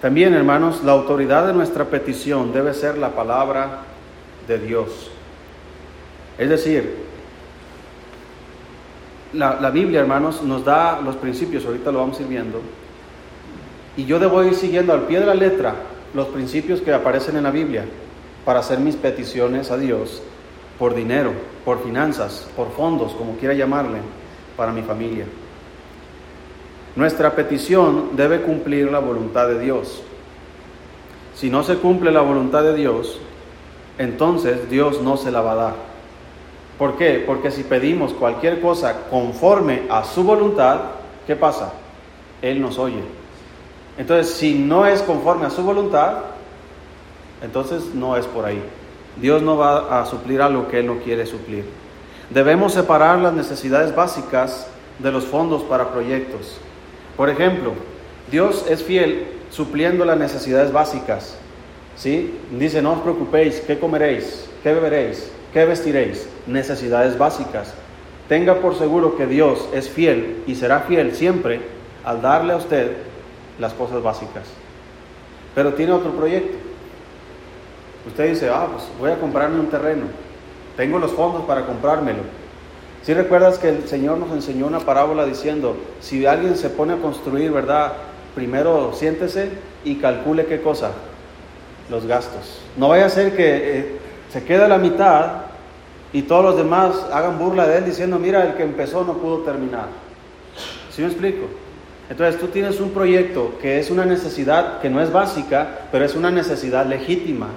También, 0.01 0.33
hermanos, 0.33 0.83
la 0.83 0.91
autoridad 0.91 1.47
de 1.47 1.53
nuestra 1.53 1.85
petición 1.85 2.53
debe 2.53 2.73
ser 2.73 2.97
la 2.97 3.11
palabra 3.11 3.79
de 4.47 4.59
Dios. 4.59 5.09
Es 6.37 6.49
decir, 6.49 7.12
la, 9.33 9.69
Biblia, 9.71 10.01
hermanos, 10.01 10.43
nos 10.43 10.63
da 10.63 11.01
los 11.01 11.15
principios, 11.15 11.65
ahorita 11.65 11.91
lo 11.91 11.99
vamos 11.99 12.19
a 12.19 12.21
ir 12.21 12.27
viendo, 12.27 12.61
y 13.97 14.05
yo 14.05 14.19
debo 14.19 14.43
ir 14.43 14.55
siguiendo 14.55 14.93
al 14.93 15.03
pie 15.03 15.19
de 15.19 15.25
la 15.25 15.35
letra 15.35 15.75
los 16.13 16.27
principios 16.27 16.81
que 16.81 16.93
aparecen 16.93 17.37
en 17.37 17.43
la 17.43 17.51
Biblia 17.51 17.85
para 18.45 18.59
hacer 18.59 18.79
mis 18.79 18.95
peticiones 18.95 19.71
a 19.71 19.77
Dios 19.77 20.21
por 20.77 20.95
dinero, 20.95 21.31
por 21.65 21.83
finanzas, 21.83 22.47
por 22.55 22.71
fondos, 22.71 23.13
como 23.13 23.37
quiera 23.37 23.53
llamarle, 23.53 23.99
para 24.57 24.71
mi 24.71 24.81
familia. 24.81 25.25
Nuestra 26.95 27.35
petición 27.35 28.11
debe 28.15 28.41
cumplir 28.41 28.91
la 28.91 28.99
voluntad 28.99 29.47
de 29.47 29.59
Dios. 29.59 30.03
Si 31.35 31.49
no 31.49 31.63
se 31.63 31.77
cumple 31.77 32.11
la 32.11 32.21
voluntad 32.21 32.63
de 32.63 32.75
Dios, 32.75 33.19
entonces 33.97 34.69
Dios 34.69 35.01
no 35.01 35.17
se 35.17 35.31
la 35.31 35.41
va 35.41 35.51
a 35.53 35.55
dar. 35.55 35.92
¿Por 36.83 36.97
qué? 36.97 37.23
Porque 37.25 37.49
si 37.49 37.63
pedimos 37.63 38.11
cualquier 38.11 38.59
cosa 38.59 39.03
conforme 39.09 39.83
a 39.89 40.03
su 40.03 40.21
voluntad, 40.21 40.81
¿qué 41.25 41.33
pasa? 41.33 41.71
Él 42.41 42.61
nos 42.61 42.77
oye. 42.77 42.99
Entonces, 43.97 44.33
si 44.33 44.55
no 44.55 44.85
es 44.85 45.01
conforme 45.01 45.45
a 45.45 45.49
su 45.49 45.63
voluntad, 45.63 46.15
entonces 47.41 47.95
no 47.95 48.17
es 48.17 48.25
por 48.25 48.43
ahí. 48.43 48.61
Dios 49.15 49.41
no 49.41 49.55
va 49.55 50.01
a 50.01 50.05
suplir 50.05 50.41
algo 50.41 50.67
que 50.67 50.79
Él 50.79 50.87
no 50.87 50.97
quiere 50.97 51.25
suplir. 51.25 51.63
Debemos 52.29 52.73
separar 52.73 53.17
las 53.19 53.31
necesidades 53.31 53.95
básicas 53.95 54.67
de 54.99 55.09
los 55.09 55.23
fondos 55.23 55.63
para 55.63 55.89
proyectos. 55.89 56.57
Por 57.15 57.29
ejemplo, 57.29 57.71
Dios 58.29 58.65
es 58.69 58.83
fiel 58.83 59.25
supliendo 59.51 60.03
las 60.03 60.17
necesidades 60.17 60.73
básicas. 60.73 61.37
¿sí? 61.95 62.37
Dice, 62.51 62.81
no 62.81 62.91
os 62.91 62.99
preocupéis, 62.99 63.61
¿qué 63.61 63.79
comeréis? 63.79 64.49
¿Qué 64.61 64.73
beberéis? 64.73 65.31
¿Qué 65.53 65.65
vestiréis? 65.65 66.27
Necesidades 66.47 67.17
básicas. 67.17 67.73
Tenga 68.27 68.55
por 68.55 68.75
seguro 68.75 69.15
que 69.15 69.27
Dios 69.27 69.69
es 69.71 69.87
fiel 69.87 70.43
y 70.47 70.55
será 70.55 70.81
fiel 70.81 71.13
siempre 71.15 71.61
al 72.03 72.21
darle 72.21 72.53
a 72.53 72.57
usted 72.57 72.93
las 73.59 73.73
cosas 73.73 74.01
básicas. 74.01 74.45
Pero 75.53 75.73
tiene 75.75 75.91
otro 75.91 76.11
proyecto. 76.11 76.57
Usted 78.07 78.29
dice, 78.29 78.49
ah, 78.49 78.67
pues 78.71 78.85
voy 78.99 79.11
a 79.11 79.19
comprarme 79.19 79.59
un 79.59 79.67
terreno. 79.67 80.05
Tengo 80.75 80.97
los 80.97 81.11
fondos 81.11 81.43
para 81.43 81.65
comprármelo. 81.65 82.23
Si 83.03 83.13
recuerdas 83.13 83.59
que 83.59 83.69
el 83.69 83.87
Señor 83.87 84.17
nos 84.17 84.31
enseñó 84.31 84.65
una 84.65 84.79
parábola 84.79 85.25
diciendo, 85.25 85.77
si 85.99 86.25
alguien 86.25 86.55
se 86.57 86.69
pone 86.69 86.93
a 86.93 86.97
construir, 86.97 87.51
¿verdad? 87.51 87.93
Primero 88.33 88.91
siéntese 88.93 89.49
y 89.83 89.95
calcule 89.95 90.45
qué 90.45 90.61
cosa. 90.61 90.91
los 91.89 92.07
gastos. 92.07 92.61
No 92.77 92.87
vaya 92.87 93.05
a 93.05 93.09
ser 93.09 93.35
que 93.35 93.79
eh, 93.79 93.97
se 94.31 94.43
quede 94.43 94.63
a 94.63 94.67
la 94.67 94.77
mitad 94.77 95.42
y 96.13 96.21
todos 96.21 96.43
los 96.43 96.57
demás 96.57 96.95
hagan 97.11 97.39
burla 97.39 97.67
de 97.67 97.79
él 97.79 97.85
diciendo, 97.85 98.19
mira, 98.19 98.45
el 98.45 98.53
que 98.53 98.63
empezó 98.63 99.03
no 99.03 99.13
pudo 99.13 99.39
terminar. 99.39 99.87
¿Sí 100.91 101.01
me 101.01 101.07
explico? 101.07 101.47
Entonces 102.09 102.39
tú 102.39 102.47
tienes 102.47 102.79
un 102.79 102.91
proyecto 102.91 103.53
que 103.59 103.79
es 103.79 103.89
una 103.89 104.05
necesidad 104.05 104.79
que 104.79 104.89
no 104.89 105.01
es 105.01 105.11
básica, 105.11 105.87
pero 105.91 106.05
es 106.05 106.15
una 106.15 106.29
necesidad 106.29 106.85
legítima. 106.85 107.47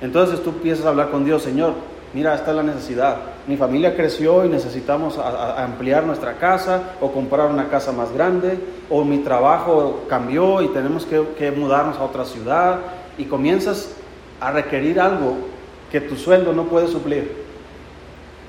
Entonces 0.00 0.40
tú 0.42 0.50
empiezas 0.50 0.86
a 0.86 0.90
hablar 0.90 1.10
con 1.10 1.24
Dios, 1.24 1.42
Señor, 1.42 1.74
mira, 2.12 2.34
esta 2.34 2.50
es 2.50 2.56
la 2.56 2.62
necesidad. 2.62 3.16
Mi 3.48 3.56
familia 3.56 3.96
creció 3.96 4.44
y 4.44 4.48
necesitamos 4.48 5.18
ampliar 5.18 6.04
nuestra 6.04 6.34
casa 6.34 6.94
o 7.00 7.10
comprar 7.10 7.50
una 7.50 7.68
casa 7.68 7.90
más 7.90 8.12
grande, 8.12 8.58
o 8.88 9.02
mi 9.02 9.18
trabajo 9.18 10.04
cambió 10.08 10.62
y 10.62 10.68
tenemos 10.68 11.06
que, 11.06 11.20
que 11.36 11.50
mudarnos 11.50 11.96
a 11.98 12.04
otra 12.04 12.24
ciudad, 12.24 12.78
y 13.18 13.24
comienzas 13.24 13.90
a 14.40 14.52
requerir 14.52 15.00
algo 15.00 15.36
que 15.90 16.00
tu 16.00 16.16
sueldo 16.16 16.52
no 16.52 16.64
puede 16.64 16.88
suplir. 16.88 17.43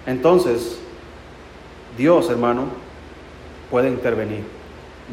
Entonces, 0.06 0.80
Dios, 1.98 2.30
hermano, 2.30 2.66
puede 3.72 3.90
intervenir. 3.90 4.44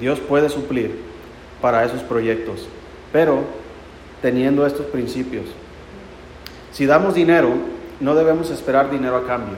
Dios 0.00 0.20
puede 0.20 0.48
suplir 0.48 1.00
para 1.60 1.84
esos 1.84 2.02
proyectos, 2.02 2.66
pero 3.12 3.40
teniendo 4.20 4.66
estos 4.66 4.86
principios. 4.86 5.46
Si 6.72 6.86
damos 6.86 7.14
dinero, 7.14 7.50
no 8.00 8.14
debemos 8.14 8.50
esperar 8.50 8.90
dinero 8.90 9.16
a 9.16 9.26
cambio. 9.26 9.56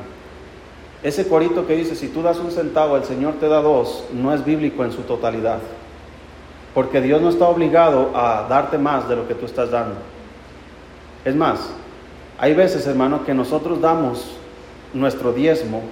Ese 1.02 1.28
corito 1.28 1.66
que 1.66 1.76
dice, 1.76 1.94
si 1.94 2.08
tú 2.08 2.22
das 2.22 2.38
un 2.38 2.50
centavo, 2.50 2.96
el 2.96 3.04
Señor 3.04 3.34
te 3.34 3.48
da 3.48 3.60
dos, 3.60 4.04
no 4.12 4.32
es 4.34 4.44
bíblico 4.44 4.84
en 4.84 4.92
su 4.92 5.02
totalidad. 5.02 5.58
Porque 6.72 7.00
Dios 7.00 7.20
no 7.20 7.28
está 7.28 7.46
obligado 7.46 8.10
a 8.16 8.46
darte 8.48 8.78
más 8.78 9.08
de 9.08 9.16
lo 9.16 9.28
que 9.28 9.34
tú 9.34 9.46
estás 9.46 9.70
dando. 9.70 9.96
Es 11.24 11.36
más, 11.36 11.60
hay 12.38 12.54
veces, 12.54 12.86
hermano, 12.86 13.24
que 13.24 13.34
nosotros 13.34 13.80
damos 13.80 14.36
nuestro 14.94 15.32
diezmo 15.32 15.82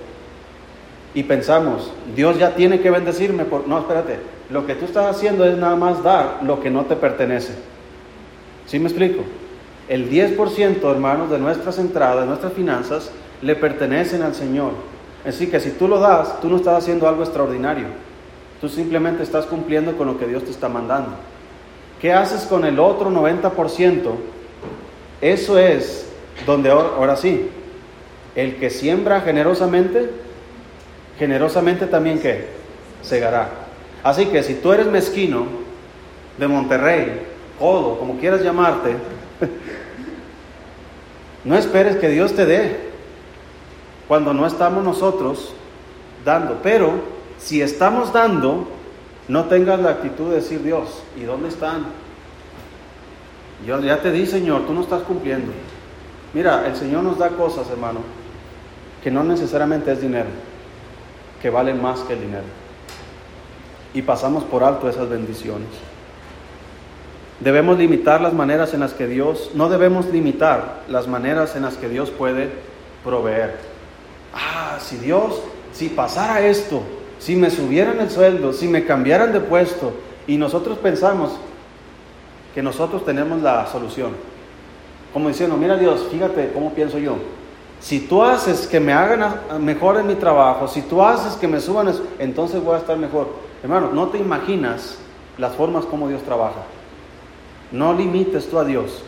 y 1.14 1.24
pensamos, 1.24 1.92
Dios 2.16 2.38
ya 2.38 2.54
tiene 2.54 2.80
que 2.80 2.90
bendecirme. 2.90 3.44
Por... 3.44 3.68
No, 3.68 3.78
espérate, 3.78 4.18
lo 4.50 4.66
que 4.66 4.74
tú 4.74 4.86
estás 4.86 5.14
haciendo 5.14 5.44
es 5.44 5.56
nada 5.58 5.76
más 5.76 6.02
dar 6.02 6.40
lo 6.42 6.60
que 6.60 6.70
no 6.70 6.86
te 6.86 6.96
pertenece. 6.96 7.52
¿Sí 8.66 8.78
me 8.78 8.88
explico? 8.88 9.22
El 9.88 10.10
10%, 10.10 10.90
hermanos, 10.90 11.30
de 11.30 11.38
nuestras 11.38 11.78
entradas, 11.78 12.26
nuestras 12.26 12.52
finanzas, 12.54 13.10
le 13.42 13.54
pertenecen 13.56 14.22
al 14.22 14.34
Señor. 14.34 14.72
Así 15.26 15.48
que 15.48 15.60
si 15.60 15.70
tú 15.70 15.86
lo 15.86 16.00
das, 16.00 16.40
tú 16.40 16.48
no 16.48 16.56
estás 16.56 16.82
haciendo 16.82 17.08
algo 17.08 17.22
extraordinario. 17.22 17.86
Tú 18.60 18.68
simplemente 18.68 19.22
estás 19.22 19.44
cumpliendo 19.44 19.96
con 19.96 20.06
lo 20.06 20.18
que 20.18 20.26
Dios 20.26 20.44
te 20.44 20.50
está 20.50 20.68
mandando. 20.68 21.10
¿Qué 22.00 22.12
haces 22.12 22.42
con 22.44 22.64
el 22.64 22.78
otro 22.78 23.10
90%? 23.10 24.10
Eso 25.20 25.58
es 25.58 26.06
donde 26.46 26.70
ahora 26.70 27.16
sí, 27.16 27.48
el 28.34 28.56
que 28.56 28.70
siembra 28.70 29.20
generosamente, 29.20 30.10
generosamente 31.18 31.86
también 31.86 32.18
que 32.18 32.46
segará. 33.02 33.48
Así 34.02 34.26
que 34.26 34.42
si 34.42 34.54
tú 34.54 34.72
eres 34.72 34.86
mezquino 34.86 35.46
de 36.38 36.48
Monterrey, 36.48 37.22
codo, 37.58 37.98
como 37.98 38.18
quieras 38.18 38.42
llamarte, 38.42 38.96
no 41.44 41.56
esperes 41.56 41.96
que 41.96 42.08
Dios 42.08 42.34
te 42.34 42.46
dé 42.46 42.76
cuando 44.08 44.34
no 44.34 44.46
estamos 44.46 44.82
nosotros 44.82 45.54
dando. 46.24 46.60
Pero 46.62 46.92
si 47.38 47.62
estamos 47.62 48.12
dando, 48.12 48.66
no 49.28 49.44
tengas 49.44 49.80
la 49.80 49.90
actitud 49.90 50.30
de 50.30 50.36
decir 50.36 50.62
Dios, 50.62 51.02
¿y 51.16 51.22
dónde 51.22 51.48
están? 51.48 51.86
Yo 53.66 53.78
ya 53.80 54.00
te 54.00 54.10
di, 54.10 54.26
Señor, 54.26 54.66
tú 54.66 54.72
no 54.72 54.80
estás 54.80 55.02
cumpliendo. 55.02 55.52
Mira, 56.34 56.66
el 56.66 56.74
Señor 56.74 57.04
nos 57.04 57.18
da 57.18 57.28
cosas, 57.30 57.70
hermano, 57.70 58.00
que 59.02 59.10
no 59.10 59.24
necesariamente 59.24 59.92
es 59.92 60.00
dinero, 60.00 60.28
que 61.40 61.50
vale 61.50 61.74
más 61.74 62.00
que 62.00 62.14
el 62.14 62.20
dinero. 62.20 62.44
Y 63.94 64.02
pasamos 64.02 64.44
por 64.44 64.64
alto 64.64 64.88
esas 64.88 65.08
bendiciones. 65.08 65.68
Debemos 67.40 67.76
limitar 67.76 68.20
las 68.20 68.32
maneras 68.32 68.72
en 68.72 68.80
las 68.80 68.94
que 68.94 69.08
Dios, 69.08 69.50
no 69.54 69.68
debemos 69.68 70.06
limitar 70.06 70.82
las 70.88 71.08
maneras 71.08 71.56
en 71.56 71.62
las 71.62 71.76
que 71.76 71.88
Dios 71.88 72.10
puede 72.10 72.50
proveer. 73.02 73.56
Ah, 74.32 74.78
si 74.80 74.96
Dios, 74.96 75.42
si 75.72 75.88
pasara 75.88 76.46
esto, 76.46 76.82
si 77.18 77.34
me 77.34 77.50
subieran 77.50 78.00
el 78.00 78.10
sueldo, 78.10 78.52
si 78.52 78.68
me 78.68 78.84
cambiaran 78.84 79.32
de 79.32 79.40
puesto, 79.40 79.92
y 80.26 80.36
nosotros 80.36 80.78
pensamos 80.78 81.32
que 82.54 82.62
nosotros 82.62 83.04
tenemos 83.04 83.42
la 83.42 83.66
solución. 83.66 84.12
Como 85.12 85.28
diciendo, 85.28 85.56
mira 85.56 85.76
Dios, 85.76 86.06
fíjate 86.10 86.52
cómo 86.54 86.72
pienso 86.72 86.98
yo. 86.98 87.16
Si 87.82 87.98
tú 87.98 88.22
haces 88.22 88.68
que 88.68 88.78
me 88.78 88.92
hagan 88.92 89.40
mejor 89.58 89.96
en 89.96 90.06
mi 90.06 90.14
trabajo, 90.14 90.68
si 90.68 90.82
tú 90.82 91.02
haces 91.02 91.34
que 91.34 91.48
me 91.48 91.60
suban, 91.60 91.92
entonces 92.20 92.62
voy 92.62 92.76
a 92.76 92.78
estar 92.78 92.96
mejor. 92.96 93.26
Hermano, 93.60 93.90
no 93.92 94.06
te 94.06 94.18
imaginas 94.18 94.98
las 95.36 95.56
formas 95.56 95.84
como 95.86 96.08
Dios 96.08 96.22
trabaja. 96.22 96.62
No 97.72 97.92
limites 97.92 98.48
tú 98.48 98.60
a 98.60 98.64
Dios. 98.64 99.02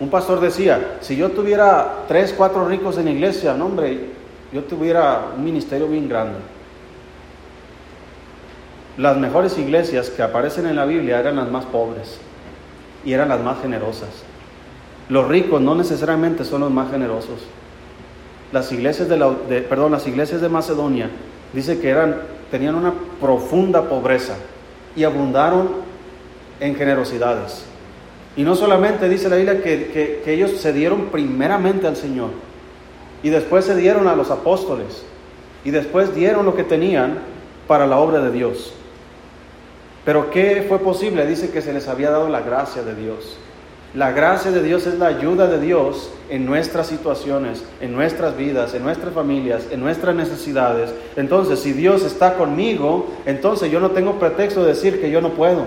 Un 0.00 0.10
pastor 0.10 0.40
decía, 0.40 0.98
si 1.02 1.16
yo 1.16 1.30
tuviera 1.30 2.04
tres, 2.08 2.34
cuatro 2.36 2.66
ricos 2.66 2.98
en 2.98 3.04
la 3.04 3.12
iglesia, 3.12 3.54
no 3.54 3.66
hombre, 3.66 4.10
yo 4.52 4.64
tuviera 4.64 5.26
un 5.36 5.44
ministerio 5.44 5.86
bien 5.86 6.08
grande. 6.08 6.38
Las 8.96 9.16
mejores 9.18 9.56
iglesias 9.56 10.10
que 10.10 10.22
aparecen 10.22 10.66
en 10.66 10.74
la 10.74 10.84
Biblia 10.84 11.20
eran 11.20 11.36
las 11.36 11.48
más 11.48 11.64
pobres 11.64 12.18
y 13.04 13.12
eran 13.12 13.28
las 13.28 13.40
más 13.40 13.62
generosas. 13.62 14.08
Los 15.08 15.28
ricos 15.28 15.60
no 15.60 15.76
necesariamente 15.76 16.44
son 16.44 16.62
los 16.62 16.72
más 16.72 16.90
generosos 16.90 17.38
las 18.52 18.72
iglesias 18.72 19.08
de, 19.08 19.16
la, 19.16 19.30
perdón, 19.68 19.92
las 19.92 20.06
iglesias 20.06 20.40
de 20.40 20.48
Macedonia, 20.48 21.10
dice 21.52 21.78
que 21.78 21.88
eran, 21.88 22.16
tenían 22.50 22.74
una 22.74 22.92
profunda 23.20 23.88
pobreza 23.88 24.36
y 24.96 25.04
abundaron 25.04 25.68
en 26.60 26.74
generosidades. 26.74 27.64
Y 28.36 28.42
no 28.42 28.54
solamente 28.54 29.08
dice 29.08 29.28
la 29.28 29.36
Biblia 29.36 29.62
que, 29.62 30.22
que 30.24 30.32
ellos 30.32 30.52
se 30.52 30.72
dieron 30.72 31.06
primeramente 31.06 31.86
al 31.86 31.96
Señor 31.96 32.30
y 33.22 33.30
después 33.30 33.64
se 33.64 33.74
dieron 33.74 34.06
a 34.06 34.14
los 34.14 34.30
apóstoles 34.30 35.04
y 35.64 35.70
después 35.70 36.14
dieron 36.14 36.46
lo 36.46 36.54
que 36.54 36.64
tenían 36.64 37.18
para 37.66 37.86
la 37.86 37.98
obra 37.98 38.20
de 38.20 38.30
Dios. 38.30 38.72
Pero 40.04 40.30
¿qué 40.30 40.64
fue 40.66 40.78
posible? 40.78 41.26
Dice 41.26 41.50
que 41.50 41.60
se 41.60 41.72
les 41.72 41.88
había 41.88 42.10
dado 42.10 42.28
la 42.28 42.40
gracia 42.40 42.82
de 42.82 42.94
Dios. 42.94 43.36
La 43.94 44.12
gracia 44.12 44.50
de 44.50 44.62
Dios 44.62 44.86
es 44.86 44.98
la 44.98 45.06
ayuda 45.06 45.46
de 45.46 45.58
Dios 45.60 46.10
en 46.28 46.44
nuestras 46.44 46.88
situaciones, 46.88 47.64
en 47.80 47.94
nuestras 47.94 48.36
vidas, 48.36 48.74
en 48.74 48.82
nuestras 48.82 49.14
familias, 49.14 49.66
en 49.70 49.80
nuestras 49.80 50.14
necesidades. 50.14 50.92
Entonces, 51.16 51.60
si 51.60 51.72
Dios 51.72 52.04
está 52.04 52.34
conmigo, 52.34 53.06
entonces 53.24 53.70
yo 53.70 53.80
no 53.80 53.92
tengo 53.92 54.18
pretexto 54.18 54.62
de 54.62 54.68
decir 54.68 55.00
que 55.00 55.10
yo 55.10 55.22
no 55.22 55.30
puedo. 55.30 55.64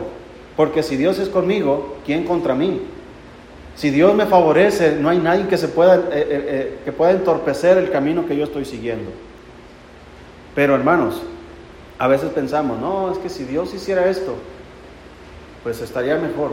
Porque 0.56 0.84
si 0.84 0.98
Dios 0.98 1.18
es 1.18 1.30
conmigo, 1.30 1.98
¿quién 2.06 2.24
contra 2.24 2.54
mí? 2.54 2.82
Si 3.76 3.90
Dios 3.90 4.14
me 4.14 4.28
favorece, 4.28 4.98
no 5.00 5.10
hay 5.10 5.18
nadie 5.18 5.48
que, 5.48 5.58
se 5.58 5.70
pueda, 5.70 5.96
eh, 5.96 6.02
eh, 6.12 6.26
eh, 6.30 6.80
que 6.86 6.92
pueda 6.92 7.12
entorpecer 7.12 7.78
el 7.80 7.90
camino 7.90 8.28
que 8.28 8.38
yo 8.38 8.44
estoy 8.44 8.66
siguiendo. 8.66 9.10
Pero 10.54 10.76
hermanos, 10.76 11.22
a 11.98 12.08
veces 12.08 12.30
pensamos, 12.32 12.80
no, 12.80 13.12
es 13.12 13.18
que 13.18 13.30
si 13.30 13.46
Dios 13.46 13.74
hiciera 13.74 14.08
esto, 14.08 14.36
pues 15.64 15.82
estaría 15.82 16.18
mejor. 16.18 16.52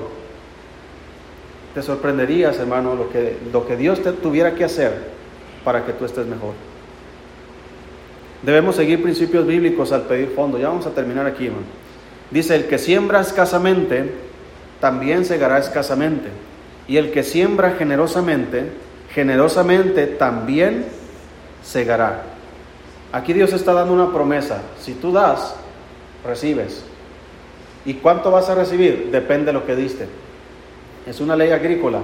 Te 1.75 1.83
sorprenderías, 1.83 2.59
hermano, 2.59 2.95
lo 2.95 3.11
que, 3.11 3.37
lo 3.53 3.67
que 3.67 3.77
Dios 3.77 4.03
te 4.03 4.13
tuviera 4.13 4.55
que 4.55 4.65
hacer 4.65 4.93
para 5.65 5.85
que 5.85 5.93
tú 5.93 6.05
estés 6.05 6.27
mejor. 6.27 6.55
Debemos 8.43 8.77
seguir 8.77 9.03
principios 9.03 9.47
bíblicos 9.47 9.93
al 9.93 10.03
pedir 10.03 10.31
fondo. 10.35 10.59
Ya 10.59 10.69
vamos 10.69 10.87
a 10.87 10.91
terminar 10.91 11.27
aquí, 11.27 11.47
hermano. 11.47 11.67
Dice, 12.31 12.55
el 12.55 12.67
que 12.67 12.79
siembra 12.79 13.21
escasamente, 13.21 14.13
también 14.81 15.25
segará 15.25 15.59
escasamente. 15.59 16.29
Y 16.87 16.97
el 16.97 17.11
que 17.11 17.23
siembra 17.23 17.73
generosamente, 17.73 18.71
generosamente 19.13 20.07
también 20.07 20.87
segará. 21.63 22.23
Aquí 23.13 23.33
Dios 23.33 23.53
está 23.53 23.73
dando 23.73 23.93
una 23.93 24.13
promesa. 24.13 24.63
Si 24.81 24.95
tú 24.95 25.13
das, 25.13 25.55
recibes. 26.25 26.85
¿Y 27.85 27.95
cuánto 27.95 28.31
vas 28.31 28.49
a 28.49 28.55
recibir? 28.55 29.09
Depende 29.11 29.47
de 29.47 29.53
lo 29.55 29.67
que 29.67 29.75
diste. 29.75 30.07
Es 31.09 31.21
una 31.21 31.35
ley 31.35 31.51
agrícola. 31.53 32.01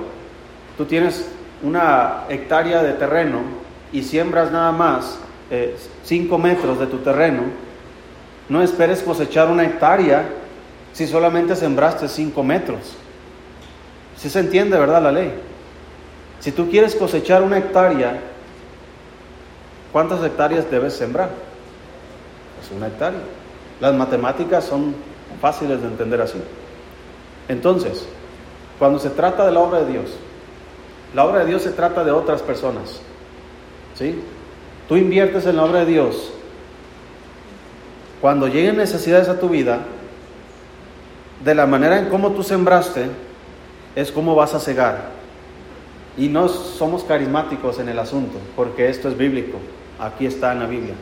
Tú 0.78 0.86
tienes 0.86 1.28
una 1.62 2.24
hectárea 2.30 2.82
de 2.82 2.94
terreno 2.94 3.40
y 3.92 4.02
siembras 4.02 4.50
nada 4.50 4.72
más 4.72 5.18
5 6.04 6.34
eh, 6.34 6.38
metros 6.38 6.80
de 6.80 6.86
tu 6.86 6.98
terreno. 6.98 7.42
No 8.48 8.62
esperes 8.62 9.02
cosechar 9.02 9.50
una 9.50 9.64
hectárea 9.64 10.24
si 10.94 11.06
solamente 11.06 11.54
sembraste 11.54 12.08
5 12.08 12.42
metros. 12.42 12.96
Si 14.16 14.30
se 14.30 14.40
entiende, 14.40 14.78
¿verdad? 14.78 15.02
La 15.02 15.12
ley. 15.12 15.34
Si 16.40 16.50
tú 16.50 16.70
quieres 16.70 16.94
cosechar 16.94 17.42
una 17.42 17.58
hectárea, 17.58 18.18
¿cuántas 19.92 20.24
hectáreas 20.24 20.70
debes 20.70 20.94
sembrar? 20.94 21.28
Es 22.62 22.74
una 22.74 22.86
hectárea. 22.86 23.20
Las 23.80 23.92
matemáticas 23.94 24.64
son 24.64 24.94
fáciles 25.42 25.82
de 25.82 25.88
entender 25.88 26.22
así. 26.22 26.38
Entonces, 27.48 28.06
Cuando 28.78 28.98
se 28.98 29.10
trata 29.10 29.46
de 29.46 29.52
la 29.52 29.60
obra 29.60 29.80
de 29.82 29.92
Dios, 29.92 30.10
la 31.14 31.24
obra 31.24 31.40
de 31.40 31.46
Dios 31.46 31.62
se 31.62 31.70
trata 31.70 32.04
de 32.04 32.10
otras 32.10 32.42
personas. 32.42 33.00
¿Sí? 33.94 34.18
Tú 34.88 34.96
inviertes 34.96 35.46
en 35.46 35.56
la 35.56 35.64
obra 35.64 35.80
de 35.80 35.86
Dios. 35.86 36.32
Cuando 38.20 38.48
lleguen 38.48 38.76
necesidades 38.76 39.28
a 39.28 39.38
tu 39.38 39.48
vida, 39.48 39.80
de 41.44 41.54
la 41.54 41.66
manera 41.66 41.98
en 41.98 42.08
cómo 42.08 42.32
tú 42.32 42.42
sembraste, 42.42 43.06
es 43.94 44.10
como 44.10 44.34
vas 44.34 44.54
a 44.54 44.60
cegar. 44.60 45.10
Y 46.16 46.28
no 46.28 46.48
somos 46.48 47.04
carismáticos 47.04 47.78
en 47.78 47.88
el 47.88 47.98
asunto, 47.98 48.38
porque 48.56 48.88
esto 48.88 49.08
es 49.08 49.16
bíblico. 49.16 49.58
Aquí 49.98 50.26
está 50.26 50.52
en 50.52 50.60
la 50.60 50.66
Biblia. 50.66 50.94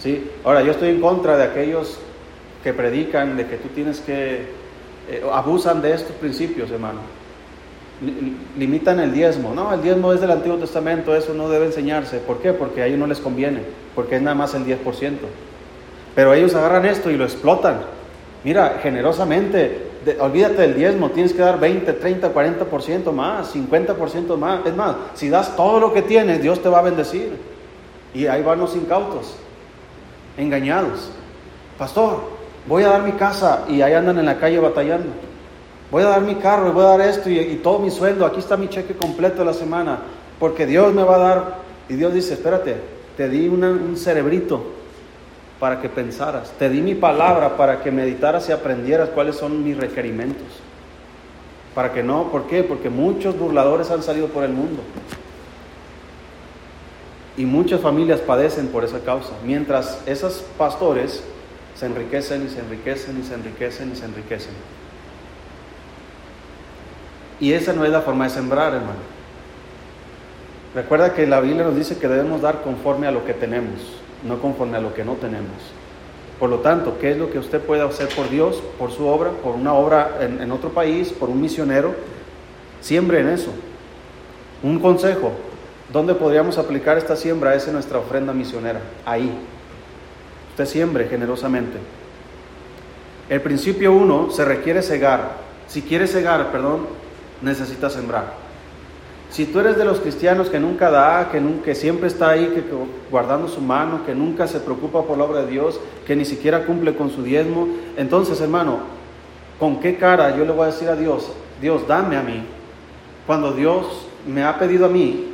¿Sí? 0.00 0.30
Ahora, 0.44 0.62
yo 0.62 0.72
estoy 0.72 0.90
en 0.90 1.00
contra 1.00 1.36
de 1.36 1.44
aquellos 1.44 1.98
que 2.62 2.72
predican 2.72 3.36
de 3.36 3.46
que 3.46 3.56
tú 3.56 3.68
tienes 3.68 4.00
que, 4.00 4.50
eh, 5.08 5.22
abusan 5.32 5.82
de 5.82 5.94
estos 5.94 6.14
principios, 6.16 6.70
hermano. 6.70 7.00
Limitan 8.58 8.98
el 9.00 9.12
diezmo. 9.12 9.54
No, 9.54 9.72
el 9.72 9.82
diezmo 9.82 10.12
es 10.12 10.20
del 10.20 10.32
Antiguo 10.32 10.58
Testamento, 10.58 11.14
eso 11.14 11.34
no 11.34 11.48
debe 11.48 11.66
enseñarse. 11.66 12.18
¿Por 12.18 12.38
qué? 12.38 12.52
Porque 12.52 12.82
a 12.82 12.86
ellos 12.86 12.98
no 12.98 13.06
les 13.06 13.20
conviene, 13.20 13.60
porque 13.94 14.16
es 14.16 14.22
nada 14.22 14.34
más 14.34 14.54
el 14.54 14.64
10%. 14.64 14.78
Pero 16.14 16.34
ellos 16.34 16.54
agarran 16.54 16.84
esto 16.86 17.10
y 17.10 17.16
lo 17.16 17.24
explotan. 17.24 17.80
Mira, 18.44 18.80
generosamente, 18.82 19.86
olvídate 20.18 20.62
del 20.62 20.74
diezmo, 20.74 21.10
tienes 21.10 21.32
que 21.32 21.42
dar 21.42 21.60
20, 21.60 21.92
30, 21.92 22.34
40% 22.34 23.12
más, 23.12 23.54
50% 23.54 24.36
más. 24.36 24.66
Es 24.66 24.74
más, 24.74 24.96
si 25.14 25.28
das 25.28 25.54
todo 25.54 25.78
lo 25.78 25.92
que 25.92 26.02
tienes, 26.02 26.42
Dios 26.42 26.60
te 26.60 26.68
va 26.68 26.80
a 26.80 26.82
bendecir. 26.82 27.36
Y 28.14 28.26
ahí 28.26 28.42
van 28.42 28.58
los 28.58 28.74
incautos, 28.74 29.36
engañados. 30.36 31.10
Pastor, 31.78 32.41
voy 32.66 32.84
a 32.84 32.88
dar 32.88 33.02
mi 33.02 33.12
casa 33.12 33.64
y 33.68 33.82
ahí 33.82 33.92
andan 33.94 34.18
en 34.18 34.26
la 34.26 34.38
calle 34.38 34.58
batallando. 34.58 35.10
Voy 35.90 36.02
a 36.02 36.06
dar 36.06 36.22
mi 36.22 36.36
carro 36.36 36.68
y 36.68 36.72
voy 36.72 36.84
a 36.84 36.88
dar 36.88 37.00
esto 37.02 37.28
y, 37.28 37.60
todo 37.62 37.78
mi 37.78 37.90
sueldo. 37.90 38.24
Aquí 38.24 38.38
está 38.38 38.56
mi 38.56 38.68
cheque 38.68 38.94
completo 38.94 39.40
de 39.40 39.44
la 39.44 39.52
semana. 39.52 39.98
Porque 40.38 40.66
Dios 40.66 40.92
me 40.94 41.02
va 41.02 41.16
a 41.16 41.18
dar. 41.18 41.54
Y 41.88 41.94
Dios 41.94 42.14
dice, 42.14 42.34
espérate, 42.34 42.76
te 43.16 43.28
di 43.28 43.46
un 43.46 43.94
cerebrito 43.96 44.64
para 45.60 45.82
que 45.82 45.90
pensaras. 45.90 46.50
Te 46.58 46.70
di 46.70 46.80
mi 46.80 46.94
palabra 46.94 47.56
para 47.56 47.82
que 47.82 47.90
meditaras 47.90 48.48
y 48.48 48.52
aprendieras 48.52 49.10
cuáles 49.10 49.36
son 49.36 49.62
mis 49.62 49.76
requerimientos. 49.76 50.46
Para 51.74 51.92
que 51.92 52.02
no, 52.02 52.30
¿por 52.30 52.46
qué? 52.46 52.64
Porque 52.64 52.88
muchos 52.88 53.38
burladores 53.38 53.90
han 53.90 54.02
salido 54.02 54.28
por 54.28 54.44
el 54.44 54.52
mundo. 54.52 54.82
Y 57.36 57.44
muchas 57.44 57.80
familias 57.80 58.20
padecen 58.20 58.68
por 58.68 58.82
esa 58.84 59.00
causa. 59.00 59.32
Mientras 59.44 60.00
esos 60.06 60.44
pastores 60.56 61.22
se 61.82 61.86
enriquecen 61.86 62.46
y 62.46 62.48
se 62.48 62.60
enriquecen 62.60 63.18
y 63.18 63.24
se 63.24 63.34
enriquecen 63.34 63.90
y 63.92 63.96
se 63.96 64.04
enriquecen. 64.04 64.52
Y 67.40 67.54
esa 67.54 67.72
no 67.72 67.84
es 67.84 67.90
la 67.90 68.02
forma 68.02 68.22
de 68.22 68.30
sembrar, 68.30 68.72
hermano. 68.72 69.00
Recuerda 70.76 71.12
que 71.12 71.26
la 71.26 71.40
Biblia 71.40 71.64
nos 71.64 71.74
dice 71.74 71.98
que 71.98 72.06
debemos 72.06 72.40
dar 72.40 72.62
conforme 72.62 73.08
a 73.08 73.10
lo 73.10 73.24
que 73.26 73.34
tenemos, 73.34 73.80
no 74.22 74.40
conforme 74.40 74.76
a 74.76 74.80
lo 74.80 74.94
que 74.94 75.04
no 75.04 75.14
tenemos. 75.14 75.56
Por 76.38 76.50
lo 76.50 76.60
tanto, 76.60 76.98
¿qué 77.00 77.10
es 77.10 77.16
lo 77.16 77.32
que 77.32 77.40
usted 77.40 77.60
puede 77.60 77.82
hacer 77.82 78.08
por 78.10 78.30
Dios, 78.30 78.62
por 78.78 78.92
su 78.92 79.08
obra, 79.08 79.30
por 79.30 79.56
una 79.56 79.74
obra 79.74 80.18
en, 80.20 80.52
otro 80.52 80.70
país, 80.70 81.10
por 81.10 81.30
un 81.30 81.40
misionero? 81.40 81.96
Siembre 82.80 83.18
en 83.18 83.28
eso. 83.28 83.50
Un 84.62 84.78
consejo, 84.78 85.32
¿Dónde 85.92 86.14
podríamos 86.14 86.58
aplicar 86.58 86.96
esta 86.96 87.16
siembra? 87.16 87.56
Es 87.56 87.66
en 87.66 87.72
nuestra 87.74 87.98
ofrenda 87.98 88.32
misionera. 88.32 88.80
Ahí. 89.04 89.36
Usted 90.52 90.66
siembre 90.66 91.08
generosamente. 91.08 91.78
El 93.30 93.40
principio 93.40 93.92
uno 93.92 94.30
se 94.30 94.44
requiere 94.44 94.82
cegar. 94.82 95.38
Si 95.66 95.80
quiere 95.80 96.06
cegar, 96.06 96.52
perdón, 96.52 96.86
necesita 97.40 97.88
sembrar. 97.88 98.34
Si 99.30 99.46
tú 99.46 99.60
eres 99.60 99.78
de 99.78 99.86
los 99.86 100.00
cristianos 100.00 100.50
que 100.50 100.60
nunca 100.60 100.90
da, 100.90 101.30
que, 101.32 101.40
nunca, 101.40 101.74
siempre 101.74 102.08
está 102.08 102.28
ahí 102.28 102.48
que, 102.48 102.62
guardando 103.10 103.48
su 103.48 103.62
mano, 103.62 104.04
que 104.04 104.14
nunca 104.14 104.46
se 104.46 104.60
preocupa 104.60 105.04
por 105.04 105.16
la 105.16 105.24
obra 105.24 105.40
de 105.40 105.50
Dios, 105.50 105.80
que 106.06 106.14
ni 106.14 106.26
siquiera 106.26 106.66
cumple 106.66 106.94
con 106.94 107.08
su 107.08 107.22
diezmo, 107.22 107.66
entonces 107.96 108.38
hermano, 108.42 108.80
¿con 109.58 109.80
qué 109.80 109.96
cara 109.96 110.36
yo 110.36 110.44
le 110.44 110.52
voy 110.52 110.64
a 110.64 110.72
decir 110.72 110.90
a 110.90 110.96
Dios, 110.96 111.32
Dios, 111.62 111.88
dame 111.88 112.18
a 112.18 112.22
mí? 112.22 112.42
Cuando 113.26 113.52
Dios 113.52 114.06
me 114.26 114.44
ha 114.44 114.58
pedido 114.58 114.84
a 114.84 114.90
mí 114.90 115.28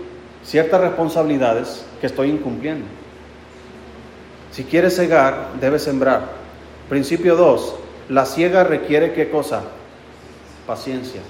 ciertas 0.45 0.81
responsabilidades 0.81 1.85
que 2.01 2.07
estoy 2.07 2.31
incumpliendo. 2.31 2.87
Si 4.51 4.65
quieres 4.65 4.97
cegar, 4.97 5.51
debes 5.61 5.83
sembrar. 5.83 6.23
Principio 6.89 7.37
2. 7.37 7.75
La 8.09 8.25
ciega 8.25 8.65
requiere 8.65 9.13
qué 9.13 9.31
cosa? 9.31 9.63
Paciencia. 10.67 11.21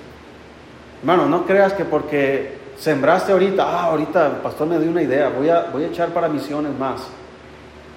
Hermano, 1.01 1.27
no 1.27 1.45
creas 1.47 1.73
que 1.73 1.85
porque 1.85 2.59
sembraste 2.79 3.33
ahorita, 3.33 3.64
ah, 3.64 3.85
ahorita 3.85 4.27
el 4.27 4.33
pastor 4.35 4.69
me 4.69 4.79
dio 4.79 4.91
una 4.91 5.03
idea, 5.03 5.29
voy 5.29 5.49
a, 5.49 5.64
voy 5.73 5.85
a 5.85 5.89
echar 5.89 6.11
para 6.11 6.29
misiones 6.29 6.77
más, 6.79 7.03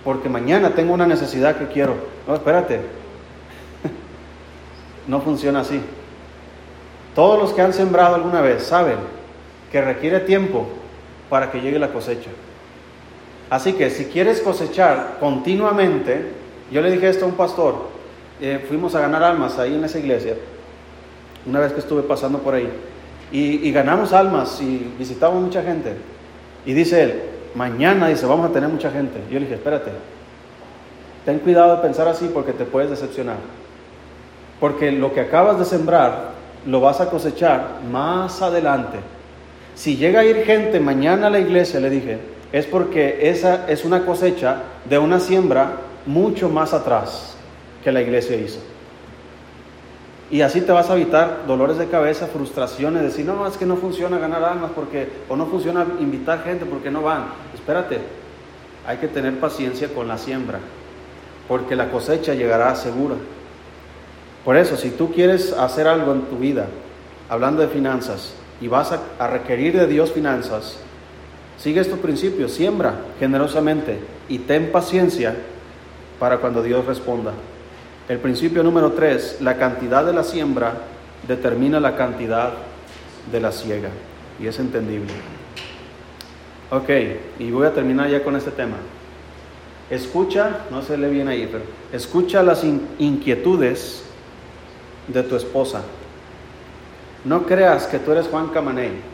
porque 0.03 0.29
mañana 0.29 0.71
tengo 0.71 0.93
una 0.93 1.05
necesidad 1.07 1.57
que 1.57 1.67
quiero. 1.67 1.95
No, 2.27 2.35
espérate. 2.35 2.81
no 5.07 5.21
funciona 5.21 5.61
así. 5.61 5.81
Todos 7.15 7.39
los 7.39 7.53
que 7.53 7.61
han 7.61 7.73
sembrado 7.73 8.15
alguna 8.15 8.41
vez 8.41 8.63
saben 8.63 8.97
que 9.71 9.81
requiere 9.81 10.21
tiempo 10.21 10.67
para 11.29 11.51
que 11.51 11.61
llegue 11.61 11.79
la 11.79 11.89
cosecha. 11.89 12.29
Así 13.51 13.73
que 13.73 13.91
si 13.91 14.05
quieres 14.05 14.41
cosechar 14.41 15.17
continuamente, 15.19 16.31
yo 16.71 16.81
le 16.81 16.89
dije 16.89 17.07
esto 17.07 17.25
a 17.25 17.27
un 17.27 17.35
pastor, 17.35 17.75
eh, 18.39 18.65
fuimos 18.67 18.95
a 18.95 19.01
ganar 19.01 19.21
almas 19.21 19.59
ahí 19.59 19.75
en 19.75 19.83
esa 19.83 19.99
iglesia, 19.99 20.35
una 21.45 21.59
vez 21.59 21.73
que 21.73 21.81
estuve 21.81 22.01
pasando 22.01 22.39
por 22.39 22.55
ahí, 22.55 22.67
y, 23.31 23.71
ganamos 23.71 24.11
almas 24.11 24.59
y 24.61 24.91
visitamos 24.97 25.41
mucha 25.41 25.61
gente. 25.61 25.93
Y 26.65 26.73
dice 26.73 27.03
él, 27.03 27.21
mañana 27.53 28.07
dice, 28.07 28.25
vamos 28.25 28.49
a 28.49 28.53
tener 28.53 28.69
mucha 28.69 28.89
gente. 28.89 29.19
Yo 29.29 29.35
le 29.35 29.41
dije, 29.41 29.53
espérate, 29.53 29.91
ten 31.23 31.39
cuidado 31.39 31.75
de 31.75 31.81
pensar 31.81 32.07
así 32.07 32.29
porque 32.33 32.53
te 32.53 32.65
puedes 32.65 32.89
decepcionar. 32.89 33.37
Porque 34.59 34.91
lo 34.91 35.13
que 35.13 35.21
acabas 35.21 35.59
de 35.59 35.65
sembrar 35.65 36.31
lo 36.65 36.81
vas 36.81 36.99
a 36.99 37.09
cosechar 37.09 37.79
más 37.89 38.41
adelante 38.41 38.97
si 39.75 39.97
llega 39.97 40.19
a 40.19 40.25
ir 40.25 40.43
gente 40.43 40.79
mañana 40.79 41.27
a 41.27 41.29
la 41.29 41.39
iglesia, 41.39 41.79
le 41.79 41.89
dije, 41.89 42.17
es 42.51 42.65
porque 42.65 43.29
esa 43.29 43.69
es 43.69 43.85
una 43.85 44.05
cosecha 44.05 44.63
de 44.89 44.97
una 44.97 45.19
siembra 45.19 45.77
mucho 46.05 46.49
más 46.49 46.73
atrás 46.73 47.35
que 47.83 47.91
la 47.91 48.01
iglesia 48.01 48.35
hizo. 48.37 48.59
Y 50.29 50.41
así 50.41 50.61
te 50.61 50.71
vas 50.71 50.89
a 50.89 50.95
evitar 50.95 51.45
dolores 51.45 51.77
de 51.77 51.87
cabeza, 51.87 52.27
frustraciones, 52.27 53.03
decir, 53.03 53.25
no, 53.25 53.45
es 53.45 53.57
que 53.57 53.65
no 53.65 53.75
funciona 53.75 54.17
ganar 54.17 54.43
almas 54.43 54.71
porque, 54.73 55.09
o 55.27 55.35
no 55.35 55.47
funciona 55.47 55.85
invitar 55.99 56.43
gente 56.43 56.65
porque 56.65 56.89
no 56.89 57.01
van. 57.01 57.25
Espérate, 57.53 57.99
hay 58.87 58.97
que 58.97 59.09
tener 59.09 59.39
paciencia 59.39 59.89
con 59.93 60.07
la 60.07 60.17
siembra, 60.17 60.59
porque 61.49 61.75
la 61.75 61.91
cosecha 61.91 62.33
llegará 62.33 62.73
segura. 62.75 63.15
Por 64.45 64.55
eso, 64.55 64.77
si 64.77 64.89
tú 64.91 65.11
quieres 65.11 65.51
hacer 65.53 65.87
algo 65.87 66.13
en 66.13 66.21
tu 66.21 66.37
vida, 66.37 66.67
hablando 67.29 67.61
de 67.61 67.67
finanzas, 67.67 68.33
y 68.61 68.67
vas 68.67 68.91
a, 69.19 69.27
requerir 69.27 69.77
de 69.77 69.87
Dios 69.87 70.11
finanzas, 70.11 70.77
sigue 71.61 71.79
estos 71.79 71.99
principios, 71.99 72.51
siembra 72.51 72.95
generosamente 73.19 73.99
y 74.27 74.39
ten 74.39 74.71
paciencia 74.71 75.35
para 76.19 76.37
cuando 76.37 76.63
Dios 76.63 76.85
responda. 76.85 77.33
El 78.09 78.17
principio 78.19 78.63
número 78.63 78.91
tres, 78.93 79.37
la 79.41 79.57
cantidad 79.57 80.05
de 80.05 80.13
la 80.13 80.23
siembra 80.23 80.73
determina 81.27 81.79
la 81.79 81.95
cantidad 81.95 82.53
de 83.31 83.39
la 83.39 83.51
siega. 83.51 83.89
Y 84.39 84.47
es 84.47 84.59
entendible. 84.59 85.13
Ok, 86.71 86.89
y 87.39 87.51
voy 87.51 87.67
a 87.67 87.73
terminar 87.73 88.09
ya 88.09 88.23
con 88.23 88.35
este 88.35 88.51
tema. 88.51 88.77
Escucha, 89.89 90.61
no 90.71 90.81
se 90.81 90.97
lee 90.97 91.09
bien 91.09 91.27
ahí, 91.27 91.47
pero 91.51 91.63
escucha 91.91 92.41
las 92.41 92.63
inquietudes 92.63 94.03
de 95.07 95.21
tu 95.23 95.35
esposa. 95.35 95.81
No 97.25 97.45
creas 97.45 97.85
que 97.87 97.99
tú 97.99 98.13
eres 98.13 98.27
Juan 98.27 98.47
Camaney. 98.47 99.10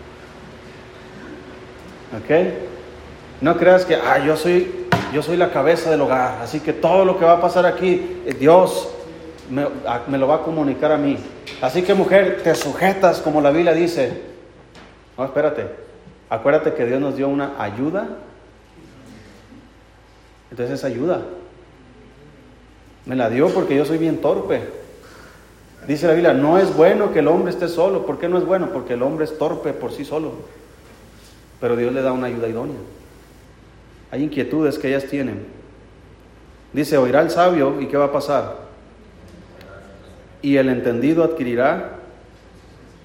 ¿Ok? 2.15 2.29
No 3.41 3.57
creas 3.57 3.85
que, 3.85 3.95
ah, 3.95 4.19
yo 4.25 4.35
soy, 4.35 4.87
yo 5.13 5.21
soy 5.21 5.37
la 5.37 5.51
cabeza 5.51 5.91
del 5.91 6.01
hogar, 6.01 6.39
así 6.41 6.59
que 6.59 6.73
todo 6.73 7.05
lo 7.05 7.19
que 7.19 7.25
va 7.25 7.33
a 7.33 7.41
pasar 7.41 7.65
aquí, 7.65 8.21
eh, 8.25 8.35
Dios 8.39 8.89
me, 9.49 10.17
lo 10.17 10.27
va 10.27 10.35
a 10.35 10.41
comunicar 10.41 10.91
a 10.91 10.97
mí. 10.97 11.17
Así 11.61 11.83
que 11.83 11.93
mujer, 11.93 12.41
te 12.43 12.53
sujetas 12.55 13.19
como 13.19 13.41
la 13.41 13.51
Biblia 13.51 13.73
dice. 13.73 14.21
No, 15.17 15.25
espérate. 15.25 15.67
Acuérdate 16.29 16.73
que 16.73 16.85
Dios 16.85 16.99
nos 16.99 17.15
dio 17.15 17.29
una 17.29 17.53
ayuda. 17.57 18.07
Entonces 20.51 20.79
esa 20.79 20.87
ayuda. 20.87 21.21
Me 23.05 23.15
la 23.15 23.29
dio 23.29 23.49
porque 23.49 23.75
yo 23.75 23.85
soy 23.85 23.97
bien 23.97 24.17
torpe. 24.17 24.61
Dice 25.87 26.07
la 26.07 26.13
Biblia, 26.13 26.33
no 26.33 26.57
es 26.57 26.75
bueno 26.75 27.13
que 27.13 27.19
el 27.19 27.27
hombre 27.29 27.51
esté 27.51 27.69
solo. 27.69 28.05
¿Por 28.05 28.19
qué 28.19 28.27
no 28.27 28.37
es 28.37 28.45
bueno? 28.45 28.71
Porque 28.73 28.95
el 28.95 29.03
hombre 29.03 29.23
es 29.23 29.37
torpe 29.37 29.71
por 29.71 29.93
sí 29.93 30.03
solo. 30.03 30.33
Pero 31.59 31.75
Dios 31.75 31.93
le 31.93 32.01
da 32.01 32.11
una 32.11 32.27
ayuda 32.27 32.47
idónea. 32.47 32.77
Hay 34.11 34.23
inquietudes 34.23 34.77
que 34.77 34.89
ellas 34.89 35.05
tienen. 35.05 35.45
Dice, 36.73 36.97
oirá 36.97 37.21
el 37.21 37.29
sabio 37.29 37.81
y 37.81 37.87
¿qué 37.87 37.97
va 37.97 38.05
a 38.05 38.11
pasar? 38.11 38.57
Y 40.41 40.57
el 40.57 40.69
entendido 40.69 41.23
adquirirá 41.23 41.91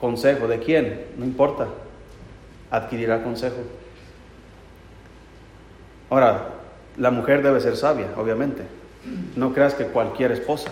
consejo. 0.01 0.47
¿De 0.47 0.59
quién? 0.59 1.07
No 1.17 1.25
importa. 1.25 1.69
Adquirirá 2.71 3.23
consejo. 3.23 3.57
Ahora, 6.11 6.49
la 6.99 7.11
mujer 7.11 7.43
debe 7.43 7.61
ser 7.61 7.77
sabia, 7.77 8.09
obviamente. 8.17 8.63
No 9.35 9.53
creas 9.55 9.75
que 9.75 9.87
cualquier 9.87 10.33
esposa. 10.33 10.71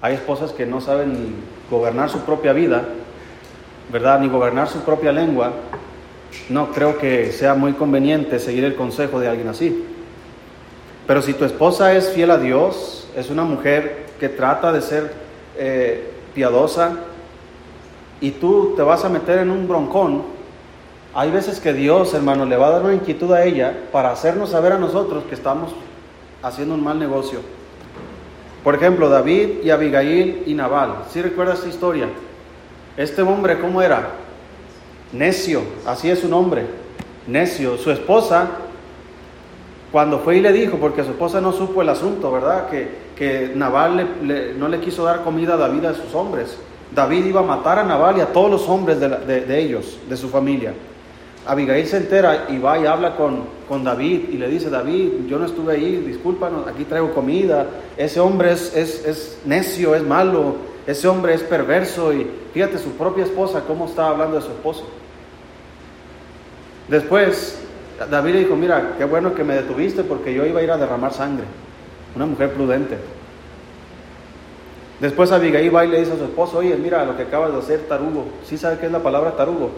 Hay 0.00 0.14
esposas 0.14 0.52
que 0.52 0.64
no 0.64 0.80
saben 0.80 1.12
ni 1.12 1.34
gobernar 1.70 2.08
su 2.08 2.20
propia 2.20 2.52
vida, 2.52 2.84
¿verdad? 3.92 4.20
Ni 4.20 4.28
gobernar 4.28 4.68
su 4.68 4.80
propia 4.80 5.12
lengua. 5.12 5.52
No 6.48 6.72
creo 6.72 6.98
que 6.98 7.32
sea 7.32 7.54
muy 7.54 7.72
conveniente 7.72 8.38
seguir 8.38 8.64
el 8.64 8.74
consejo 8.74 9.20
de 9.20 9.28
alguien 9.28 9.48
así. 9.48 9.84
Pero 11.06 11.22
si 11.22 11.34
tu 11.34 11.44
esposa 11.44 11.94
es 11.94 12.10
fiel 12.10 12.30
a 12.30 12.38
Dios, 12.38 13.08
es 13.16 13.30
una 13.30 13.42
mujer 13.44 14.06
que 14.20 14.28
trata 14.28 14.72
de 14.72 14.82
ser 14.82 15.12
eh, 15.56 16.10
piadosa 16.34 16.98
y 18.20 18.32
tú 18.32 18.74
te 18.76 18.82
vas 18.82 19.04
a 19.04 19.08
meter 19.08 19.38
en 19.38 19.50
un 19.50 19.66
broncón, 19.66 20.22
hay 21.12 21.30
veces 21.30 21.58
que 21.58 21.72
Dios, 21.72 22.14
hermano, 22.14 22.44
le 22.44 22.56
va 22.56 22.68
a 22.68 22.70
dar 22.70 22.82
una 22.84 22.94
inquietud 22.94 23.32
a 23.32 23.44
ella 23.44 23.76
para 23.90 24.12
hacernos 24.12 24.50
saber 24.50 24.72
a 24.72 24.78
nosotros 24.78 25.24
que 25.24 25.34
estamos 25.34 25.72
haciendo 26.42 26.74
un 26.74 26.84
mal 26.84 26.98
negocio. 26.98 27.40
Por 28.62 28.74
ejemplo, 28.74 29.08
David 29.08 29.64
y 29.64 29.70
Abigail 29.70 30.44
y 30.46 30.54
Nabal. 30.54 31.04
¿Sí 31.10 31.20
recuerdas 31.22 31.58
esta 31.58 31.70
historia? 31.70 32.08
Este 32.96 33.22
hombre, 33.22 33.58
¿cómo 33.58 33.82
era? 33.82 34.10
Necio, 35.12 35.62
así 35.86 36.10
es 36.10 36.20
su 36.20 36.28
nombre. 36.28 36.66
Necio. 37.26 37.76
Su 37.78 37.90
esposa, 37.90 38.48
cuando 39.92 40.20
fue 40.20 40.36
y 40.36 40.40
le 40.40 40.52
dijo, 40.52 40.76
porque 40.78 41.04
su 41.04 41.10
esposa 41.10 41.40
no 41.40 41.52
supo 41.52 41.82
el 41.82 41.88
asunto, 41.88 42.30
¿verdad? 42.30 42.68
Que, 42.68 42.88
que 43.16 43.52
Nabal 43.54 44.56
no 44.58 44.68
le 44.68 44.80
quiso 44.80 45.04
dar 45.04 45.22
comida 45.22 45.54
a 45.54 45.56
David 45.56 45.84
a 45.84 45.94
sus 45.94 46.14
hombres. 46.14 46.56
David 46.94 47.26
iba 47.26 47.40
a 47.40 47.44
matar 47.44 47.78
a 47.78 47.84
Nabal 47.84 48.18
y 48.18 48.20
a 48.20 48.32
todos 48.32 48.50
los 48.50 48.68
hombres 48.68 48.98
de, 48.98 49.60
ellos, 49.60 49.98
de 50.08 50.16
su 50.16 50.28
familia. 50.28 50.72
Abigail 51.46 51.86
se 51.86 51.96
entera 51.96 52.46
y 52.48 52.58
va 52.58 52.78
y 52.78 52.86
habla 52.86 53.16
con, 53.16 53.44
con, 53.68 53.82
David 53.82 54.28
y 54.30 54.36
le 54.36 54.48
dice, 54.48 54.68
David, 54.68 55.26
yo 55.26 55.38
no 55.38 55.46
estuve 55.46 55.74
ahí, 55.74 55.96
discúlpanos, 55.96 56.66
aquí 56.66 56.84
traigo 56.84 57.14
comida, 57.14 57.66
ese 57.96 58.20
hombre 58.20 58.52
es, 58.52 58.76
es, 58.76 59.04
es, 59.06 59.38
necio, 59.46 59.94
es 59.94 60.02
malo, 60.02 60.56
ese 60.86 61.08
hombre 61.08 61.34
es 61.34 61.42
perverso 61.42 62.12
y 62.12 62.30
fíjate 62.52 62.78
su 62.78 62.92
propia 62.92 63.24
esposa 63.24 63.62
cómo 63.66 63.86
está 63.86 64.08
hablando 64.08 64.36
de 64.36 64.42
su 64.42 64.48
esposo. 64.48 64.86
Después, 66.88 67.60
David 68.10 68.32
le 68.32 68.38
dijo, 68.40 68.56
mira, 68.56 68.94
qué 68.98 69.04
bueno 69.04 69.34
que 69.34 69.44
me 69.44 69.54
detuviste 69.54 70.02
porque 70.02 70.34
yo 70.34 70.44
iba 70.46 70.60
a 70.60 70.62
ir 70.62 70.70
a 70.70 70.78
derramar 70.78 71.12
sangre, 71.12 71.44
una 72.16 72.26
mujer 72.26 72.52
prudente. 72.52 72.98
Después 75.00 75.32
Abigail 75.32 75.74
va 75.74 75.84
y 75.84 75.88
le 75.88 76.00
dice 76.00 76.12
a 76.12 76.16
su 76.16 76.24
esposo, 76.24 76.58
oye, 76.58 76.76
mira 76.76 77.04
lo 77.04 77.16
que 77.16 77.22
acabas 77.22 77.52
de 77.52 77.58
hacer, 77.58 77.80
tarugo. 77.88 78.26
¿Sí 78.44 78.58
sabe 78.58 78.78
qué 78.78 78.86
es 78.86 78.92
la 78.92 79.02
palabra 79.02 79.36
tarugo? 79.36 79.70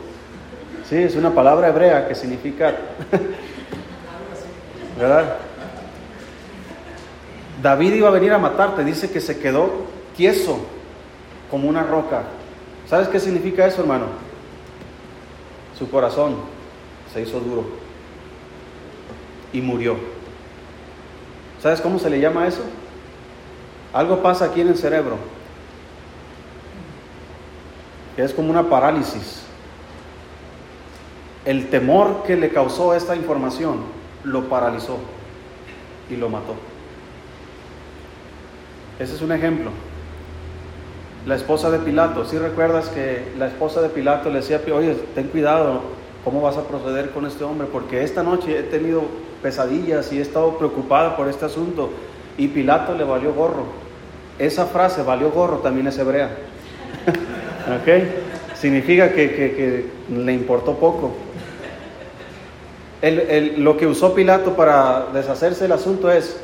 Sí, 0.89 0.97
es 0.97 1.15
una 1.15 1.31
palabra 1.31 1.69
hebrea 1.69 2.09
que 2.09 2.15
significa... 2.15 2.75
¿Verdad? 4.99 5.37
David 7.63 7.95
iba 7.95 8.09
a 8.09 8.13
venir 8.13 8.33
a 8.33 8.39
matarte, 8.39 8.85
dice 8.85 9.11
que 9.11 9.21
se 9.21 9.39
quedó 9.39 9.71
tieso 10.17 10.59
como 11.53 11.69
una 11.69 11.83
roca. 11.83 12.23
¿Sabes 12.89 13.09
qué 13.09 13.21
significa 13.21 13.67
eso, 13.67 13.83
hermano? 13.83 14.07
Su 15.79 15.91
corazón 15.91 16.37
se 17.13 17.21
hizo 17.21 17.41
duro 17.41 17.67
y 19.53 19.61
murió. 19.61 19.97
¿Sabes 21.63 21.83
cómo 21.83 21.99
se 21.99 22.09
le 22.09 22.21
llama 22.21 22.49
eso? 22.49 22.63
Algo 23.93 24.23
pasa 24.23 24.47
aquí 24.47 24.63
en 24.63 24.69
el 24.69 24.79
cerebro, 24.79 25.19
es 28.17 28.33
como 28.33 28.51
una 28.51 28.71
parálisis. 28.71 29.43
El 31.45 31.69
temor 31.69 32.23
que 32.27 32.35
le 32.35 32.49
causó 32.49 32.95
esta 32.95 33.15
información 33.15 33.81
lo 34.25 34.49
paralizó 34.49 34.97
y 36.09 36.17
lo 36.17 36.31
mató. 36.31 36.55
Ese 38.99 39.15
es 39.15 39.21
un 39.21 39.33
ejemplo. 39.33 39.71
La 41.25 41.37
esposa 41.37 41.71
de 41.71 41.79
Pilato, 41.79 42.25
si 42.25 42.37
recuerdas 42.37 42.89
que 42.89 43.23
la 43.39 43.47
esposa 43.47 43.81
de 43.81 43.89
Pilato 43.89 44.29
le 44.29 44.41
decía, 44.41 44.61
oye, 44.75 44.97
ten 45.15 45.29
cuidado, 45.29 45.83
¿cómo 46.25 46.41
vas 46.41 46.57
a 46.57 46.67
proceder 46.67 47.11
con 47.11 47.27
este 47.27 47.45
hombre? 47.45 47.69
Porque 47.71 48.03
esta 48.03 48.25
noche 48.25 48.59
he 48.59 48.63
tenido 48.65 49.03
pesadillas 49.41 50.13
y 50.13 50.19
he 50.19 50.21
estado 50.21 50.59
preocupada 50.59 51.17
por 51.17 51.29
este 51.29 51.45
asunto. 51.45 51.91
Y 52.37 52.49
Pilato 52.49 52.97
le 52.97 53.05
valió 53.05 53.33
gorro. 53.35 53.67
Esa 54.37 54.67
frase, 54.67 55.05
valió 55.05 55.31
gorro, 55.31 55.59
también 55.59 55.87
es 55.87 55.97
hebrea. 55.97 56.29
¿Ok? 57.07 58.57
Significa 58.57 59.13
que, 59.13 59.87
le 60.11 60.33
importó 60.33 60.75
poco. 60.75 61.13
lo 63.59 63.77
que 63.77 63.87
usó 63.87 64.13
Pilato 64.13 64.57
para 64.57 65.07
deshacerse 65.15 65.65
del 65.65 65.73
asunto 65.73 66.11
es, 66.11 66.37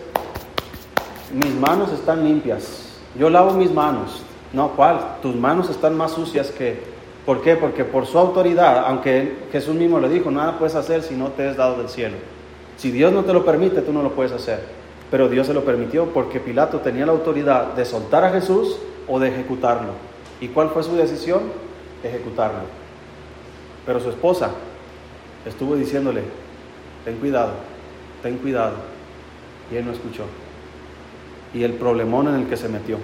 mis 1.34 1.52
manos 1.54 1.92
están 1.92 2.24
limpias, 2.24 2.96
yo 3.18 3.28
lavo 3.28 3.54
mis 3.54 3.72
manos. 3.72 4.22
No, 4.52 4.70
¿cuál? 4.70 5.18
Tus 5.22 5.34
manos 5.34 5.70
están 5.70 5.96
más 5.96 6.12
sucias 6.12 6.50
que... 6.50 6.98
¿Por 7.26 7.42
qué? 7.42 7.56
Porque 7.56 7.84
por 7.84 8.06
su 8.06 8.18
autoridad, 8.18 8.84
aunque 8.86 9.36
Jesús 9.52 9.74
mismo 9.74 10.00
le 10.00 10.08
dijo, 10.08 10.30
nada 10.30 10.58
puedes 10.58 10.74
hacer 10.74 11.02
si 11.02 11.14
no 11.14 11.28
te 11.28 11.50
es 11.50 11.56
dado 11.56 11.76
del 11.76 11.90
cielo. 11.90 12.16
Si 12.78 12.90
Dios 12.90 13.12
no 13.12 13.24
te 13.24 13.34
lo 13.34 13.44
permite, 13.44 13.82
tú 13.82 13.92
no 13.92 14.02
lo 14.02 14.12
puedes 14.12 14.32
hacer. 14.32 14.60
Pero 15.10 15.28
Dios 15.28 15.46
se 15.46 15.52
lo 15.52 15.64
permitió 15.64 16.06
porque 16.06 16.40
Pilato 16.40 16.80
tenía 16.80 17.04
la 17.04 17.12
autoridad 17.12 17.74
de 17.74 17.84
soltar 17.84 18.24
a 18.24 18.30
Jesús 18.30 18.78
o 19.06 19.18
de 19.18 19.28
ejecutarlo. 19.28 19.92
¿Y 20.40 20.48
cuál 20.48 20.70
fue 20.70 20.82
su 20.82 20.96
decisión? 20.96 21.40
Ejecutarlo. 22.02 22.60
Pero 23.84 24.00
su 24.00 24.10
esposa 24.10 24.50
estuvo 25.44 25.76
diciéndole, 25.76 26.22
ten 27.04 27.16
cuidado, 27.16 27.52
ten 28.22 28.38
cuidado. 28.38 28.74
Y 29.70 29.76
él 29.76 29.84
no 29.84 29.92
escuchó. 29.92 30.24
Y 31.52 31.64
el 31.64 31.74
problemón 31.74 32.28
en 32.28 32.34
el 32.36 32.46
que 32.46 32.56
se 32.56 32.68
metió. 32.68 32.98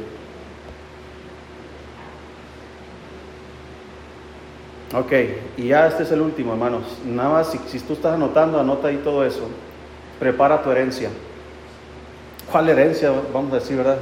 Ok, 4.94 5.12
y 5.56 5.68
ya 5.68 5.88
este 5.88 6.04
es 6.04 6.12
el 6.12 6.20
último, 6.20 6.52
hermanos. 6.52 6.82
Nada 7.04 7.30
más, 7.30 7.50
si, 7.50 7.58
si 7.66 7.80
tú 7.80 7.94
estás 7.94 8.14
anotando, 8.14 8.60
anota 8.60 8.88
ahí 8.88 8.98
todo 8.98 9.24
eso. 9.24 9.48
Prepara 10.20 10.62
tu 10.62 10.70
herencia. 10.70 11.10
¿Cuál 12.50 12.68
herencia? 12.68 13.10
Vamos 13.32 13.52
a 13.52 13.56
decir, 13.56 13.76
¿verdad? 13.76 13.98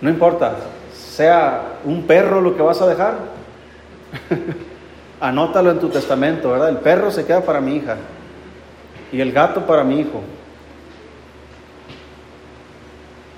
No 0.00 0.10
importa, 0.10 0.56
sea 0.92 1.78
un 1.84 2.02
perro 2.02 2.40
lo 2.40 2.56
que 2.56 2.62
vas 2.62 2.82
a 2.82 2.88
dejar. 2.88 3.14
Anótalo 5.20 5.70
en 5.70 5.78
tu 5.78 5.88
testamento, 5.88 6.50
¿verdad? 6.50 6.70
El 6.70 6.78
perro 6.78 7.12
se 7.12 7.24
queda 7.24 7.40
para 7.42 7.60
mi 7.60 7.76
hija 7.76 7.96
y 9.12 9.20
el 9.20 9.32
gato 9.32 9.64
para 9.64 9.84
mi 9.84 10.00
hijo. 10.00 10.20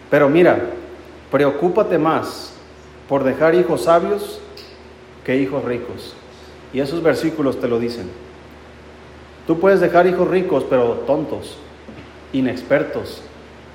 Pero 0.09 0.31
mira, 0.31 0.59
preocúpate 1.31 1.99
más 1.99 2.55
por 3.07 3.23
dejar 3.23 3.55
hijos 3.55 3.85
sabios 3.85 4.41
que 5.27 5.37
hijos 5.37 5.65
ricos. 5.65 6.15
Y 6.73 6.79
esos 6.79 7.03
versículos 7.03 7.61
te 7.61 7.67
lo 7.67 7.81
dicen. 7.81 8.09
Tú 9.47 9.59
puedes 9.59 9.81
dejar 9.81 10.07
hijos 10.07 10.29
ricos, 10.29 10.65
pero 10.71 11.03
tontos, 11.07 11.59
inexpertos, 12.33 13.23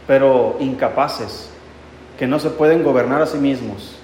pero 0.08 0.56
incapaces, 0.62 1.50
que 2.18 2.26
no 2.26 2.40
se 2.40 2.50
pueden 2.50 2.84
gobernar 2.84 3.22
a 3.22 3.26
sí 3.26 3.38
mismos, 3.38 3.96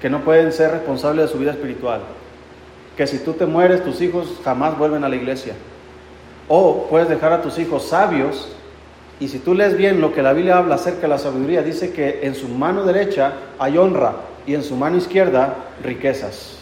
que 0.00 0.08
no 0.08 0.20
pueden 0.20 0.52
ser 0.52 0.70
responsables 0.70 1.26
de 1.26 1.32
su 1.32 1.38
vida 1.38 1.50
espiritual, 1.50 2.00
que 2.96 3.08
si 3.08 3.18
tú 3.18 3.32
te 3.32 3.46
mueres 3.46 3.82
tus 3.82 4.00
hijos 4.00 4.40
jamás 4.44 4.78
vuelven 4.78 5.02
a 5.02 5.08
la 5.08 5.16
iglesia. 5.16 5.54
O 6.46 6.86
puedes 6.88 7.08
dejar 7.08 7.32
a 7.32 7.42
tus 7.42 7.58
hijos 7.58 7.88
sabios 7.88 8.48
y 9.20 9.28
si 9.28 9.40
tú 9.40 9.54
lees 9.54 9.76
bien 9.76 10.00
lo 10.00 10.14
que 10.14 10.22
la 10.22 10.32
Biblia 10.32 10.58
habla 10.58 10.76
acerca 10.76 11.02
de 11.02 11.08
la 11.08 11.18
sabiduría, 11.18 11.62
dice 11.62 11.92
que 11.92 12.20
en 12.22 12.34
su 12.36 12.48
mano 12.48 12.84
derecha 12.84 13.32
hay 13.58 13.76
honra 13.76 14.14
y 14.46 14.54
en 14.54 14.62
su 14.62 14.76
mano 14.76 14.96
izquierda 14.96 15.56
riquezas. 15.82 16.57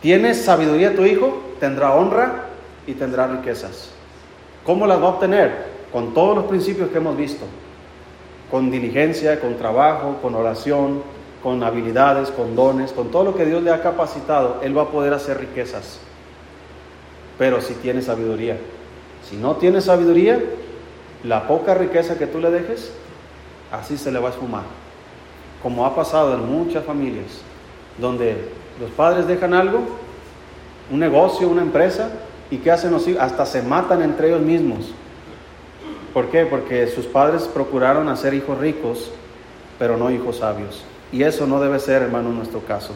¿Tienes 0.00 0.44
sabiduría 0.44 0.94
tu 0.94 1.04
hijo? 1.04 1.42
Tendrá 1.60 1.94
honra 1.94 2.46
y 2.86 2.94
tendrá 2.94 3.26
riquezas. 3.26 3.90
¿Cómo 4.64 4.86
las 4.86 5.00
va 5.00 5.06
a 5.06 5.10
obtener? 5.10 5.76
Con 5.92 6.12
todos 6.14 6.36
los 6.36 6.44
principios 6.46 6.90
que 6.90 6.98
hemos 6.98 7.16
visto 7.16 7.46
con 8.50 8.70
diligencia, 8.70 9.40
con 9.40 9.56
trabajo, 9.56 10.18
con 10.22 10.34
oración, 10.34 11.02
con 11.42 11.62
habilidades, 11.62 12.30
con 12.30 12.54
dones, 12.54 12.92
con 12.92 13.10
todo 13.10 13.24
lo 13.24 13.34
que 13.34 13.44
Dios 13.44 13.62
le 13.62 13.72
ha 13.72 13.82
capacitado, 13.82 14.60
Él 14.62 14.76
va 14.76 14.82
a 14.82 14.88
poder 14.88 15.12
hacer 15.12 15.38
riquezas. 15.38 15.98
Pero 17.38 17.60
si 17.60 17.74
tiene 17.74 18.02
sabiduría. 18.02 18.56
Si 19.28 19.36
no 19.36 19.56
tiene 19.56 19.80
sabiduría, 19.80 20.40
la 21.24 21.48
poca 21.48 21.74
riqueza 21.74 22.18
que 22.18 22.26
tú 22.26 22.38
le 22.38 22.50
dejes, 22.50 22.92
así 23.72 23.98
se 23.98 24.12
le 24.12 24.20
va 24.20 24.28
a 24.28 24.32
esfumar. 24.32 24.62
Como 25.62 25.84
ha 25.84 25.94
pasado 25.94 26.34
en 26.34 26.48
muchas 26.48 26.84
familias, 26.84 27.26
donde 27.98 28.48
los 28.80 28.90
padres 28.90 29.26
dejan 29.26 29.54
algo, 29.54 29.80
un 30.90 31.00
negocio, 31.00 31.48
una 31.48 31.62
empresa, 31.62 32.10
y 32.50 32.58
¿qué 32.58 32.70
hacen 32.70 32.92
los 32.92 33.06
hijos? 33.08 33.22
Hasta 33.22 33.46
se 33.46 33.62
matan 33.62 34.02
entre 34.02 34.28
ellos 34.28 34.40
mismos 34.40 34.92
¿Por 36.16 36.30
qué? 36.30 36.46
Porque 36.46 36.86
sus 36.86 37.04
padres 37.04 37.42
procuraron 37.42 38.08
hacer 38.08 38.32
hijos 38.32 38.56
ricos, 38.56 39.10
pero 39.78 39.98
no 39.98 40.10
hijos 40.10 40.38
sabios. 40.38 40.82
Y 41.12 41.22
eso 41.24 41.46
no 41.46 41.60
debe 41.60 41.78
ser, 41.78 42.00
hermano, 42.00 42.30
en 42.30 42.36
nuestro 42.36 42.60
caso. 42.60 42.94